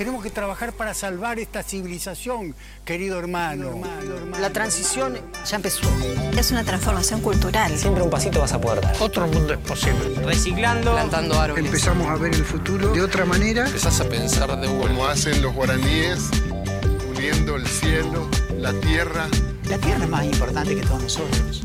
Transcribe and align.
Tenemos 0.00 0.22
que 0.22 0.30
trabajar 0.30 0.72
para 0.72 0.94
salvar 0.94 1.38
esta 1.38 1.62
civilización, 1.62 2.54
querido 2.86 3.18
hermano. 3.18 3.82
La 4.40 4.48
transición 4.48 5.18
ya 5.44 5.56
empezó. 5.56 5.90
Es 6.38 6.50
una 6.50 6.64
transformación 6.64 7.20
cultural. 7.20 7.76
Siempre 7.76 8.02
un 8.02 8.08
pasito 8.08 8.40
vas 8.40 8.54
a 8.54 8.58
poder 8.58 8.80
dar. 8.80 8.96
Otro 8.98 9.26
mundo 9.26 9.52
es 9.52 9.58
posible. 9.58 10.14
Reciclando, 10.24 10.92
plantando 10.92 11.38
árboles. 11.38 11.66
Empezamos 11.66 12.08
a 12.08 12.14
ver 12.14 12.34
el 12.34 12.46
futuro 12.46 12.94
de 12.94 13.02
otra 13.02 13.26
manera. 13.26 13.66
Empezás 13.66 14.00
a 14.00 14.08
pensar 14.08 14.58
de 14.58 14.68
Como 14.68 15.06
hacen 15.06 15.42
los 15.42 15.54
guaraníes, 15.54 16.30
uniendo 17.10 17.56
el 17.56 17.66
cielo, 17.66 18.26
la 18.56 18.72
tierra. 18.72 19.28
La 19.68 19.76
tierra 19.76 20.04
es 20.04 20.08
más 20.08 20.24
importante 20.24 20.76
que 20.76 20.80
todos 20.80 21.02
nosotros. 21.02 21.62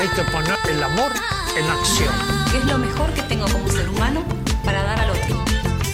Hay 0.00 0.08
que 0.10 0.22
poner 0.30 0.58
el 0.70 0.80
amor 0.80 1.10
en 1.56 1.66
acción. 1.68 2.14
¿Qué 2.52 2.58
es 2.58 2.64
lo 2.66 2.78
mejor 2.78 3.12
que 3.14 3.22
tengo 3.22 3.48
como 3.48 3.68
ser 3.68 3.88
humano 3.88 4.22
para 4.64 4.84
dar 4.84 5.00
al 5.00 5.10
otro? 5.10 5.53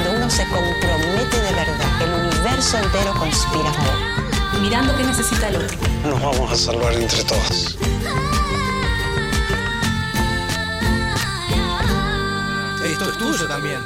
Cuando 0.00 0.16
uno 0.16 0.30
se 0.30 0.48
compromete 0.48 1.36
de 1.42 1.52
verdad, 1.52 2.02
el 2.02 2.26
universo 2.26 2.78
entero 2.78 3.12
conspira 3.18 3.68
a 3.68 3.72
favor. 3.74 4.62
Mirando 4.62 4.96
qué 4.96 5.04
necesita 5.04 5.48
el 5.48 5.56
otro. 5.56 5.76
Nos 6.04 6.22
vamos 6.22 6.50
a 6.50 6.56
salvar 6.56 6.94
entre 6.94 7.22
todos. 7.24 7.78
Esto 12.82 13.10
es 13.10 13.18
tuyo 13.18 13.46
también. 13.46 13.80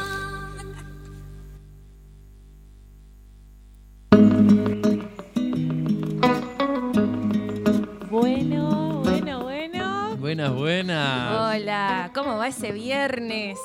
Bueno, 8.09 9.03
bueno, 9.03 9.43
bueno. 9.43 10.17
Buenas, 10.19 10.53
buenas. 10.53 11.57
Hola, 11.57 12.11
¿cómo 12.15 12.37
va 12.37 12.47
ese 12.47 12.71
viernes? 12.71 13.59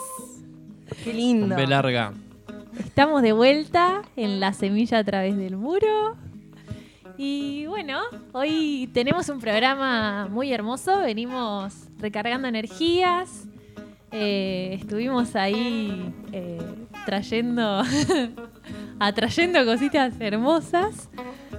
Qué 1.03 1.13
lindo. 1.13 1.55
B 1.55 1.67
larga. 1.67 2.11
Estamos 2.77 3.21
de 3.21 3.31
vuelta 3.33 4.03
en 4.15 4.39
la 4.39 4.53
semilla 4.53 4.99
a 4.99 5.03
través 5.03 5.35
del 5.37 5.57
muro. 5.57 6.15
Y 7.17 7.65
bueno, 7.65 7.99
hoy 8.31 8.89
tenemos 8.93 9.27
un 9.29 9.39
programa 9.39 10.27
muy 10.29 10.53
hermoso. 10.53 10.99
Venimos 10.99 11.73
recargando 11.97 12.47
energías. 12.47 13.45
Eh, 14.11 14.77
estuvimos 14.79 15.35
ahí 15.35 16.13
eh, 16.31 16.59
trayendo, 17.05 17.83
atrayendo 18.99 19.65
cositas 19.65 20.13
hermosas. 20.19 21.09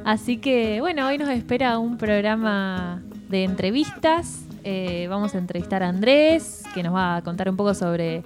Así 0.05 0.39
que 0.39 0.81
bueno, 0.81 1.07
hoy 1.09 1.19
nos 1.19 1.29
espera 1.29 1.79
un 1.79 1.99
programa 1.99 3.03
de 3.29 3.45
entrevistas. 3.45 4.47
Eh, 4.65 5.07
vamos 5.09 5.35
a 5.35 5.39
entrevistar 5.39 5.83
a 5.83 5.89
Andrés, 5.89 6.63
que 6.75 6.83
nos 6.83 6.95
va 6.95 7.17
a 7.17 7.23
contar 7.23 7.51
un 7.51 7.57
poco 7.57 7.75
sobre 7.75 8.23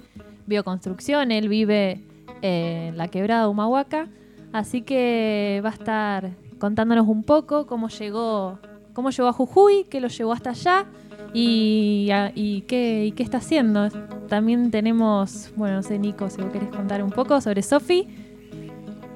bioconstrucción. 0.47 1.31
Él 1.31 1.49
vive 1.49 2.01
en 2.41 2.97
la 2.97 3.07
quebrada 3.07 3.49
Humahuaca. 3.49 4.07
Así 4.53 4.81
que 4.81 5.61
va 5.63 5.69
a 5.69 5.73
estar 5.73 6.31
contándonos 6.59 7.07
un 7.07 7.23
poco 7.23 7.65
cómo 7.65 7.89
llegó, 7.89 8.59
cómo 8.93 9.09
llegó 9.09 9.27
a 9.27 9.33
Jujuy, 9.33 9.85
qué 9.89 9.99
lo 9.99 10.07
llevó 10.07 10.33
hasta 10.33 10.51
allá 10.51 10.85
y, 11.33 12.09
y 12.35 12.61
qué, 12.61 13.05
y 13.05 13.11
qué 13.11 13.23
está 13.23 13.37
haciendo. 13.37 13.89
También 14.29 14.71
tenemos, 14.71 15.51
bueno, 15.55 15.77
no 15.77 15.83
sé, 15.83 15.99
Nico, 15.99 16.29
si 16.29 16.41
vos 16.41 16.51
querés 16.51 16.69
contar 16.69 17.03
un 17.03 17.11
poco 17.11 17.41
sobre 17.41 17.61
Sofi. 17.61 18.07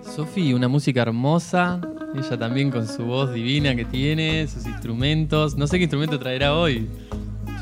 Sofi, 0.01 0.53
una 0.53 0.67
música 0.67 1.01
hermosa. 1.01 1.79
Ella 2.15 2.37
también 2.37 2.71
con 2.71 2.87
su 2.87 3.05
voz 3.05 3.33
divina 3.33 3.75
que 3.75 3.85
tiene, 3.85 4.47
sus 4.47 4.65
instrumentos. 4.65 5.55
No 5.55 5.67
sé 5.67 5.77
qué 5.77 5.83
instrumento 5.83 6.19
traerá 6.19 6.55
hoy. 6.55 6.89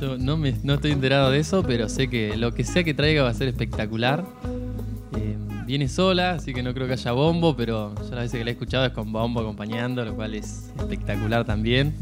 Yo 0.02 0.18
no, 0.18 0.38
me, 0.38 0.54
no 0.64 0.76
estoy 0.76 0.92
enterado 0.92 1.32
de 1.32 1.40
eso, 1.40 1.64
pero 1.64 1.90
sé 1.90 2.08
que 2.08 2.38
lo 2.38 2.54
que 2.54 2.64
sea 2.64 2.84
que 2.84 2.94
traiga 2.94 3.24
va 3.24 3.30
a 3.30 3.34
ser 3.34 3.48
espectacular. 3.48 4.24
Eh, 5.18 5.36
viene 5.68 5.88
sola, 5.90 6.32
así 6.32 6.54
que 6.54 6.64
no 6.64 6.74
creo 6.74 6.88
que 6.88 6.94
haya 6.94 7.12
bombo, 7.12 7.56
pero 7.56 7.94
yo 7.96 8.02
las 8.16 8.22
veces 8.24 8.40
que 8.40 8.44
la 8.46 8.50
he 8.52 8.54
escuchado 8.54 8.86
es 8.86 8.94
con 8.94 9.12
bombo 9.12 9.42
acompañando, 9.42 10.04
lo 10.06 10.16
cual 10.16 10.34
es 10.34 10.72
espectacular 10.80 11.46
también. 11.46 11.94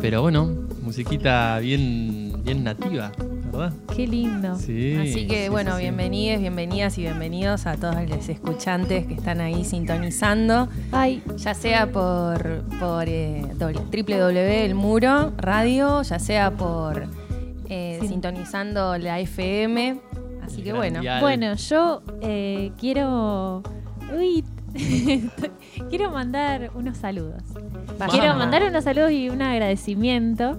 Pero 0.00 0.22
bueno, 0.22 0.46
musiquita 0.82 1.58
bien, 1.60 2.32
bien 2.42 2.64
nativa, 2.64 3.12
¿verdad? 3.52 3.72
Qué 3.94 4.06
lindo. 4.06 4.56
Sí. 4.56 4.96
Así 4.98 5.26
que 5.26 5.44
sí, 5.44 5.48
bueno, 5.50 5.72
sí, 5.72 5.76
sí. 5.76 5.82
bienvenidos, 5.82 6.40
bienvenidas 6.40 6.96
y 6.98 7.02
bienvenidos 7.02 7.66
a 7.66 7.76
todos 7.76 7.96
los 8.08 8.28
escuchantes 8.30 9.06
que 9.06 9.14
están 9.14 9.40
ahí 9.42 9.62
sintonizando, 9.64 10.68
Ay, 10.90 11.22
ya 11.36 11.52
sea 11.54 11.92
por, 11.92 12.62
por 12.80 13.04
eh, 13.08 13.44
www 13.60 14.64
El 14.64 14.74
Muro 14.74 15.32
Radio, 15.36 16.02
ya 16.02 16.18
sea 16.18 16.50
por 16.52 17.04
eh, 17.68 17.98
Sí. 18.00 18.08
sintonizando 18.08 18.96
la 18.98 19.20
FM. 19.20 20.00
Así 20.42 20.58
El 20.58 20.64
que 20.64 20.72
bueno, 20.72 21.00
dial. 21.00 21.20
Bueno, 21.20 21.54
yo 21.54 22.02
eh, 22.20 22.72
quiero. 22.78 23.62
Uy, 24.16 24.44
quiero 25.90 26.10
mandar 26.10 26.70
unos 26.74 26.98
saludos. 26.98 27.42
Quiero 28.10 28.34
mandar 28.34 28.62
unos 28.64 28.84
saludos 28.84 29.12
y 29.12 29.28
un 29.30 29.42
agradecimiento. 29.42 30.58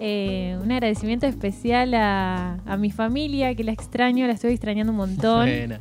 eh, 0.00 0.58
un 0.62 0.70
agradecimiento 0.72 1.26
especial 1.26 1.94
a, 1.94 2.58
a 2.66 2.76
mi 2.76 2.90
familia, 2.90 3.54
que 3.54 3.64
la 3.64 3.72
extraño, 3.72 4.26
la 4.26 4.32
estoy 4.34 4.52
extrañando 4.52 4.92
un 4.92 4.98
montón. 4.98 5.46
Buena. 5.46 5.80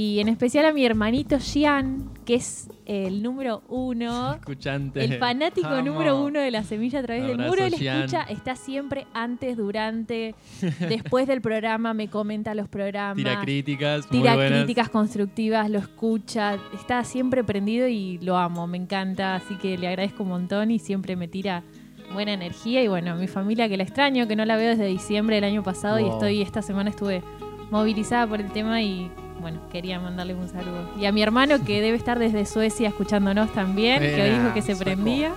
Y 0.00 0.20
en 0.20 0.28
especial 0.28 0.64
a 0.64 0.72
mi 0.72 0.86
hermanito 0.86 1.40
Gian, 1.40 2.12
que 2.24 2.36
es 2.36 2.68
el 2.86 3.20
número 3.20 3.64
uno. 3.66 4.34
Escuchante. 4.34 5.02
El 5.02 5.18
fanático 5.18 5.68
Vamos. 5.68 5.86
número 5.86 6.22
uno 6.22 6.38
de 6.38 6.52
la 6.52 6.62
semilla 6.62 7.00
a 7.00 7.02
través 7.02 7.26
del 7.26 7.36
muro. 7.36 7.64
Él 7.64 7.74
escucha, 7.74 8.22
está 8.22 8.54
siempre 8.54 9.08
antes, 9.12 9.56
durante, 9.56 10.36
después 10.88 11.26
del 11.26 11.40
programa, 11.40 11.94
me 11.94 12.06
comenta 12.06 12.54
los 12.54 12.68
programas. 12.68 13.16
Tira 13.16 13.40
críticas, 13.40 14.08
muy 14.08 14.20
Tira 14.20 14.36
buenas. 14.36 14.60
críticas 14.60 14.88
constructivas, 14.88 15.68
lo 15.68 15.80
escucha, 15.80 16.58
está 16.72 17.02
siempre 17.02 17.42
prendido 17.42 17.88
y 17.88 18.18
lo 18.18 18.36
amo, 18.36 18.68
me 18.68 18.76
encanta, 18.76 19.34
así 19.34 19.56
que 19.56 19.76
le 19.76 19.88
agradezco 19.88 20.22
un 20.22 20.28
montón 20.28 20.70
y 20.70 20.78
siempre 20.78 21.16
me 21.16 21.26
tira 21.26 21.64
buena 22.12 22.34
energía 22.34 22.84
y 22.84 22.86
bueno, 22.86 23.16
mi 23.16 23.26
familia 23.26 23.68
que 23.68 23.76
la 23.76 23.82
extraño, 23.82 24.28
que 24.28 24.36
no 24.36 24.44
la 24.44 24.56
veo 24.56 24.70
desde 24.70 24.86
diciembre 24.86 25.34
del 25.34 25.44
año 25.44 25.64
pasado 25.64 25.98
y 25.98 26.08
estoy 26.08 26.40
esta 26.40 26.62
semana 26.62 26.90
estuve 26.90 27.20
movilizada 27.72 28.28
por 28.28 28.40
el 28.40 28.52
tema 28.52 28.80
y 28.80 29.10
bueno, 29.40 29.60
quería 29.70 29.98
mandarle 30.00 30.34
un 30.34 30.48
saludo. 30.48 30.90
Y 30.98 31.06
a 31.06 31.12
mi 31.12 31.22
hermano 31.22 31.64
que 31.64 31.80
debe 31.80 31.96
estar 31.96 32.18
desde 32.18 32.46
Suecia 32.46 32.88
escuchándonos 32.88 33.52
también, 33.52 34.00
que 34.00 34.22
hoy 34.22 34.30
dijo 34.30 34.54
que 34.54 34.62
se 34.62 34.74
Sueco. 34.74 34.84
prendía. 34.84 35.32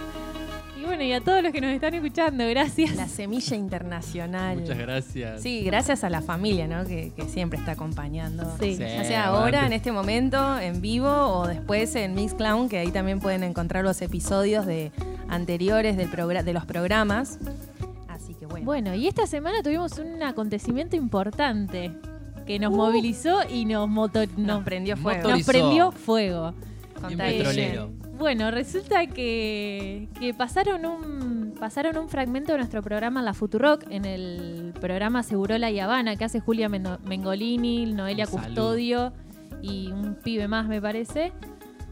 Y 0.80 0.84
bueno, 0.84 1.04
y 1.04 1.14
a 1.14 1.22
todos 1.22 1.44
los 1.44 1.52
que 1.52 1.62
nos 1.62 1.70
están 1.72 1.94
escuchando, 1.94 2.44
gracias. 2.48 2.96
la 2.96 3.08
semilla 3.08 3.56
internacional. 3.56 4.58
Muchas 4.58 4.78
gracias. 4.80 5.42
Sí, 5.42 5.62
gracias 5.64 6.04
a 6.04 6.10
la 6.10 6.22
familia, 6.22 6.68
¿no? 6.68 6.86
Que, 6.86 7.12
que 7.16 7.26
siempre 7.30 7.60
está 7.60 7.74
acompañando. 7.74 8.44
Sí. 8.60 8.76
Sí, 8.76 8.80
Ya 8.80 9.04
sea 9.04 9.26
ahora, 9.28 9.68
en 9.68 9.74
este 9.74 9.92
momento, 9.92 10.60
en 10.60 10.82
vivo 10.82 11.10
o 11.10 11.48
después 11.48 11.96
en 11.96 12.16
Mixclown, 12.16 12.68
que 12.68 12.80
ahí 12.80 12.90
también 12.92 13.20
pueden 13.20 13.44
encontrar 13.44 13.84
los 13.84 14.02
episodios 14.02 14.66
de 14.66 14.92
anteriores 15.30 15.98
del 15.98 16.10
de 16.10 16.54
los 16.54 16.66
programas. 16.66 17.38
Así 18.08 18.34
que 18.34 18.48
bueno. 18.48 18.66
Bueno, 18.66 18.96
y 18.96 19.08
esta 19.08 19.28
semana 19.28 19.62
tuvimos 19.64 20.00
un 20.00 20.22
acontecimiento 20.24 20.96
importante 20.96 21.92
que 22.52 22.60
nos 22.60 22.74
movilizó 22.74 23.40
y 23.50 23.66
nos, 23.66 23.88
motor- 23.90 24.28
nos 24.38 24.48
nos, 24.58 24.64
prendió 24.64 24.98
fuego. 24.98 25.18
nos 25.20 25.28
Motorizó. 25.30 25.52
prendió 25.52 25.92
fuego. 25.92 26.54
Petrolero. 27.18 27.90
Bueno, 28.18 28.52
resulta 28.52 29.08
que, 29.08 30.08
que 30.20 30.34
pasaron 30.34 30.86
un 30.86 31.54
pasaron 31.60 31.98
un 31.98 32.10
fragmento 32.10 32.52
de 32.52 32.58
nuestro 32.60 32.82
programa 32.82 33.22
La 33.22 33.34
Futurock 33.34 33.86
en 33.90 34.06
el 34.06 34.74
programa 34.80 35.22
Segurola 35.24 35.70
y 35.72 35.80
Habana 35.80 36.16
que 36.16 36.26
hace 36.26 36.40
Julia 36.40 36.68
Mendo- 36.70 37.00
Mengolini, 37.06 37.86
Noelia 37.94 38.26
Salud. 38.26 38.46
Custodio 38.46 39.14
y 39.62 39.92
un 39.92 40.16
pibe 40.16 40.48
más 40.48 40.68
me 40.68 40.82
parece. 40.82 41.32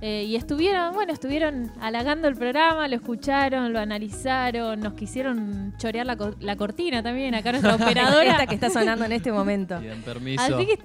Eh, 0.02 0.24
y 0.28 0.36
estuvieron, 0.38 0.94
bueno, 0.94 1.12
estuvieron 1.12 1.72
halagando 1.82 2.28
el 2.30 2.36
programa, 2.36 2.88
lo 2.88 2.96
escucharon, 2.96 3.74
lo 3.74 3.80
analizaron, 3.80 4.80
nos 4.80 4.94
quisieron 4.94 5.74
chorear 5.78 6.06
la, 6.06 6.16
co- 6.16 6.36
la 6.40 6.56
cortina 6.56 7.04
también, 7.04 7.36
acá 7.36 7.52
nuestra 7.52 7.76
operadora. 7.76 8.32
Esta 8.32 8.48
que 8.48 8.56
está 8.56 8.70
sonando 8.70 9.04
en 9.06 9.12
este 9.12 9.32
momento. 9.32 9.78
Bien, 9.80 10.02
permiso. 10.02 10.42
Así 10.42 10.66
que 10.66 10.80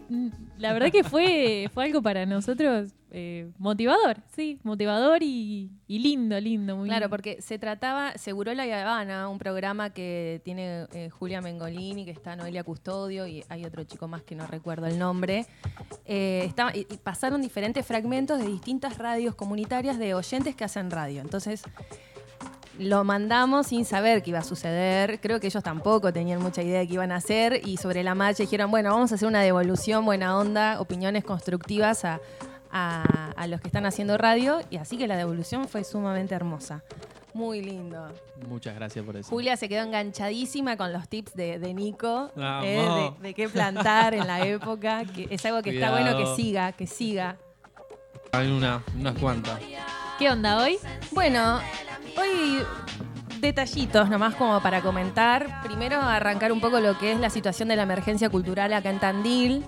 la 0.59 0.73
verdad 0.73 0.91
que 0.93 1.05
fue, 1.05 1.69
fue 1.73 1.85
algo 1.85 2.01
para 2.03 2.27
nosotros 2.27 2.93
eh, 3.11 3.51
motivador, 3.59 4.17
sí, 4.35 4.59
motivador 4.65 5.23
y, 5.23 5.71
y 5.87 5.99
lindo, 6.01 6.41
lindo, 6.41 6.77
muy 6.77 6.89
Claro, 6.89 7.09
porque 7.09 7.41
se 7.41 7.59
trataba, 7.59 8.13
Seguro 8.19 8.53
la 8.55 8.65
Habana, 8.65 9.29
un 9.29 9.39
programa 9.39 9.91
que 9.91 10.41
tiene 10.45 10.87
eh, 10.93 11.11
Julia 11.11 11.41
Mengolini, 11.41 12.05
que 12.05 12.11
está 12.11 12.35
Noelia 12.35 12.65
Custodio 12.65 13.27
y 13.29 13.45
hay 13.49 13.65
otro 13.65 13.85
chico 13.85 14.09
más 14.09 14.23
que 14.23 14.35
no 14.35 14.47
recuerdo 14.49 14.87
el 14.87 14.99
nombre. 14.99 15.47
Eh, 16.07 16.43
estaba- 16.47 16.75
y- 16.77 16.87
y 16.91 16.97
pasaron 16.97 17.41
diferentes 17.41 17.87
fragmentos 17.87 18.39
de 18.41 18.47
distintas 18.49 18.99
radios 18.99 19.35
comunitarias 19.37 19.99
de 19.99 20.15
oyentes 20.15 20.57
que 20.57 20.65
hacen 20.65 20.91
radio. 20.91 21.21
Entonces, 21.21 21.63
lo 22.79 23.05
mandamos 23.05 23.69
sin 23.69 23.85
saber 23.85 24.23
qué 24.23 24.31
iba 24.31 24.41
a 24.41 24.45
suceder. 24.45 25.21
Creo 25.21 25.39
que 25.41 25.47
ellos 25.47 25.63
tampoco 25.63 26.13
tenían 26.13 26.41
mucha 26.43 26.63
idea 26.63 26.81
de 26.81 26.89
qué 26.89 26.95
iban 26.95 27.13
a 27.13 27.17
hacer. 27.17 27.61
Y 27.67 27.77
sobre 27.77 28.03
la 28.03 28.15
marcha 28.15 28.43
dijeron, 28.43 28.71
bueno, 28.71 28.91
vamos 28.91 29.13
a 29.13 29.15
hacer 29.15 29.29
una 29.29 29.41
devolución, 29.43 30.05
buena 30.05 30.37
onda, 30.39 30.81
opiniones 30.81 31.25
constructivas 31.25 32.05
a, 32.05 32.21
a- 32.73 33.33
a 33.37 33.47
los 33.47 33.61
que 33.61 33.69
están 33.69 33.87
haciendo 33.87 34.19
radio. 34.19 34.61
Y 34.71 34.77
así 34.79 34.97
que 34.99 35.07
la 35.07 35.17
devolución 35.17 35.69
fue 35.69 35.85
sumamente 35.85 36.35
hermosa. 36.35 36.83
Muy 37.33 37.63
lindo. 37.63 38.09
Muchas 38.49 38.75
gracias 38.77 39.05
por 39.05 39.17
eso. 39.17 39.29
Julia 39.29 39.57
se 39.57 39.69
quedó 39.69 39.83
enganchadísima 39.83 40.77
con 40.77 40.93
los 40.93 41.09
tips 41.09 41.35
de, 41.35 41.59
de 41.59 41.75
Nico, 41.75 42.31
eh, 42.37 43.13
de, 43.21 43.29
de 43.29 43.35
qué 43.35 43.49
plantar 43.49 44.15
en 44.15 44.27
la 44.27 44.47
época. 44.47 45.05
Que 45.05 45.27
es 45.31 45.45
algo 45.45 45.61
que 45.63 45.71
está 45.75 45.91
bueno 45.91 46.17
que 46.17 46.37
siga, 46.37 46.71
que 46.73 46.87
siga. 46.87 47.37
Hay 48.33 48.51
una, 48.51 48.83
unas 48.99 49.19
cuantas. 49.19 49.59
¿Qué 50.19 50.31
onda 50.31 50.63
hoy? 50.63 50.79
Bueno, 51.11 51.61
hoy 52.17 52.61
detallitos 53.41 54.09
nomás 54.09 54.37
como 54.37 54.61
para 54.63 54.81
comentar. 54.81 55.61
Primero 55.65 56.01
arrancar 56.01 56.53
un 56.53 56.61
poco 56.61 56.79
lo 56.79 56.97
que 56.99 57.11
es 57.13 57.19
la 57.19 57.31
situación 57.31 57.69
de 57.69 57.75
la 57.75 57.83
emergencia 57.83 58.31
cultural 58.31 58.73
acá 58.73 58.91
en 58.91 59.01
Tandil. 59.01 59.65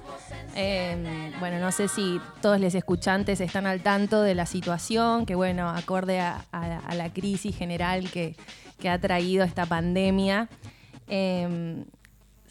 Eh, 0.54 1.32
bueno, 1.40 1.58
no 1.58 1.72
sé 1.72 1.88
si 1.88 2.20
todos 2.40 2.60
los 2.60 2.74
escuchantes 2.76 3.40
están 3.40 3.66
al 3.66 3.82
tanto 3.82 4.22
de 4.22 4.36
la 4.36 4.46
situación, 4.46 5.26
que 5.26 5.34
bueno, 5.34 5.68
acorde 5.68 6.20
a, 6.20 6.44
la 6.52 7.12
crisis 7.12 7.56
general 7.56 8.08
que, 8.10 8.36
que 8.78 8.88
ha 8.88 9.00
traído 9.00 9.44
esta 9.44 9.66
pandemia. 9.66 10.48
eh, 11.08 11.84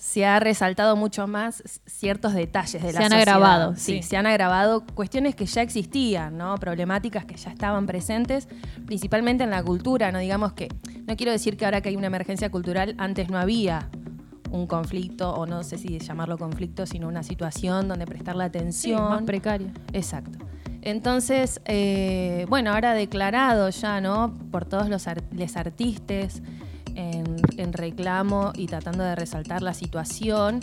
se 0.06 0.24
ha 0.24 0.40
resaltado 0.40 0.96
mucho 0.96 1.25
más 1.25 1.63
ciertos 1.88 2.36
detalles 2.36 2.84
de 2.84 2.90
Se 2.90 2.94
la 2.94 3.00
han 3.00 3.12
sociedad. 3.12 3.22
agravado, 3.22 3.75
sí, 3.75 3.81
sí. 3.98 4.04
se 4.04 4.18
han 4.18 4.28
agravado 4.28 4.86
cuestiones 4.94 5.34
que 5.36 5.48
ya 5.48 5.63
existían, 5.63 6.38
¿no? 6.38 6.54
Problemáticas 6.60 7.25
que 7.25 7.36
ya 7.36 7.50
estaban 7.50 7.88
presentes, 7.88 8.48
principalmente 8.86 9.44
en 9.44 9.50
la 9.50 9.63
cultura, 9.63 10.12
no 10.12 10.19
digamos 10.19 10.54
que 10.54 10.68
no 11.07 11.16
quiero 11.16 11.31
decir 11.31 11.57
que 11.57 11.66
ahora 11.66 11.81
que 11.81 11.90
hay 11.90 11.96
una 11.96 12.06
emergencia 12.06 12.52
cultural 12.52 12.94
antes 13.00 13.31
no 13.31 13.40
había 13.40 13.90
un 14.52 14.68
conflicto 14.68 15.34
o 15.34 15.48
no 15.48 15.63
sé 15.63 15.80
si 15.80 15.98
llamarlo 15.98 16.38
conflicto, 16.38 16.86
sino 16.86 17.08
una 17.08 17.24
situación 17.24 17.88
donde 17.88 18.06
prestarle 18.06 18.44
Sí, 18.44 18.48
atención. 18.48 19.10
más 19.10 19.24
precario. 19.24 19.69
Exacto. 19.92 20.38
Entonces, 20.84 21.62
eh, 21.66 22.46
bueno, 22.48 22.72
ahora 22.72 22.94
declarado 22.94 23.69
ya, 23.72 24.00
¿no? 24.01 24.36
Por 24.51 24.66
todos 24.66 24.88
los, 24.88 25.08
ar- 25.08 25.24
les 25.31 25.58
artistas 25.58 26.44
en, 26.96 27.36
en 27.58 27.74
reclamo 27.74 28.52
y 28.56 28.68
tratando 28.68 29.04
de 29.04 29.16
resaltar 29.16 29.62
la 29.62 29.74
situación. 29.74 30.60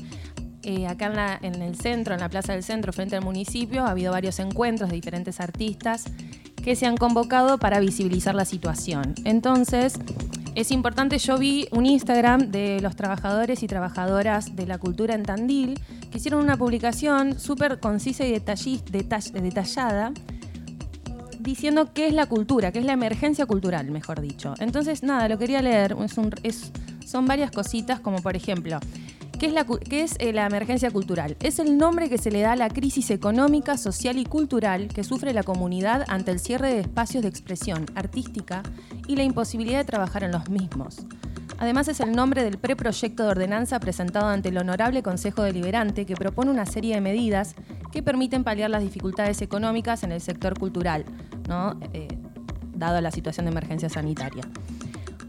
eh, 0.64 0.86
acá 0.86 1.06
en, 1.06 1.16
la- 1.16 1.38
en 1.42 1.60
el 1.60 1.74
centro, 1.74 2.14
en 2.14 2.20
la 2.20 2.28
Plaza 2.28 2.52
del 2.52 2.62
Centro, 2.62 2.92
frente 2.92 3.16
al 3.16 3.24
municipio, 3.24 3.84
ha 3.84 3.90
habido 3.90 4.12
varios 4.12 4.38
encuentros 4.38 4.90
de 4.90 4.94
diferentes 4.96 5.40
artistas 5.40 6.04
que 6.62 6.76
se 6.76 6.86
han 6.86 6.96
convocado 6.96 7.58
para 7.58 7.80
visibilizar 7.80 8.36
la 8.36 8.44
situación. 8.44 9.16
Entonces, 9.24 9.98
es 10.54 10.70
importante, 10.70 11.18
yo 11.18 11.36
vi 11.36 11.66
un 11.72 11.84
Instagram 11.86 12.52
de 12.52 12.78
los 12.80 12.94
trabajadores 12.94 13.64
y 13.64 13.66
trabajadoras 13.66 14.54
de 14.54 14.66
la 14.68 14.78
cultura 14.78 15.14
en 15.16 15.24
Tandil 15.24 15.80
que 16.12 16.18
hicieron 16.18 16.44
una 16.44 16.56
publicación 16.56 17.40
súper 17.40 17.80
concisa 17.80 18.24
y 18.24 18.32
detallis- 18.32 18.84
detall- 18.84 19.32
detallada 19.32 20.12
diciendo 21.42 21.92
qué 21.92 22.06
es 22.06 22.14
la 22.14 22.26
cultura, 22.26 22.72
qué 22.72 22.78
es 22.78 22.84
la 22.84 22.92
emergencia 22.92 23.46
cultural, 23.46 23.90
mejor 23.90 24.20
dicho. 24.20 24.54
Entonces, 24.58 25.02
nada, 25.02 25.28
lo 25.28 25.38
quería 25.38 25.62
leer. 25.62 25.96
Son 27.04 27.26
varias 27.26 27.50
cositas, 27.50 28.00
como 28.00 28.22
por 28.22 28.36
ejemplo, 28.36 28.78
¿qué 29.38 29.46
es, 29.46 29.52
la, 29.52 29.64
qué 29.64 30.02
es 30.02 30.16
eh, 30.18 30.32
la 30.32 30.46
emergencia 30.46 30.90
cultural? 30.90 31.36
Es 31.40 31.58
el 31.58 31.76
nombre 31.76 32.08
que 32.08 32.18
se 32.18 32.30
le 32.30 32.40
da 32.40 32.52
a 32.52 32.56
la 32.56 32.68
crisis 32.68 33.10
económica, 33.10 33.76
social 33.76 34.18
y 34.18 34.24
cultural 34.24 34.88
que 34.88 35.04
sufre 35.04 35.32
la 35.32 35.42
comunidad 35.42 36.04
ante 36.08 36.30
el 36.30 36.38
cierre 36.38 36.72
de 36.72 36.80
espacios 36.80 37.22
de 37.22 37.28
expresión 37.28 37.86
artística 37.94 38.62
y 39.08 39.16
la 39.16 39.24
imposibilidad 39.24 39.78
de 39.78 39.84
trabajar 39.84 40.24
en 40.24 40.32
los 40.32 40.48
mismos. 40.48 40.98
Además 41.62 41.86
es 41.86 42.00
el 42.00 42.10
nombre 42.10 42.42
del 42.42 42.58
preproyecto 42.58 43.22
de 43.22 43.28
ordenanza 43.28 43.78
presentado 43.78 44.26
ante 44.26 44.48
el 44.48 44.58
Honorable 44.58 45.00
Consejo 45.00 45.44
Deliberante 45.44 46.06
que 46.06 46.16
propone 46.16 46.50
una 46.50 46.66
serie 46.66 46.96
de 46.96 47.00
medidas 47.00 47.54
que 47.92 48.02
permiten 48.02 48.42
paliar 48.42 48.68
las 48.68 48.82
dificultades 48.82 49.40
económicas 49.42 50.02
en 50.02 50.10
el 50.10 50.20
sector 50.20 50.58
cultural, 50.58 51.04
¿no? 51.48 51.78
Eh, 51.92 52.08
dado 52.74 53.00
la 53.00 53.12
situación 53.12 53.46
de 53.46 53.52
emergencia 53.52 53.88
sanitaria. 53.88 54.42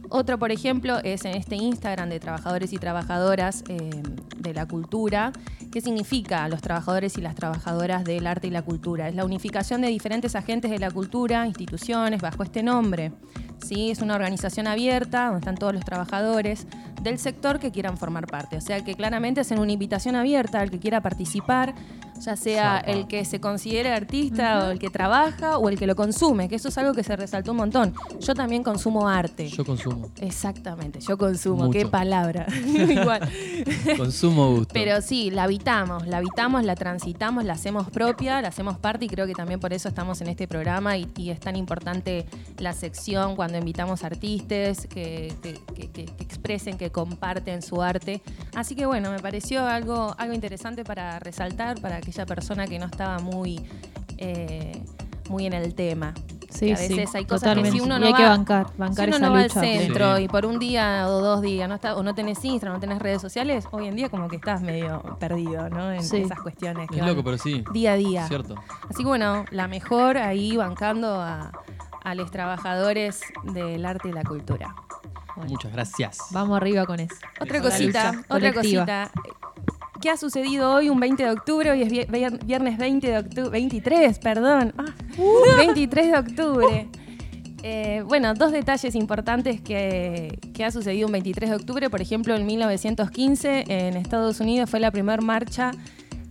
Otro, 0.09 0.39
por 0.39 0.51
ejemplo, 0.51 0.97
es 1.03 1.23
en 1.25 1.35
este 1.35 1.55
Instagram 1.55 2.09
de 2.09 2.19
trabajadores 2.19 2.73
y 2.73 2.79
trabajadoras 2.79 3.63
eh, 3.67 3.91
de 4.35 4.53
la 4.55 4.67
cultura. 4.67 5.33
¿Qué 5.73 5.81
significa 5.81 6.47
los 6.49 6.61
trabajadores 6.61 7.17
y 7.17 7.21
las 7.21 7.33
trabajadoras 7.33 8.03
del 8.03 8.27
arte 8.27 8.45
y 8.45 8.51
la 8.51 8.61
cultura? 8.61 9.09
Es 9.09 9.15
la 9.15 9.25
unificación 9.25 9.81
de 9.81 9.87
diferentes 9.87 10.35
agentes 10.35 10.69
de 10.69 10.77
la 10.77 10.91
cultura, 10.91 11.47
instituciones, 11.47 12.21
bajo 12.21 12.43
este 12.43 12.61
nombre. 12.61 13.11
¿sí? 13.57 13.89
Es 13.89 13.99
una 13.99 14.13
organización 14.13 14.67
abierta 14.67 15.25
donde 15.25 15.39
están 15.39 15.55
todos 15.55 15.73
los 15.73 15.83
trabajadores 15.83 16.67
del 17.01 17.17
sector 17.17 17.59
que 17.59 17.71
quieran 17.71 17.97
formar 17.97 18.27
parte. 18.27 18.55
O 18.55 18.61
sea 18.61 18.85
que 18.85 18.93
claramente 18.93 19.41
hacen 19.41 19.57
una 19.57 19.71
invitación 19.71 20.15
abierta 20.15 20.59
al 20.59 20.69
que 20.69 20.77
quiera 20.77 21.01
participar, 21.01 21.73
ya 22.19 22.35
sea 22.35 22.77
el 22.79 23.07
que 23.07 23.25
se 23.25 23.39
considere 23.39 23.91
artista 23.91 24.67
o 24.67 24.71
el 24.71 24.79
que 24.79 24.89
trabaja 24.89 25.57
o 25.57 25.69
el 25.69 25.77
que 25.77 25.87
lo 25.87 25.95
consume, 25.95 26.47
que 26.49 26.55
eso 26.55 26.69
es 26.69 26.77
algo 26.77 26.93
que 26.93 27.03
se 27.03 27.15
resaltó 27.15 27.51
un 27.51 27.57
montón. 27.57 27.93
Yo 28.19 28.33
también 28.33 28.63
consumo 28.63 29.07
arte. 29.09 29.47
Yo 29.49 29.65
consumo. 29.65 30.09
Exactamente, 30.21 30.99
yo 30.99 31.17
consumo, 31.17 31.69
qué 31.71 31.85
palabra. 31.85 32.45
Igual. 32.65 33.29
Consumo 33.97 34.49
gusto. 34.51 34.73
Pero 34.73 35.01
sí, 35.01 35.29
la 35.31 35.43
habitamos, 35.43 36.07
la 36.07 36.17
habitamos, 36.17 36.63
la 36.63 36.75
transitamos, 36.75 37.43
la 37.45 37.53
hacemos 37.53 37.89
propia, 37.89 38.41
la 38.41 38.47
hacemos 38.49 38.77
parte 38.77 39.05
y 39.05 39.07
creo 39.09 39.27
que 39.27 39.33
también 39.33 39.59
por 39.59 39.73
eso 39.73 39.89
estamos 39.89 40.21
en 40.21 40.27
este 40.27 40.47
programa 40.47 40.97
y, 40.97 41.07
y 41.17 41.29
es 41.29 41.39
tan 41.39 41.55
importante 41.55 42.25
la 42.57 42.73
sección 42.73 43.35
cuando 43.35 43.57
invitamos 43.57 44.03
artistas 44.03 44.87
que, 44.87 45.33
que- 45.41 45.59
que- 45.75 45.89
que- 45.91 46.05
que 46.05 46.23
expresen, 46.23 46.77
que 46.77 46.91
comparten 46.91 47.61
su 47.61 47.81
arte. 47.81 48.21
Así 48.55 48.75
que 48.75 48.85
bueno, 48.85 49.11
me 49.11 49.19
pareció 49.19 49.65
algo, 49.65 50.15
algo 50.17 50.33
interesante 50.33 50.83
para 50.83 51.19
resaltar 51.19 51.79
para 51.81 51.99
aquella 52.13 52.25
persona 52.27 52.67
que 52.67 52.77
no 52.79 52.85
estaba 52.85 53.17
muy, 53.19 53.65
eh, 54.17 54.83
muy 55.29 55.45
en 55.47 55.53
el 55.53 55.73
tema. 55.73 56.13
Sí, 56.49 56.67
Que 56.67 56.73
a 56.73 56.77
sí, 56.77 56.93
veces 56.95 57.15
hay 57.15 57.25
cosas 57.25 57.41
totalmente. 57.41 57.71
que 57.71 57.77
si 57.79 57.83
uno 57.83 57.97
Y 57.97 57.99
no 58.01 58.05
hay 58.05 58.11
va, 58.11 58.17
que 58.19 58.23
bancar, 58.25 58.67
bancar 58.77 59.05
si 59.05 59.09
uno 59.09 59.17
esa 59.17 59.25
no 59.25 59.33
va 59.33 59.39
al 59.39 59.49
centro 59.49 60.17
Sí. 60.17 60.23
y 60.23 60.27
por 60.27 60.45
un 60.45 60.59
día 60.59 61.07
o 61.07 61.19
dos 61.19 61.41
días 61.41 61.67
no 61.67 61.73
está, 61.75 61.95
o 61.95 62.03
no 62.03 62.13
tenés 62.13 62.45
Instagram, 62.45 62.75
no 62.75 62.79
tenés 62.79 62.99
redes 62.99 63.19
sociales, 63.23 63.65
hoy 63.71 63.87
en 63.87 63.95
día 63.95 64.09
como 64.09 64.27
que 64.27 64.35
estás 64.35 64.61
medio 64.61 65.01
perdido, 65.19 65.67
¿no? 65.71 65.91
En 65.91 66.03
Sí. 66.03 66.17
esas 66.17 66.39
cuestiones 66.39 66.87
que 66.89 66.99
Es 66.99 67.05
loco, 67.05 67.23
pero 67.23 67.39
sí. 67.39 67.63
día 67.73 67.93
a 67.93 67.95
día. 67.95 68.27
Cierto. 68.27 68.53
Así 68.87 68.99
que 69.01 69.09
bueno, 69.09 69.45
la 69.49 69.67
mejor 69.67 70.17
ahí 70.19 70.55
bancando 70.55 71.15
a, 71.19 71.51
a 72.03 72.13
los 72.15 72.29
trabajadores 72.29 73.21
del 73.51 73.83
arte 73.83 74.09
y 74.09 74.11
la 74.11 74.23
cultura. 74.23 74.75
Muchas 75.47 75.71
gracias. 75.73 76.19
Vamos 76.29 76.55
arriba 76.57 76.85
con 76.85 76.99
eso. 76.99 77.15
Otra 77.41 77.59
cosita, 77.63 78.23
otra 78.29 78.53
cosita. 78.53 79.09
¿Qué 80.03 80.09
ha 80.09 80.17
sucedido 80.17 80.69
hoy, 80.73 80.89
un 80.89 80.99
20 80.99 81.23
de 81.23 81.31
octubre? 81.31 81.71
Hoy 81.71 81.81
es 81.81 81.89
vier- 81.89 82.07
vier- 82.07 82.45
viernes 82.45 82.77
20 82.77 83.07
de 83.07 83.17
octubre, 83.19 83.49
23, 83.51 84.19
perdón. 84.19 84.73
Ah, 84.77 84.93
23 85.57 86.11
de 86.11 86.17
octubre. 86.17 86.87
Eh, 87.63 88.03
bueno, 88.05 88.33
dos 88.33 88.51
detalles 88.51 88.95
importantes 88.95 89.61
que, 89.61 90.37
que 90.53 90.65
ha 90.65 90.71
sucedido 90.71 91.05
un 91.07 91.13
23 91.13 91.49
de 91.51 91.55
octubre. 91.55 91.89
Por 91.89 92.01
ejemplo, 92.01 92.35
en 92.35 92.45
1915 92.45 93.63
en 93.69 93.95
Estados 93.95 94.41
Unidos 94.41 94.69
fue 94.69 94.81
la 94.81 94.91
primera 94.91 95.21
marcha 95.21 95.71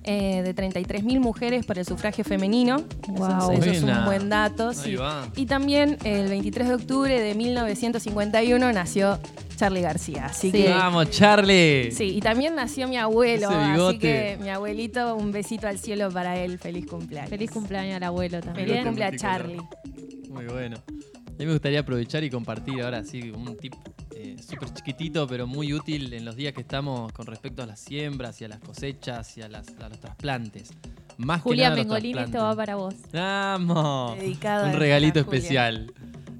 eh, 0.04 0.42
de 0.42 0.54
33.000 0.54 1.20
mujeres 1.20 1.64
por 1.66 1.78
el 1.78 1.84
sufragio 1.84 2.24
femenino. 2.24 2.76
Eso, 3.02 3.12
Guau. 3.12 3.52
eso 3.52 3.70
es 3.70 3.82
un 3.82 4.04
buen 4.04 4.28
dato. 4.28 4.68
Ahí 4.70 4.74
sí. 4.74 4.96
va. 4.96 5.28
Y 5.36 5.46
también 5.46 5.98
el 6.04 6.28
23 6.28 6.68
de 6.68 6.74
octubre 6.74 7.20
de 7.20 7.34
1951 7.34 8.72
nació 8.72 9.18
Charlie 9.56 9.80
García. 9.82 10.26
Así 10.26 10.50
Sí. 10.50 10.62
que 10.64 10.70
Vamos, 10.70 11.10
Charlie. 11.10 11.92
Sí, 11.92 12.16
y 12.16 12.20
también 12.20 12.54
nació 12.54 12.88
mi 12.88 12.96
abuelo, 12.96 13.48
así 13.48 13.98
que 13.98 14.38
mi 14.40 14.48
abuelito, 14.48 15.14
un 15.14 15.30
besito 15.30 15.68
al 15.68 15.78
cielo 15.78 16.10
para 16.10 16.36
él, 16.38 16.58
feliz 16.58 16.86
cumpleaños. 16.86 17.30
Feliz 17.30 17.50
cumpleaños 17.50 17.96
al 17.96 18.02
abuelo 18.02 18.40
también. 18.40 18.66
Feliz 18.68 18.84
cumpleaños 18.84 19.22
multicolor. 19.22 19.66
Charlie. 19.70 20.28
Muy 20.30 20.44
bueno. 20.46 20.76
A 20.78 21.32
mí 21.38 21.46
me 21.46 21.52
gustaría 21.52 21.80
aprovechar 21.80 22.22
y 22.24 22.30
compartir 22.30 22.82
ahora 22.82 23.04
sí 23.04 23.30
un 23.30 23.56
tip 23.56 23.74
eh, 24.22 24.36
súper 24.42 24.72
chiquitito, 24.72 25.26
pero 25.26 25.46
muy 25.46 25.72
útil 25.72 26.12
en 26.12 26.24
los 26.24 26.36
días 26.36 26.52
que 26.54 26.60
estamos 26.60 27.12
con 27.12 27.26
respecto 27.26 27.62
a 27.62 27.66
las 27.66 27.80
siembras 27.80 28.40
y 28.40 28.44
a 28.44 28.48
las 28.48 28.60
cosechas 28.60 29.36
y 29.38 29.42
a, 29.42 29.48
las- 29.48 29.68
a 29.80 29.88
los 29.88 29.98
trasplantes. 30.00 30.70
Más 31.18 31.40
Julián 31.42 31.74
que 31.74 31.84
nada 31.84 31.94
Bengolini, 32.00 32.18
esto 32.24 32.38
va 32.38 32.56
para 32.56 32.76
vos. 32.76 32.94
¡Vamos! 33.12 34.18
Dedicado 34.18 34.66
a 34.66 34.68
Un 34.70 34.74
regalito 34.78 35.22
Julia. 35.24 35.38
especial. 35.38 35.92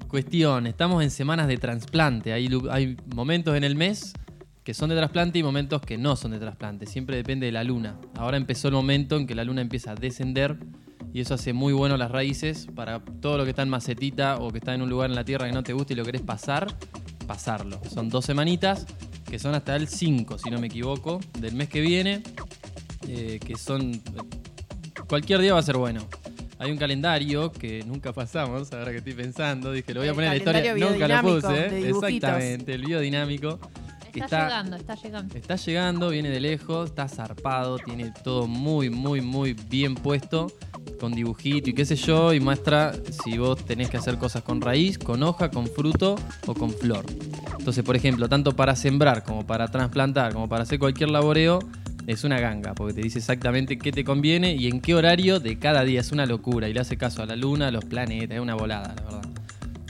Cuestión, 0.07 0.67
estamos 0.67 1.03
en 1.03 1.09
semanas 1.11 1.47
de 1.47 1.57
trasplante. 1.57 2.33
Hay, 2.33 2.47
hay 2.71 2.97
momentos 3.15 3.55
en 3.55 3.63
el 3.63 3.75
mes 3.75 4.13
que 4.63 4.73
son 4.73 4.89
de 4.89 4.95
trasplante 4.95 5.39
y 5.39 5.43
momentos 5.43 5.81
que 5.81 5.97
no 5.97 6.15
son 6.15 6.31
de 6.31 6.39
trasplante. 6.39 6.85
Siempre 6.85 7.15
depende 7.17 7.47
de 7.47 7.51
la 7.51 7.63
luna. 7.63 7.97
Ahora 8.15 8.37
empezó 8.37 8.67
el 8.67 8.73
momento 8.75 9.17
en 9.17 9.27
que 9.27 9.35
la 9.35 9.43
luna 9.43 9.61
empieza 9.61 9.91
a 9.91 9.95
descender 9.95 10.57
y 11.13 11.19
eso 11.21 11.33
hace 11.33 11.51
muy 11.53 11.73
bueno 11.73 11.97
las 11.97 12.09
raíces 12.11 12.67
para 12.73 12.99
todo 13.21 13.37
lo 13.37 13.43
que 13.43 13.49
está 13.51 13.61
en 13.63 13.69
macetita 13.69 14.37
o 14.37 14.51
que 14.51 14.59
está 14.59 14.73
en 14.73 14.81
un 14.83 14.89
lugar 14.89 15.09
en 15.09 15.15
la 15.15 15.25
tierra 15.25 15.47
que 15.47 15.51
no 15.53 15.63
te 15.63 15.73
gusta 15.73 15.93
y 15.93 15.95
lo 15.95 16.05
querés 16.05 16.21
pasar, 16.21 16.67
pasarlo. 17.23 17.79
Son 17.93 18.09
dos 18.09 18.25
semanitas 18.25 18.85
que 19.29 19.39
son 19.39 19.55
hasta 19.55 19.75
el 19.75 19.87
5, 19.87 20.37
si 20.37 20.51
no 20.51 20.59
me 20.59 20.67
equivoco, 20.67 21.19
del 21.39 21.55
mes 21.55 21.67
que 21.67 21.81
viene, 21.81 22.21
eh, 23.07 23.39
que 23.43 23.57
son... 23.57 24.01
Cualquier 25.07 25.41
día 25.41 25.53
va 25.53 25.59
a 25.59 25.63
ser 25.63 25.77
bueno. 25.77 26.07
Hay 26.59 26.71
un 26.71 26.77
calendario 26.77 27.51
que 27.51 27.83
nunca 27.83 28.13
pasamos, 28.13 28.71
ahora 28.71 28.91
que 28.91 28.97
estoy 28.97 29.13
pensando, 29.13 29.71
dije, 29.71 29.93
lo 29.93 30.01
voy 30.01 30.09
a 30.09 30.13
poner 30.13 30.27
en 30.27 30.33
la 30.33 30.37
historia, 30.37 30.75
nunca 30.75 31.07
lo 31.07 31.41
puse, 31.41 31.89
exactamente, 31.89 32.73
el 32.73 32.85
biodinámico. 32.85 33.59
Que 34.13 34.19
Está, 34.19 34.47
llegando, 34.47 34.75
está 34.77 34.95
llegando. 34.95 35.35
Está 35.35 35.55
llegando, 35.55 36.09
viene 36.09 36.29
de 36.29 36.39
lejos, 36.39 36.89
está 36.89 37.07
zarpado, 37.07 37.77
tiene 37.79 38.13
todo 38.23 38.47
muy, 38.47 38.89
muy, 38.89 39.21
muy 39.21 39.53
bien 39.53 39.95
puesto, 39.95 40.51
con 40.99 41.13
dibujito 41.13 41.71
y 41.71 41.73
qué 41.73 41.83
sé 41.83 41.95
yo, 41.95 42.33
y 42.33 42.39
muestra 42.39 42.93
si 43.23 43.37
vos 43.37 43.65
tenés 43.65 43.89
que 43.89 43.97
hacer 43.97 44.17
cosas 44.17 44.43
con 44.43 44.61
raíz, 44.61 44.99
con 44.99 45.23
hoja, 45.23 45.49
con 45.49 45.67
fruto 45.67 46.15
o 46.45 46.53
con 46.53 46.71
flor. 46.71 47.05
Entonces, 47.57 47.83
por 47.83 47.95
ejemplo, 47.95 48.29
tanto 48.29 48.55
para 48.55 48.75
sembrar 48.75 49.23
como 49.23 49.45
para 49.45 49.67
trasplantar, 49.69 50.33
como 50.33 50.47
para 50.47 50.63
hacer 50.63 50.77
cualquier 50.77 51.09
laboreo, 51.09 51.59
es 52.05 52.23
una 52.23 52.39
ganga, 52.39 52.75
porque 52.75 52.93
te 52.93 53.01
dice 53.01 53.19
exactamente 53.19 53.77
qué 53.77 53.91
te 53.91 54.03
conviene 54.03 54.53
y 54.55 54.67
en 54.67 54.81
qué 54.81 54.93
horario 54.93 55.39
de 55.39 55.57
cada 55.57 55.83
día. 55.83 56.01
Es 56.01 56.11
una 56.11 56.25
locura 56.25 56.69
y 56.69 56.73
le 56.73 56.81
hace 56.81 56.97
caso 56.97 57.23
a 57.23 57.25
la 57.25 57.35
luna, 57.35 57.67
a 57.67 57.71
los 57.71 57.85
planetas, 57.85 58.35
es 58.35 58.41
una 58.41 58.55
volada, 58.55 58.93
la 58.95 59.03
verdad. 59.03 59.29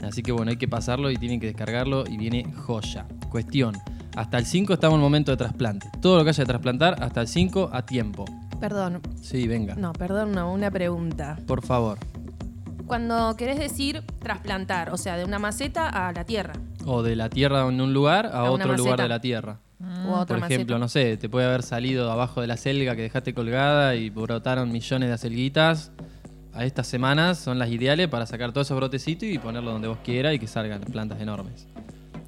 Así 0.02 0.22
que 0.22 0.32
bueno, 0.32 0.50
hay 0.50 0.56
que 0.56 0.68
pasarlo 0.68 1.10
y 1.10 1.16
tienen 1.16 1.40
que 1.40 1.46
descargarlo 1.46 2.04
y 2.08 2.16
viene 2.16 2.44
joya. 2.52 3.06
Cuestión, 3.30 3.74
hasta 4.16 4.38
el 4.38 4.46
5 4.46 4.74
estamos 4.74 4.94
en 4.94 5.00
el 5.00 5.04
momento 5.04 5.30
de 5.32 5.36
trasplante. 5.36 5.90
Todo 6.00 6.18
lo 6.18 6.24
que 6.24 6.30
haya 6.30 6.42
de 6.42 6.46
trasplantar, 6.46 7.02
hasta 7.02 7.20
el 7.20 7.28
5 7.28 7.70
a 7.72 7.84
tiempo. 7.84 8.24
Perdón. 8.60 9.00
Sí, 9.20 9.48
venga. 9.48 9.74
No, 9.74 9.92
perdón, 9.92 10.32
no, 10.32 10.52
una 10.52 10.70
pregunta. 10.70 11.38
Por 11.46 11.64
favor. 11.64 11.98
Cuando 12.86 13.34
querés 13.36 13.58
decir 13.58 14.02
trasplantar, 14.20 14.90
o 14.90 14.96
sea, 14.96 15.16
de 15.16 15.24
una 15.24 15.38
maceta 15.38 15.88
a 15.88 16.12
la 16.12 16.24
tierra. 16.24 16.52
O 16.86 17.02
de 17.02 17.16
la 17.16 17.28
tierra 17.28 17.66
en 17.66 17.80
un 17.80 17.92
lugar 17.92 18.30
a, 18.32 18.50
otro 18.50 18.76
lugar 18.76 19.00
de 19.00 19.08
la 19.08 19.20
tierra. 19.20 19.58
O 20.06 20.14
a 20.14 20.20
otra 20.20 20.38
Por 20.38 20.50
ejemplo, 20.50 20.76
maceta. 20.76 20.78
no 20.78 20.88
sé, 20.88 21.16
te 21.16 21.28
puede 21.28 21.46
haber 21.46 21.62
salido 21.62 22.12
abajo 22.12 22.40
de 22.40 22.46
la 22.46 22.56
selga 22.56 22.94
que 22.94 23.02
dejaste 23.02 23.34
colgada 23.34 23.96
y 23.96 24.10
brotaron 24.10 24.70
millones 24.70 25.08
de 25.08 25.14
acelguitas. 25.14 25.92
A 26.52 26.64
estas 26.64 26.86
semanas 26.86 27.38
son 27.38 27.58
las 27.58 27.68
ideales 27.70 28.06
para 28.08 28.26
sacar 28.26 28.52
todos 28.52 28.68
esos 28.68 28.76
brotecitos 28.76 29.28
y 29.28 29.38
ponerlo 29.38 29.72
donde 29.72 29.88
vos 29.88 29.98
quieras 30.04 30.34
y 30.34 30.38
que 30.38 30.46
salgan 30.46 30.82
plantas 30.82 31.20
enormes. 31.20 31.66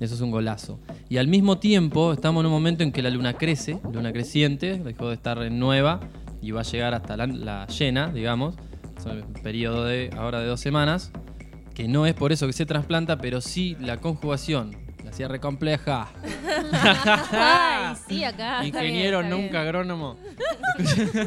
Eso 0.00 0.14
es 0.14 0.20
un 0.20 0.30
golazo. 0.30 0.78
Y 1.08 1.16
al 1.16 1.28
mismo 1.28 1.58
tiempo 1.58 2.12
estamos 2.12 2.42
en 2.42 2.46
un 2.46 2.52
momento 2.52 2.82
en 2.82 2.92
que 2.92 3.02
la 3.02 3.10
luna 3.10 3.34
crece, 3.34 3.78
luna 3.92 4.12
creciente, 4.12 4.78
dejó 4.78 5.08
de 5.08 5.14
estar 5.14 5.42
en 5.42 5.58
nueva 5.58 6.00
y 6.42 6.50
va 6.50 6.60
a 6.60 6.64
llegar 6.64 6.94
hasta 6.94 7.16
la, 7.16 7.26
la 7.26 7.66
llena, 7.66 8.08
digamos. 8.08 8.56
Es 8.98 9.06
un 9.06 9.22
periodo 9.42 9.84
de 9.84 10.10
ahora 10.16 10.40
de 10.40 10.46
dos 10.46 10.60
semanas, 10.60 11.12
que 11.74 11.88
no 11.88 12.06
es 12.06 12.14
por 12.14 12.32
eso 12.32 12.46
que 12.46 12.52
se 12.52 12.66
trasplanta, 12.66 13.18
pero 13.18 13.40
sí 13.40 13.76
la 13.80 13.98
conjugación, 13.98 14.76
la 15.04 15.12
cierre 15.12 15.40
compleja. 15.40 16.08
Ay, 17.32 17.96
sí, 18.08 18.24
acá. 18.24 18.60
está 18.64 18.80
bien, 18.80 18.94
Ingeniero, 18.94 19.20
bien. 19.20 19.30
nunca 19.30 19.62
agrónomo. 19.62 20.16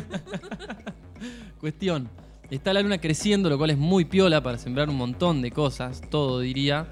Cuestión. 1.59 2.09
Está 2.49 2.73
la 2.73 2.81
luna 2.81 2.97
creciendo, 2.97 3.47
lo 3.47 3.59
cual 3.59 3.69
es 3.69 3.77
muy 3.77 4.05
piola 4.05 4.41
para 4.41 4.57
sembrar 4.57 4.89
un 4.89 4.95
montón 4.95 5.41
de 5.41 5.51
cosas, 5.51 6.01
todo 6.09 6.39
diría. 6.39 6.87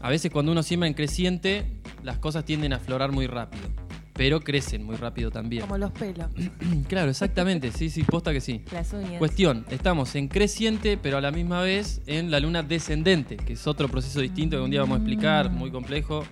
A 0.00 0.10
veces 0.10 0.30
cuando 0.30 0.52
uno 0.52 0.62
siembra 0.62 0.86
en 0.86 0.94
creciente, 0.94 1.66
las 2.02 2.18
cosas 2.18 2.44
tienden 2.44 2.72
a 2.72 2.76
aflorar 2.76 3.12
muy 3.12 3.26
rápido. 3.26 3.64
Pero 4.12 4.40
crecen 4.40 4.84
muy 4.84 4.96
rápido 4.96 5.30
también. 5.30 5.62
Como 5.62 5.78
los 5.78 5.92
pelos, 5.92 6.26
Claro, 6.88 7.10
exactamente. 7.10 7.70
Sí, 7.70 7.88
sí, 7.88 8.02
posta 8.02 8.32
que 8.32 8.40
sí. 8.40 8.64
las 8.72 8.92
uñas. 8.92 9.18
Cuestión, 9.18 9.64
estamos 9.70 10.14
en 10.16 10.26
creciente, 10.26 10.96
pero 11.00 11.18
a 11.18 11.20
la 11.20 11.30
misma 11.30 11.60
vez 11.62 12.00
en 12.06 12.30
la 12.30 12.40
luna 12.40 12.64
descendente, 12.64 13.36
que 13.36 13.52
es 13.52 13.66
otro 13.66 13.88
proceso 13.88 14.20
distinto 14.20 14.56
que 14.56 14.62
un 14.62 14.70
día 14.70 14.80
vamos 14.80 14.96
a 14.96 14.98
explicar, 14.98 15.50
muy 15.50 15.70
complejo. 15.70 16.24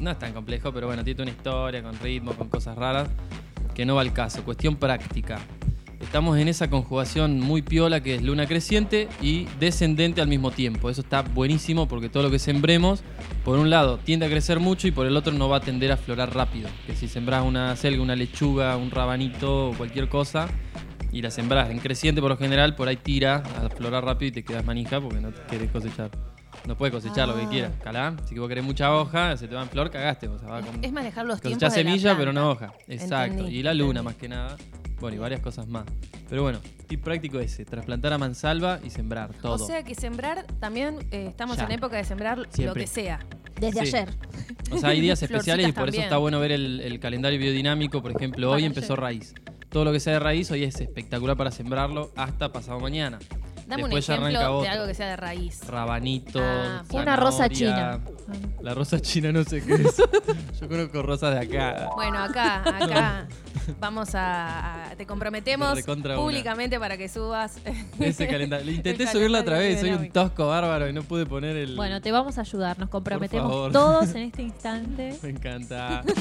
No 0.00 0.10
es 0.12 0.18
tan 0.18 0.32
complejo, 0.32 0.72
pero 0.72 0.86
bueno, 0.86 1.02
tiene 1.02 1.22
una 1.22 1.30
historia 1.32 1.82
con 1.82 1.98
ritmo, 1.98 2.34
con 2.34 2.48
cosas 2.48 2.76
raras, 2.76 3.08
que 3.74 3.84
no 3.84 3.96
va 3.96 4.02
al 4.02 4.12
caso. 4.12 4.44
Cuestión 4.44 4.76
práctica. 4.76 5.40
Estamos 6.00 6.38
en 6.38 6.46
esa 6.48 6.70
conjugación 6.70 7.40
muy 7.40 7.60
piola 7.62 8.00
que 8.00 8.14
es 8.14 8.22
luna 8.22 8.46
creciente 8.46 9.08
y 9.20 9.46
descendente 9.58 10.20
al 10.20 10.28
mismo 10.28 10.52
tiempo. 10.52 10.88
Eso 10.90 11.00
está 11.00 11.22
buenísimo 11.22 11.88
porque 11.88 12.08
todo 12.08 12.22
lo 12.22 12.30
que 12.30 12.38
sembremos, 12.38 13.02
por 13.44 13.58
un 13.58 13.68
lado, 13.68 13.98
tiende 13.98 14.24
a 14.26 14.28
crecer 14.30 14.60
mucho 14.60 14.86
y 14.86 14.92
por 14.92 15.06
el 15.06 15.16
otro 15.16 15.32
no 15.32 15.48
va 15.48 15.56
a 15.56 15.60
tender 15.60 15.90
a 15.90 15.94
aflorar 15.94 16.32
rápido. 16.34 16.68
Que 16.86 16.94
si 16.94 17.08
sembrás 17.08 17.44
una 17.44 17.74
selga, 17.76 18.00
una 18.00 18.14
lechuga, 18.14 18.76
un 18.76 18.90
rabanito 18.92 19.70
o 19.70 19.74
cualquier 19.74 20.08
cosa, 20.08 20.48
y 21.10 21.20
la 21.20 21.30
sembrás 21.32 21.68
en 21.70 21.78
creciente 21.80 22.20
por 22.20 22.30
lo 22.30 22.36
general, 22.36 22.76
por 22.76 22.86
ahí 22.88 22.96
tira 22.96 23.42
a 23.60 23.66
aflorar 23.66 24.04
rápido 24.04 24.28
y 24.28 24.32
te 24.32 24.44
quedas 24.44 24.64
manija 24.64 25.00
porque 25.00 25.20
no 25.20 25.32
querés 25.50 25.70
cosechar. 25.70 26.10
No 26.66 26.76
puedes 26.76 26.94
cosechar 26.94 27.26
lo 27.28 27.34
que 27.34 27.42
Ah. 27.42 27.48
quieras, 27.50 27.72
calá. 27.82 28.16
Si 28.26 28.38
vos 28.38 28.48
querés 28.48 28.64
mucha 28.64 28.94
hoja, 28.94 29.36
se 29.36 29.48
te 29.48 29.54
va 29.54 29.62
en 29.62 29.68
flor, 29.68 29.90
cagaste. 29.90 30.28
O 30.28 30.38
sea, 30.38 30.48
va 30.48 30.60
con- 30.60 30.82
Es 30.84 30.92
manejar 30.92 31.26
los 31.26 31.40
tiempos 31.40 31.58
Cosechás 31.58 31.74
de 31.74 31.84
la 31.84 31.90
semilla, 31.90 32.16
pero 32.16 32.32
no 32.32 32.50
hoja. 32.50 32.72
Exacto. 32.86 33.32
Entendí, 33.38 33.56
y 33.58 33.62
la 33.62 33.74
luna, 33.74 34.00
entendí. 34.00 34.04
más 34.04 34.14
que 34.16 34.28
nada. 34.28 34.56
Bueno, 35.00 35.16
y 35.16 35.18
varias 35.18 35.40
cosas 35.40 35.68
más. 35.68 35.84
Pero 36.28 36.42
bueno, 36.42 36.60
tip 36.86 37.02
práctico 37.02 37.38
ese: 37.38 37.64
trasplantar 37.64 38.12
a 38.12 38.18
mansalva 38.18 38.80
y 38.84 38.90
sembrar 38.90 39.32
todo. 39.40 39.54
O 39.54 39.58
sea 39.66 39.82
que 39.84 39.94
sembrar, 39.94 40.44
también 40.60 40.98
eh, 41.10 41.26
estamos 41.28 41.56
Ya. 41.56 41.64
en 41.64 41.72
época 41.72 41.96
de 41.96 42.04
sembrar 42.04 42.38
lo 42.38 42.44
Siempre. 42.50 42.82
que 42.82 42.86
sea. 42.86 43.20
Desde 43.60 43.86
Sí. 43.86 43.96
ayer. 43.96 44.14
O 44.70 44.78
sea, 44.78 44.90
hay 44.90 45.00
días 45.00 45.20
especiales 45.22 45.66
y 45.68 45.72
Florcitas 45.72 45.74
por 45.74 45.88
eso 45.88 45.92
también. 45.96 46.02
está 46.04 46.16
bueno 46.18 46.40
ver 46.40 46.52
el, 46.52 46.80
el 46.80 47.00
calendario 47.00 47.38
biodinámico. 47.38 48.02
Por 48.02 48.12
ejemplo, 48.12 48.48
hoy 48.50 48.62
Para 48.62 48.66
empezó 48.66 48.92
ayer. 48.94 49.00
raíz. 49.02 49.34
Todo 49.68 49.84
lo 49.84 49.92
que 49.92 50.00
sea 50.00 50.14
de 50.14 50.18
raíz 50.20 50.50
hoy 50.50 50.64
es 50.64 50.80
espectacular 50.80 51.36
para 51.36 51.50
sembrarlo 51.50 52.10
hasta 52.16 52.50
pasado 52.52 52.80
mañana. 52.80 53.18
Dame 53.68 53.82
Después 53.82 54.08
un 54.08 54.14
arranca 54.14 54.28
ejemplo 54.40 54.62
de 54.62 54.68
algo 54.68 54.86
que 54.86 54.94
sea 54.94 55.08
de 55.08 55.16
raíz. 55.16 55.60
Rabanito. 55.68 56.40
Ah, 56.42 56.82
Una 56.90 57.16
rosa 57.16 57.48
china. 57.50 58.00
La 58.62 58.72
rosa 58.74 58.98
china 59.00 59.30
no 59.30 59.44
sé 59.44 59.62
qué 59.62 59.74
es. 59.74 59.96
Yo 60.60 60.68
conozco 60.68 61.02
rosas 61.02 61.34
de 61.34 61.40
acá. 61.56 61.90
Bueno, 61.94 62.18
acá, 62.18 62.60
acá 62.66 63.28
vamos 63.78 64.14
a, 64.14 64.90
a- 64.90 64.96
te 64.96 65.06
comprometemos 65.06 65.78
una. 65.86 66.16
públicamente 66.16 66.80
para 66.80 66.96
que 66.96 67.08
subas 67.10 67.58
Ese 68.00 68.26
calendario. 68.26 68.64
Le 68.66 68.72
intenté 68.72 69.02
El 69.08 69.08
subirla 69.10 69.40
otra 69.40 69.58
vez, 69.58 69.80
soy 69.80 69.90
un 69.90 70.10
tosco 70.10 70.46
bárbaro 70.48 70.88
y 70.88 70.92
no 70.94 71.02
pude 71.02 71.26
poner 71.26 71.54
el. 71.56 71.76
Bueno, 71.76 72.00
te 72.00 72.10
vamos 72.10 72.38
a 72.38 72.40
ayudar. 72.40 72.78
Nos 72.78 72.88
comprometemos 72.88 73.70
todos 73.72 74.08
en 74.14 74.22
este 74.28 74.42
instante. 74.42 75.18
Me 75.22 75.28
encanta. 75.28 76.02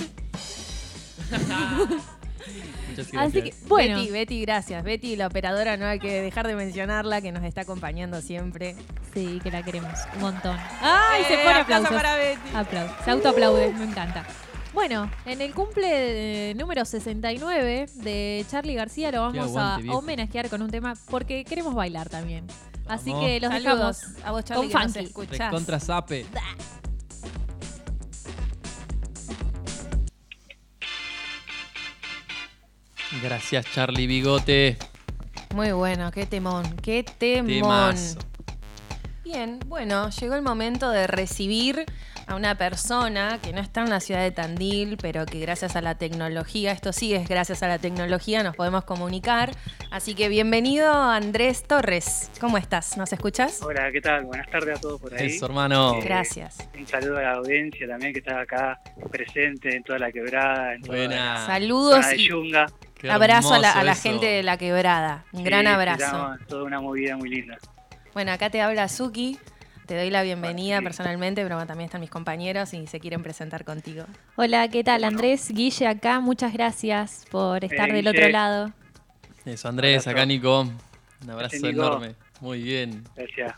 Muchas 2.90 3.12
gracias. 3.12 3.16
Así 3.18 3.42
que, 3.42 3.54
bueno. 3.68 3.98
Betty, 3.98 4.12
Betty, 4.12 4.42
gracias. 4.42 4.84
Betty, 4.84 5.16
la 5.16 5.28
operadora, 5.28 5.78
no 5.78 5.86
hay 5.86 6.00
que 6.00 6.22
dejar 6.22 6.48
de 6.48 6.56
mencionarla, 6.56 7.22
que 7.22 7.32
nos 7.32 7.44
está 7.44 7.62
acompañando 7.62 8.22
siempre. 8.22 8.76
Sí, 9.14 9.40
que 9.44 9.52
la 9.52 9.64
queremos 9.64 9.94
un 10.16 10.22
montón. 10.22 10.58
¡Ay! 10.82 11.24
se 11.28 11.34
Eh, 11.36 11.38
pone 11.44 11.60
aplauso 11.60 11.88
aplausos. 11.88 11.96
para 11.96 12.16
Betty. 12.16 12.56
Aplausos. 12.56 13.06
Se 13.06 13.12
autoaplaude, 13.12 13.74
me 13.74 13.86
encanta. 13.86 14.26
Bueno, 14.74 15.10
en 15.26 15.42
el 15.42 15.54
cumple 15.56 16.52
eh, 16.52 16.54
número 16.56 16.86
69 16.86 17.88
de 17.96 18.46
Charlie 18.50 18.76
García 18.76 19.12
lo 19.12 19.22
vamos 19.22 19.48
aguante, 19.48 19.74
a 19.74 19.78
viejo. 19.84 19.98
homenajear 19.98 20.50
con 20.50 20.62
un 20.62 20.70
tema 20.70 20.94
porque 21.10 21.44
queremos 21.46 21.74
bailar 21.74 22.10
también. 22.10 22.46
Así 22.88 23.12
que 23.20 23.40
los 23.42 23.52
Saludos 23.52 24.00
dejamos 24.02 24.26
a 24.26 24.32
vos, 24.32 24.46
Charlie, 24.46 24.72
con 24.72 24.82
que 24.82 24.88
nos 24.88 24.96
escuchás. 24.98 25.52
Contra 25.52 25.80
Zape. 25.80 26.26
Gracias, 33.24 33.66
Charlie 33.74 34.08
Bigote. 34.08 34.78
Muy 35.56 35.72
bueno, 35.72 36.12
qué 36.12 36.26
temón, 36.26 36.76
qué 36.78 37.04
temón. 37.04 37.48
Temazo. 37.48 38.20
Bien, 39.24 39.60
bueno, 39.68 40.10
llegó 40.10 40.36
el 40.36 40.42
momento 40.42 40.90
de 40.90 41.08
recibir 41.08 41.86
a 42.28 42.36
una 42.36 42.56
persona 42.58 43.40
que 43.42 43.54
no 43.54 43.62
está 43.62 43.82
en 43.84 43.90
la 43.90 44.00
ciudad 44.02 44.22
de 44.22 44.32
Tandil, 44.32 44.98
pero 45.02 45.26
que 45.26 45.40
gracias 45.40 45.76
a 45.78 45.82
la 45.82 45.96
tecnología, 45.96 46.72
esto 46.74 46.92
sí 46.94 47.14
es 47.14 47.28
gracias 47.28 47.64
a 47.64 47.68
la 47.70 47.78
tecnología, 47.80 48.44
nos 48.44 48.56
podemos 48.56 48.84
comunicar. 48.84 49.52
Así 49.92 50.14
que 50.14 50.28
bienvenido 50.28 50.92
Andrés 50.94 51.64
Torres. 51.64 52.30
¿Cómo 52.40 52.58
estás? 52.58 52.98
¿Nos 52.98 53.12
escuchas? 53.14 53.62
Hola, 53.64 53.90
¿qué 53.92 54.02
tal? 54.02 54.26
Buenas 54.26 54.50
tardes 54.50 54.78
a 54.78 54.82
todos 54.82 55.00
por 55.00 55.14
ahí. 55.14 55.28
Eso, 55.28 55.46
hermano. 55.46 55.96
Eh, 55.96 56.02
Gracias. 56.04 56.58
Un 56.78 56.86
saludo 56.88 57.18
a 57.18 57.22
la 57.22 57.32
audiencia 57.34 57.88
también 57.88 58.12
que 58.14 58.20
está 58.20 58.42
acá 58.42 58.80
presente 59.10 59.74
en 59.76 59.84
toda 59.84 60.00
la 60.00 60.12
quebrada, 60.12 60.74
en 60.74 60.82
toda 60.82 60.98
Buena. 60.98 61.34
la 61.36 61.46
Saludos 61.46 61.96
zona 61.96 62.08
de 62.10 62.16
y 62.18 62.28
Yunga. 62.28 62.66
Qué 62.98 63.12
abrazo 63.12 63.54
a 63.54 63.60
la, 63.60 63.72
a 63.72 63.96
gente 63.96 64.26
de 64.26 64.44
la 64.44 64.58
quebrada. 64.58 65.26
Un 65.32 65.40
Sí, 65.40 65.46
gran 65.46 65.68
abrazo. 65.68 66.36
Toda 66.48 66.64
una 66.64 66.82
movida 66.82 67.16
muy 67.18 67.30
linda. 67.30 67.58
Bueno, 68.14 68.32
acá 68.32 68.50
te 68.50 68.62
habla 68.62 68.88
Suki. 68.88 69.38
Te 69.86 69.96
doy 69.96 70.10
la 70.10 70.22
bienvenida 70.24 70.80
Sí. 70.80 70.84
personalmente, 70.84 71.44
pero 71.44 71.58
también 71.66 71.86
están 71.86 72.02
mis 72.02 72.10
compañeros 72.10 72.74
y 72.74 72.88
se 72.88 73.00
quieren 73.00 73.24
presentar 73.24 73.64
contigo. 73.64 74.04
Hola, 74.36 74.68
¿qué 74.68 74.84
tal? 74.84 75.04
Andrés, 75.06 75.50
Guille 75.50 75.88
acá. 75.88 76.20
Muchas 76.20 76.52
gracias 76.52 77.26
por 77.32 77.64
estar 77.64 77.90
Eh, 77.90 77.94
del 77.94 78.06
Guille. 78.06 78.18
otro 78.20 78.30
lado. 78.30 78.74
Eso, 79.46 79.70
Andrés, 79.70 80.06
acá 80.08 80.26
Nico. 80.26 80.62
Un 80.62 81.30
abrazo 81.30 81.38
Gracias, 81.38 81.62
Nico. 81.64 81.86
enorme. 81.86 82.16
Muy 82.42 82.62
bien. 82.64 83.04
Gracias. 83.16 83.54